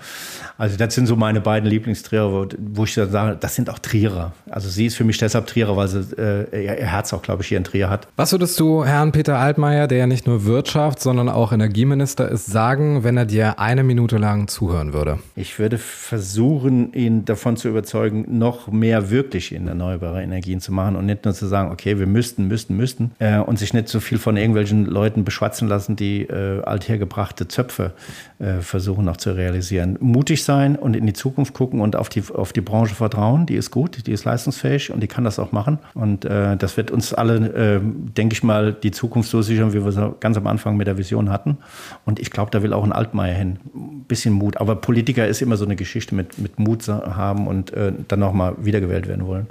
Also 0.57 0.77
das 0.77 0.95
sind 0.95 1.07
so 1.07 1.15
meine 1.15 1.41
beiden 1.41 1.69
Lieblingstrierer, 1.69 2.31
wo, 2.31 2.47
wo 2.57 2.83
ich 2.85 2.95
dann 2.95 3.11
sage, 3.11 3.37
das 3.39 3.55
sind 3.55 3.69
auch 3.69 3.79
Trierer. 3.79 4.33
Also 4.49 4.69
sie 4.69 4.85
ist 4.85 4.95
für 4.95 5.03
mich 5.03 5.17
deshalb 5.17 5.47
Trierer, 5.47 5.75
weil 5.75 5.87
sie 5.87 6.05
äh, 6.17 6.65
ihr 6.65 6.85
Herz 6.85 7.13
auch, 7.13 7.21
glaube 7.21 7.43
ich, 7.43 7.49
hier 7.49 7.57
in 7.57 7.63
Trier 7.63 7.89
hat. 7.89 8.07
Was 8.15 8.31
würdest 8.31 8.59
du 8.59 8.85
Herrn 8.85 9.11
Peter 9.11 9.37
Altmaier, 9.37 9.87
der 9.87 9.97
ja 9.99 10.07
nicht 10.07 10.27
nur 10.27 10.45
Wirtschaft, 10.45 11.01
sondern 11.01 11.27
auch 11.27 11.51
Energieminister 11.51 12.29
ist, 12.29 12.45
sagen, 12.45 13.03
wenn 13.03 13.17
er 13.17 13.25
dir 13.25 13.59
eine 13.59 13.83
Minute 13.83 14.17
lang 14.17 14.47
zuhören 14.47 14.93
würde? 14.93 15.19
Ich 15.35 15.59
würde 15.59 15.77
versuchen, 15.77 16.93
ihn 16.93 17.25
davon 17.25 17.57
zu 17.57 17.67
überzeugen, 17.67 18.25
noch 18.37 18.71
mehr 18.71 19.09
wirklich 19.09 19.53
in 19.53 19.67
erneuerbare 19.67 20.23
Energien 20.23 20.61
zu 20.61 20.71
machen 20.71 20.95
und 20.95 21.05
nicht 21.05 21.25
nur 21.25 21.33
zu 21.33 21.47
sagen, 21.47 21.71
okay, 21.71 21.99
wir 21.99 22.04
müssten, 22.05 22.47
müssten, 22.47 22.75
müssten 22.75 23.11
äh, 23.19 23.39
und 23.39 23.59
sich 23.59 23.73
nicht 23.73 23.87
so 23.87 23.99
viel 23.99 24.17
von 24.17 24.37
irgendwelchen 24.37 24.85
Leuten 24.85 25.23
beschwatzen 25.23 25.67
lassen, 25.67 25.95
die 25.95 26.21
äh, 26.21 26.61
althergebrachte 26.63 27.47
Zöpfe 27.47 27.93
äh, 28.39 28.61
versuchen 28.61 29.05
noch 29.05 29.17
zu 29.17 29.31
realisieren. 29.31 29.97
Mutig 29.99 30.43
sein 30.43 30.75
und 30.75 30.95
in 30.95 31.05
die 31.05 31.13
Zukunft 31.13 31.53
gucken 31.53 31.81
und 31.81 31.95
auf 31.95 32.09
die, 32.09 32.23
auf 32.33 32.53
die 32.53 32.61
Branche 32.61 32.95
vertrauen. 32.95 33.45
Die 33.45 33.55
ist 33.55 33.71
gut, 33.71 34.07
die 34.07 34.11
ist 34.11 34.25
leistungsfähig 34.25 34.91
und 34.91 35.01
die 35.01 35.07
kann 35.07 35.23
das 35.23 35.39
auch 35.39 35.51
machen. 35.51 35.79
Und 35.93 36.25
äh, 36.25 36.57
das 36.57 36.77
wird 36.77 36.91
uns 36.91 37.13
alle, 37.13 37.35
äh, 37.35 37.79
denke 37.83 38.33
ich 38.33 38.43
mal, 38.43 38.73
die 38.73 38.91
Zukunft 38.91 39.29
so 39.29 39.41
sichern, 39.41 39.73
wie 39.73 39.83
wir 39.83 39.87
es 39.87 40.19
ganz 40.19 40.37
am 40.37 40.47
Anfang 40.47 40.77
mit 40.77 40.87
der 40.87 40.97
Vision 40.97 41.29
hatten. 41.29 41.57
Und 42.05 42.19
ich 42.19 42.31
glaube, 42.31 42.51
da 42.51 42.61
will 42.63 42.73
auch 42.73 42.83
ein 42.83 42.91
Altmaier 42.91 43.35
hin. 43.35 43.59
Ein 43.73 44.05
bisschen 44.07 44.33
Mut. 44.33 44.57
Aber 44.57 44.75
Politiker 44.75 45.27
ist 45.27 45.41
immer 45.41 45.57
so 45.57 45.65
eine 45.65 45.75
Geschichte 45.75 46.15
mit, 46.15 46.37
mit 46.37 46.59
Mut 46.59 46.87
haben 46.87 47.47
und 47.47 47.73
äh, 47.73 47.93
dann 48.07 48.19
nochmal 48.19 48.55
wiedergewählt 48.59 49.07
werden 49.07 49.25
wollen. 49.25 49.47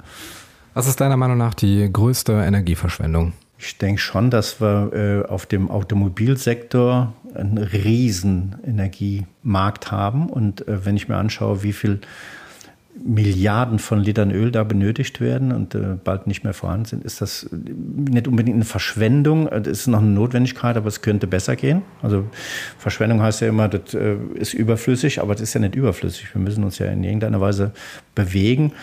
Was 0.75 0.87
ist 0.87 0.99
deiner 0.99 1.15
Meinung 1.15 1.37
nach 1.37 1.53
die 1.53 1.89
größte 1.91 2.33
Energieverschwendung? 2.33 3.31
Ich 3.57 3.77
denke 3.77 4.01
schon, 4.01 4.29
dass 4.29 4.59
wir 4.59 4.91
äh, 4.93 5.25
auf 5.25 5.45
dem 5.45 5.71
Automobilsektor 5.71 7.13
einen 7.33 7.57
riesen 7.57 8.57
Energiemarkt 8.67 9.93
haben. 9.93 10.29
Und 10.29 10.67
äh, 10.67 10.83
wenn 10.85 10.97
ich 10.97 11.07
mir 11.07 11.15
anschaue, 11.15 11.63
wie 11.63 11.71
viel 11.71 12.01
Milliarden 13.03 13.79
von 13.79 13.99
Litern 13.99 14.31
Öl 14.31 14.51
da 14.51 14.63
benötigt 14.65 15.21
werden 15.21 15.53
und 15.53 15.75
äh, 15.75 15.97
bald 16.01 16.27
nicht 16.27 16.43
mehr 16.43 16.53
vorhanden 16.53 16.85
sind, 16.85 17.05
ist 17.05 17.21
das 17.21 17.49
nicht 17.51 18.27
unbedingt 18.27 18.55
eine 18.55 18.65
Verschwendung. 18.65 19.47
Das 19.49 19.67
ist 19.67 19.87
noch 19.87 19.99
eine 19.99 20.09
Notwendigkeit, 20.09 20.75
aber 20.75 20.87
es 20.87 21.01
könnte 21.01 21.27
besser 21.27 21.55
gehen. 21.55 21.83
Also 22.01 22.25
Verschwendung 22.77 23.21
heißt 23.21 23.41
ja 23.41 23.47
immer, 23.47 23.69
das 23.69 23.93
äh, 23.93 24.15
ist 24.35 24.53
überflüssig, 24.53 25.21
aber 25.21 25.35
das 25.35 25.41
ist 25.41 25.53
ja 25.53 25.61
nicht 25.61 25.75
überflüssig. 25.75 26.33
Wir 26.33 26.41
müssen 26.41 26.65
uns 26.65 26.79
ja 26.79 26.87
in 26.87 27.03
irgendeiner 27.03 27.39
Weise 27.39 27.71
bewegen. 28.13 28.73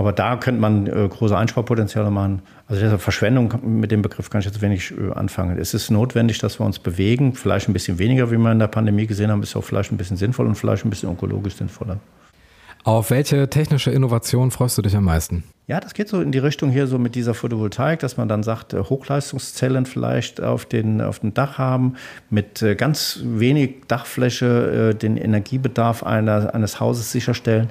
Aber 0.00 0.12
da 0.12 0.36
könnte 0.36 0.62
man 0.62 0.86
äh, 0.86 1.08
große 1.10 1.36
Einsparpotenziale 1.36 2.10
machen. 2.10 2.40
Also 2.66 2.80
deshalb 2.80 3.02
Verschwendung, 3.02 3.52
mit 3.62 3.90
dem 3.90 4.00
Begriff 4.00 4.30
kann 4.30 4.38
ich 4.38 4.46
jetzt 4.46 4.62
wenig 4.62 4.92
äh, 4.92 5.12
anfangen. 5.12 5.58
Es 5.58 5.74
ist 5.74 5.90
notwendig, 5.90 6.38
dass 6.38 6.58
wir 6.58 6.64
uns 6.64 6.78
bewegen, 6.78 7.34
vielleicht 7.34 7.68
ein 7.68 7.74
bisschen 7.74 7.98
weniger, 7.98 8.30
wie 8.30 8.38
wir 8.38 8.50
in 8.50 8.58
der 8.58 8.68
Pandemie 8.68 9.06
gesehen 9.06 9.30
haben, 9.30 9.42
ist 9.42 9.54
auch 9.56 9.62
vielleicht 9.62 9.92
ein 9.92 9.98
bisschen 9.98 10.16
sinnvoll 10.16 10.46
und 10.46 10.54
vielleicht 10.54 10.86
ein 10.86 10.90
bisschen 10.90 11.12
ökologisch 11.12 11.56
sinnvoller. 11.56 11.98
Auf 12.82 13.10
welche 13.10 13.50
technische 13.50 13.90
Innovation 13.90 14.50
freust 14.50 14.78
du 14.78 14.82
dich 14.82 14.96
am 14.96 15.04
meisten? 15.04 15.44
Ja, 15.66 15.80
das 15.80 15.92
geht 15.92 16.08
so 16.08 16.22
in 16.22 16.32
die 16.32 16.38
Richtung 16.38 16.70
hier 16.70 16.86
so 16.86 16.98
mit 16.98 17.14
dieser 17.14 17.34
Photovoltaik, 17.34 18.00
dass 18.00 18.16
man 18.16 18.26
dann 18.26 18.42
sagt, 18.42 18.72
äh, 18.72 18.78
Hochleistungszellen 18.82 19.84
vielleicht 19.84 20.42
auf, 20.42 20.64
den, 20.64 21.02
auf 21.02 21.18
dem 21.18 21.34
Dach 21.34 21.58
haben, 21.58 21.96
mit 22.30 22.62
äh, 22.62 22.74
ganz 22.74 23.20
wenig 23.22 23.82
Dachfläche 23.86 24.90
äh, 24.92 24.94
den 24.94 25.18
Energiebedarf 25.18 26.02
einer, 26.02 26.54
eines 26.54 26.80
Hauses 26.80 27.12
sicherstellen. 27.12 27.68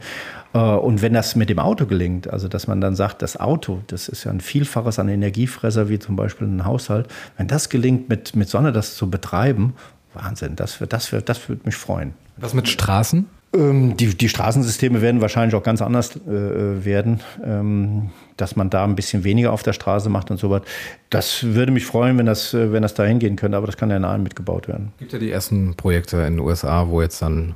Und 0.51 1.03
wenn 1.03 1.13
das 1.13 1.35
mit 1.35 1.49
dem 1.49 1.59
Auto 1.59 1.85
gelingt, 1.85 2.27
also 2.27 2.47
dass 2.47 2.65
man 2.65 2.81
dann 2.81 2.95
sagt, 2.95 3.21
das 3.21 3.39
Auto, 3.39 3.81
das 3.85 4.09
ist 4.09 4.23
ja 4.23 4.31
ein 4.31 4.41
Vielfaches 4.41 4.97
an 4.97 5.07
Energiefresser 5.07 5.89
wie 5.89 5.99
zum 5.99 6.15
Beispiel 6.15 6.47
ein 6.47 6.65
Haushalt, 6.65 7.07
wenn 7.37 7.47
das 7.47 7.69
gelingt, 7.69 8.09
mit, 8.09 8.35
mit 8.35 8.49
Sonne 8.49 8.71
das 8.71 8.95
zu 8.95 9.11
betreiben, 9.11 9.75
Wahnsinn, 10.13 10.55
das, 10.55 10.79
wird, 10.79 10.91
das, 10.93 11.11
wird, 11.11 11.29
das 11.29 11.47
würde 11.49 11.61
mich 11.65 11.75
freuen. 11.75 12.13
Was 12.37 12.53
mit 12.53 12.67
Straßen? 12.67 13.27
Ähm, 13.53 13.97
die, 13.97 14.15
die 14.15 14.29
Straßensysteme 14.29 15.01
werden 15.01 15.21
wahrscheinlich 15.21 15.55
auch 15.55 15.63
ganz 15.63 15.81
anders 15.81 16.15
äh, 16.15 16.85
werden, 16.85 17.21
ähm, 17.43 18.11
dass 18.37 18.55
man 18.55 18.69
da 18.69 18.83
ein 18.83 18.95
bisschen 18.95 19.23
weniger 19.23 19.51
auf 19.51 19.63
der 19.63 19.73
Straße 19.73 20.09
macht 20.09 20.29
und 20.29 20.37
so 20.37 20.49
was. 20.49 20.61
Das 21.09 21.43
würde 21.43 21.71
mich 21.71 21.85
freuen, 21.85 22.17
wenn 22.17 22.27
das, 22.27 22.53
äh, 22.53 22.71
wenn 22.71 22.83
das 22.83 22.93
da 22.93 23.03
hingehen 23.03 23.35
könnte, 23.35 23.57
aber 23.57 23.65
das 23.65 23.77
kann 23.77 23.89
ja 23.89 23.97
in 23.97 24.05
allen 24.05 24.21
mitgebaut 24.21 24.67
werden. 24.67 24.93
Gibt 24.99 25.13
ja 25.13 25.19
die 25.19 25.31
ersten 25.31 25.75
Projekte 25.75 26.17
in 26.17 26.35
den 26.35 26.39
USA, 26.39 26.87
wo 26.89 27.01
jetzt 27.01 27.21
dann 27.21 27.55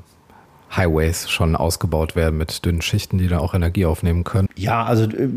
Highways 0.75 1.29
schon 1.29 1.55
ausgebaut 1.55 2.15
werden 2.15 2.37
mit 2.37 2.65
dünnen 2.65 2.81
Schichten, 2.81 3.17
die 3.17 3.27
da 3.27 3.39
auch 3.39 3.53
Energie 3.53 3.85
aufnehmen 3.85 4.23
können. 4.23 4.47
Ja, 4.55 4.83
also 4.83 5.03
äh, 5.05 5.29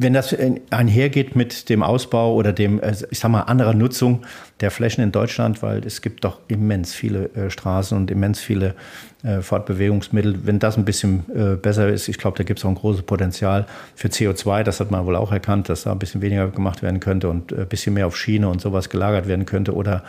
wenn 0.00 0.14
das 0.14 0.34
einhergeht 0.70 1.36
mit 1.36 1.68
dem 1.68 1.82
Ausbau 1.82 2.34
oder 2.34 2.52
dem, 2.52 2.80
äh, 2.80 2.94
ich 3.10 3.18
sag 3.18 3.30
mal, 3.30 3.42
anderer 3.42 3.74
Nutzung 3.74 4.22
der 4.60 4.70
Flächen 4.70 5.04
in 5.04 5.12
Deutschland, 5.12 5.62
weil 5.62 5.84
es 5.84 6.00
gibt 6.00 6.24
doch 6.24 6.40
immens 6.48 6.94
viele 6.94 7.26
äh, 7.34 7.50
Straßen 7.50 7.96
und 7.96 8.10
immens 8.10 8.40
viele 8.40 8.74
äh, 9.22 9.42
Fortbewegungsmittel. 9.42 10.46
Wenn 10.46 10.58
das 10.58 10.78
ein 10.78 10.86
bisschen 10.86 11.24
äh, 11.34 11.56
besser 11.56 11.88
ist, 11.88 12.08
ich 12.08 12.16
glaube, 12.16 12.38
da 12.38 12.44
gibt 12.44 12.60
es 12.60 12.64
auch 12.64 12.70
ein 12.70 12.76
großes 12.76 13.02
Potenzial 13.02 13.66
für 13.94 14.08
CO2. 14.08 14.62
Das 14.62 14.80
hat 14.80 14.90
man 14.90 15.04
wohl 15.04 15.16
auch 15.16 15.32
erkannt, 15.32 15.68
dass 15.68 15.82
da 15.82 15.92
ein 15.92 15.98
bisschen 15.98 16.22
weniger 16.22 16.48
gemacht 16.48 16.82
werden 16.82 17.00
könnte 17.00 17.28
und 17.28 17.52
ein 17.52 17.68
bisschen 17.68 17.92
mehr 17.92 18.06
auf 18.06 18.16
Schiene 18.16 18.48
und 18.48 18.62
sowas 18.62 18.88
gelagert 18.88 19.28
werden 19.28 19.44
könnte 19.44 19.74
oder 19.74 20.02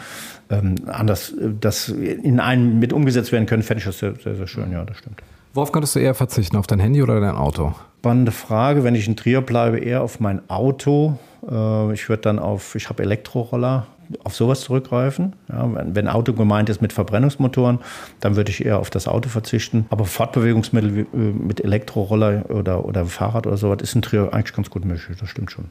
ähm, 0.50 0.76
anders, 0.88 1.34
das 1.60 1.90
in 1.90 2.40
einem 2.40 2.80
mit 2.80 2.94
umgesetzt 2.94 3.34
werden 3.34 3.46
könnte, 3.46 3.66
fände 3.66 3.80
ich 3.80 3.86
das 3.86 4.00
sehr, 4.00 4.16
sehr, 4.16 4.36
sehr 4.36 4.48
schön. 4.48 4.72
Ja, 4.72 4.86
das 4.86 4.98
stimmt. 4.98 5.22
Worauf 5.54 5.74
könntest 5.74 5.96
du 5.96 6.00
eher 6.00 6.14
verzichten, 6.14 6.56
auf 6.56 6.68
dein 6.68 6.80
Handy 6.80 7.04
oder 7.04 7.20
dein 7.20 7.36
Auto? 7.36 7.74
Spannende 8.02 8.32
Frage. 8.32 8.84
Wenn 8.84 8.96
ich 8.96 9.08
in 9.08 9.16
Trier 9.16 9.42
bleibe, 9.42 9.78
eher 9.78 10.02
auf 10.02 10.20
mein 10.20 10.42
Auto. 10.50 11.20
Äh, 11.48 11.94
ich 11.94 12.10
würde 12.10 12.24
dann 12.24 12.40
auf, 12.40 12.74
ich 12.74 12.90
habe 12.90 13.04
Elektroroller, 13.04 13.86
auf 14.24 14.34
sowas 14.34 14.62
zurückgreifen. 14.62 15.34
Ja, 15.50 15.70
wenn 15.72 16.08
Auto 16.08 16.34
gemeint 16.34 16.68
ist 16.70 16.82
mit 16.82 16.94
Verbrennungsmotoren, 16.94 17.78
dann 18.20 18.36
würde 18.36 18.50
ich 18.50 18.66
eher 18.66 18.80
auf 18.80 18.90
das 18.90 19.08
Auto 19.08 19.30
verzichten. 19.30 19.86
Aber 19.92 20.06
Fortbewegungsmittel 20.06 21.06
äh, 21.14 21.16
mit 21.16 21.64
Elektroroller 21.64 22.46
oder, 22.50 22.86
oder 22.86 23.06
Fahrrad 23.06 23.46
oder 23.46 23.58
sowas 23.58 23.84
ist 23.84 23.94
in 23.94 24.02
Trier 24.02 24.34
eigentlich 24.34 24.56
ganz 24.56 24.72
gut 24.72 24.84
möglich. 24.84 25.16
Das 25.20 25.30
stimmt 25.30 25.52
schon. 25.52 25.66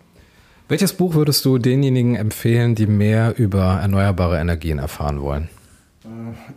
Welches 0.68 0.92
Buch 0.92 1.14
würdest 1.14 1.44
du 1.44 1.58
denjenigen 1.58 2.14
empfehlen, 2.14 2.76
die 2.76 2.86
mehr 2.86 3.36
über 3.36 3.80
erneuerbare 3.82 4.38
Energien 4.38 4.78
erfahren 4.78 5.20
wollen? 5.20 5.48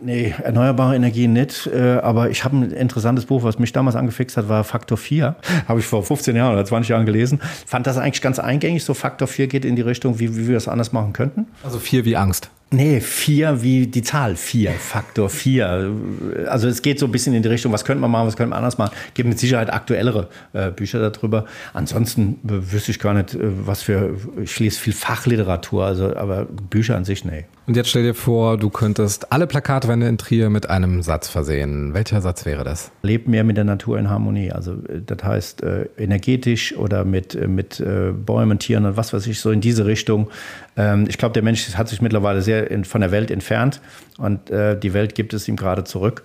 Nee, 0.00 0.34
erneuerbare 0.42 0.96
Energien 0.96 1.34
nicht. 1.34 1.66
Äh, 1.66 1.98
aber 2.02 2.30
ich 2.30 2.44
habe 2.44 2.56
ein 2.56 2.70
interessantes 2.70 3.26
Buch, 3.26 3.42
was 3.42 3.58
mich 3.58 3.72
damals 3.72 3.94
angefixt 3.94 4.38
hat, 4.38 4.48
war 4.48 4.64
Faktor 4.64 4.96
4. 4.96 5.36
Habe 5.68 5.80
ich 5.80 5.86
vor 5.86 6.02
15 6.02 6.34
Jahren 6.34 6.54
oder 6.54 6.64
20 6.64 6.88
Jahren 6.88 7.04
gelesen. 7.04 7.40
Fand 7.66 7.86
das 7.86 7.98
eigentlich 7.98 8.22
ganz 8.22 8.38
eingängig. 8.38 8.84
So 8.84 8.94
Faktor 8.94 9.28
4 9.28 9.46
geht 9.48 9.66
in 9.66 9.76
die 9.76 9.82
Richtung, 9.82 10.18
wie, 10.18 10.34
wie 10.36 10.46
wir 10.48 10.54
das 10.54 10.66
anders 10.66 10.92
machen 10.92 11.12
könnten. 11.12 11.46
Also 11.62 11.78
4 11.78 12.06
wie 12.06 12.16
Angst. 12.16 12.50
Nee, 12.70 13.00
vier 13.00 13.62
wie 13.62 13.86
die 13.86 14.02
Zahl 14.02 14.34
vier, 14.34 14.72
Faktor 14.72 15.28
vier. 15.28 15.92
Also 16.48 16.66
es 16.66 16.82
geht 16.82 16.98
so 16.98 17.06
ein 17.06 17.12
bisschen 17.12 17.32
in 17.34 17.42
die 17.42 17.48
Richtung, 17.48 17.72
was 17.72 17.84
könnte 17.84 18.00
man 18.00 18.10
machen, 18.10 18.26
was 18.26 18.36
könnte 18.36 18.50
man 18.50 18.58
anders 18.58 18.78
machen. 18.78 18.94
Gibt 19.14 19.28
mit 19.28 19.38
Sicherheit 19.38 19.72
aktuellere 19.72 20.28
äh, 20.54 20.70
Bücher 20.70 20.98
darüber. 21.10 21.44
Ansonsten 21.72 22.40
äh, 22.44 22.72
wüsste 22.72 22.90
ich 22.90 22.98
gar 22.98 23.14
nicht, 23.14 23.34
äh, 23.34 23.38
was 23.42 23.82
für, 23.82 24.16
ich 24.42 24.58
lese 24.58 24.80
viel 24.80 24.92
Fachliteratur, 24.92 25.84
also, 25.84 26.16
aber 26.16 26.46
Bücher 26.46 26.96
an 26.96 27.04
sich, 27.04 27.24
nee. 27.24 27.44
Und 27.66 27.76
jetzt 27.76 27.88
stell 27.88 28.02
dir 28.02 28.14
vor, 28.14 28.58
du 28.58 28.68
könntest 28.68 29.32
alle 29.32 29.46
Plakatwände 29.46 30.06
in 30.06 30.18
Trier 30.18 30.50
mit 30.50 30.68
einem 30.68 31.02
Satz 31.02 31.28
versehen. 31.28 31.94
Welcher 31.94 32.20
Satz 32.20 32.44
wäre 32.44 32.62
das? 32.62 32.90
Lebt 33.02 33.26
mehr 33.26 33.42
mit 33.42 33.56
der 33.56 33.64
Natur 33.64 33.98
in 33.98 34.10
Harmonie. 34.10 34.52
Also 34.52 34.72
äh, 34.72 35.00
das 35.04 35.24
heißt 35.24 35.62
äh, 35.62 35.86
energetisch 35.96 36.76
oder 36.76 37.04
mit, 37.04 37.34
äh, 37.34 37.46
mit 37.46 37.82
Bäumen, 38.26 38.58
Tieren 38.58 38.84
und 38.84 38.96
was 38.96 39.12
weiß 39.12 39.26
ich, 39.28 39.40
so 39.40 39.50
in 39.50 39.60
diese 39.60 39.86
Richtung. 39.86 40.28
Ähm, 40.76 41.06
ich 41.08 41.18
glaube, 41.18 41.32
der 41.32 41.42
Mensch 41.42 41.74
hat 41.74 41.88
sich 41.88 42.00
mittlerweile 42.00 42.42
sehr 42.42 42.70
in, 42.70 42.84
von 42.84 43.00
der 43.00 43.10
Welt 43.10 43.30
entfernt 43.30 43.80
und 44.18 44.50
äh, 44.50 44.78
die 44.78 44.94
Welt 44.94 45.14
gibt 45.14 45.34
es 45.34 45.48
ihm 45.48 45.56
gerade 45.56 45.84
zurück 45.84 46.24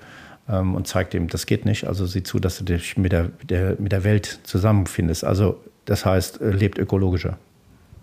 ähm, 0.50 0.76
und 0.76 0.88
zeigt 0.88 1.14
ihm, 1.14 1.28
das 1.28 1.46
geht 1.46 1.66
nicht. 1.66 1.88
Also 1.88 2.06
sieh 2.06 2.24
zu, 2.24 2.40
dass 2.40 2.58
du 2.58 2.64
dich 2.64 2.98
mit 2.98 3.12
der, 3.12 3.30
der, 3.44 3.76
mit 3.80 3.92
der 3.92 4.04
Welt 4.04 4.40
zusammenfindest. 4.44 5.24
Also 5.24 5.60
das 5.86 6.06
heißt, 6.06 6.42
äh, 6.42 6.50
lebt 6.50 6.78
ökologischer. 6.78 7.38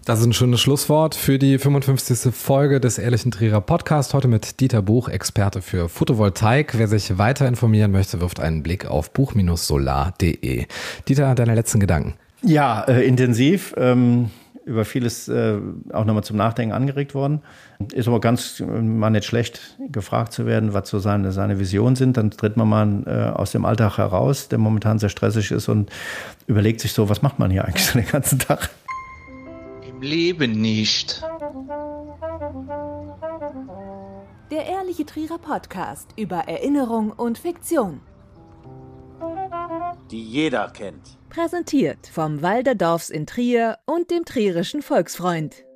Das 0.05 0.21
ist 0.21 0.27
ein 0.27 0.33
schönes 0.33 0.61
Schlusswort 0.61 1.17
für 1.17 1.37
die 1.37 1.59
55. 1.59 2.33
Folge 2.33 2.79
des 2.79 2.97
Ehrlichen 2.97 3.33
Trierer 3.33 3.61
Podcast. 3.61 4.15
Heute 4.15 4.29
mit 4.29 4.61
Dieter 4.61 4.81
Buch, 4.81 5.09
Experte 5.09 5.63
für 5.63 5.89
Photovoltaik. 5.89 6.79
Wer 6.79 6.87
sich 6.87 7.19
weiter 7.19 7.49
informieren 7.49 7.91
möchte, 7.91 8.21
wirft 8.21 8.39
einen 8.39 8.63
Blick 8.63 8.87
auf 8.87 9.13
buch-solar.de. 9.13 10.67
Dieter, 11.09 11.35
deine 11.35 11.57
letzten 11.57 11.81
Gedanken. 11.81 12.15
Ja, 12.43 12.85
äh, 12.85 13.05
intensiv. 13.05 13.75
Ähm 13.77 14.31
über 14.67 14.85
vieles 14.85 15.29
äh, 15.29 15.59
auch 15.93 16.05
nochmal 16.05 16.25
zum 16.25 16.37
Nachdenken 16.37 16.75
angeregt 16.75 17.15
worden. 17.15 17.41
Ist 17.93 18.09
aber 18.09 18.21
ganz 18.21 18.61
mal 18.61 19.11
nicht 19.11 19.25
schlecht, 19.25 19.77
gefragt 19.79 20.33
zu 20.33 20.45
werden, 20.45 20.75
was 20.75 20.89
so 20.89 20.99
seine, 20.99 21.31
seine 21.31 21.61
Visionen 21.61 21.95
sind. 21.95 22.17
Dann 22.17 22.33
tritt 22.33 22.57
man 22.57 22.69
mal 22.69 23.03
äh, 23.07 23.31
aus 23.33 23.53
dem 23.53 23.65
Alltag 23.65 23.97
heraus, 23.97 24.49
der 24.49 24.59
momentan 24.59 24.99
sehr 24.99 25.09
stressig 25.09 25.53
ist 25.53 25.69
und 25.69 25.91
überlegt 26.49 26.81
sich 26.81 26.93
so, 26.93 27.09
was 27.09 27.23
macht 27.23 27.39
man 27.39 27.51
hier 27.51 27.65
eigentlich 27.65 27.87
so 27.87 27.99
den 27.99 28.09
ganzen 28.09 28.41
Tag? 28.41 28.71
Im 29.89 30.03
Leben 30.03 30.61
nicht. 30.61 31.23
Der 34.51 34.67
Ehrliche 34.67 35.07
Trierer 35.07 35.39
Podcast 35.39 36.09
über 36.17 36.49
Erinnerung 36.49 37.13
und 37.13 37.39
Fiktion. 37.39 38.01
Die 40.11 40.23
jeder 40.23 40.71
kennt. 40.71 41.17
Präsentiert 41.37 42.07
vom 42.07 42.41
Walderdorfs 42.41 43.11
in 43.11 43.27
Trier 43.27 43.77
und 43.85 44.11
dem 44.11 44.25
Trierischen 44.25 44.81
Volksfreund. 44.81 45.65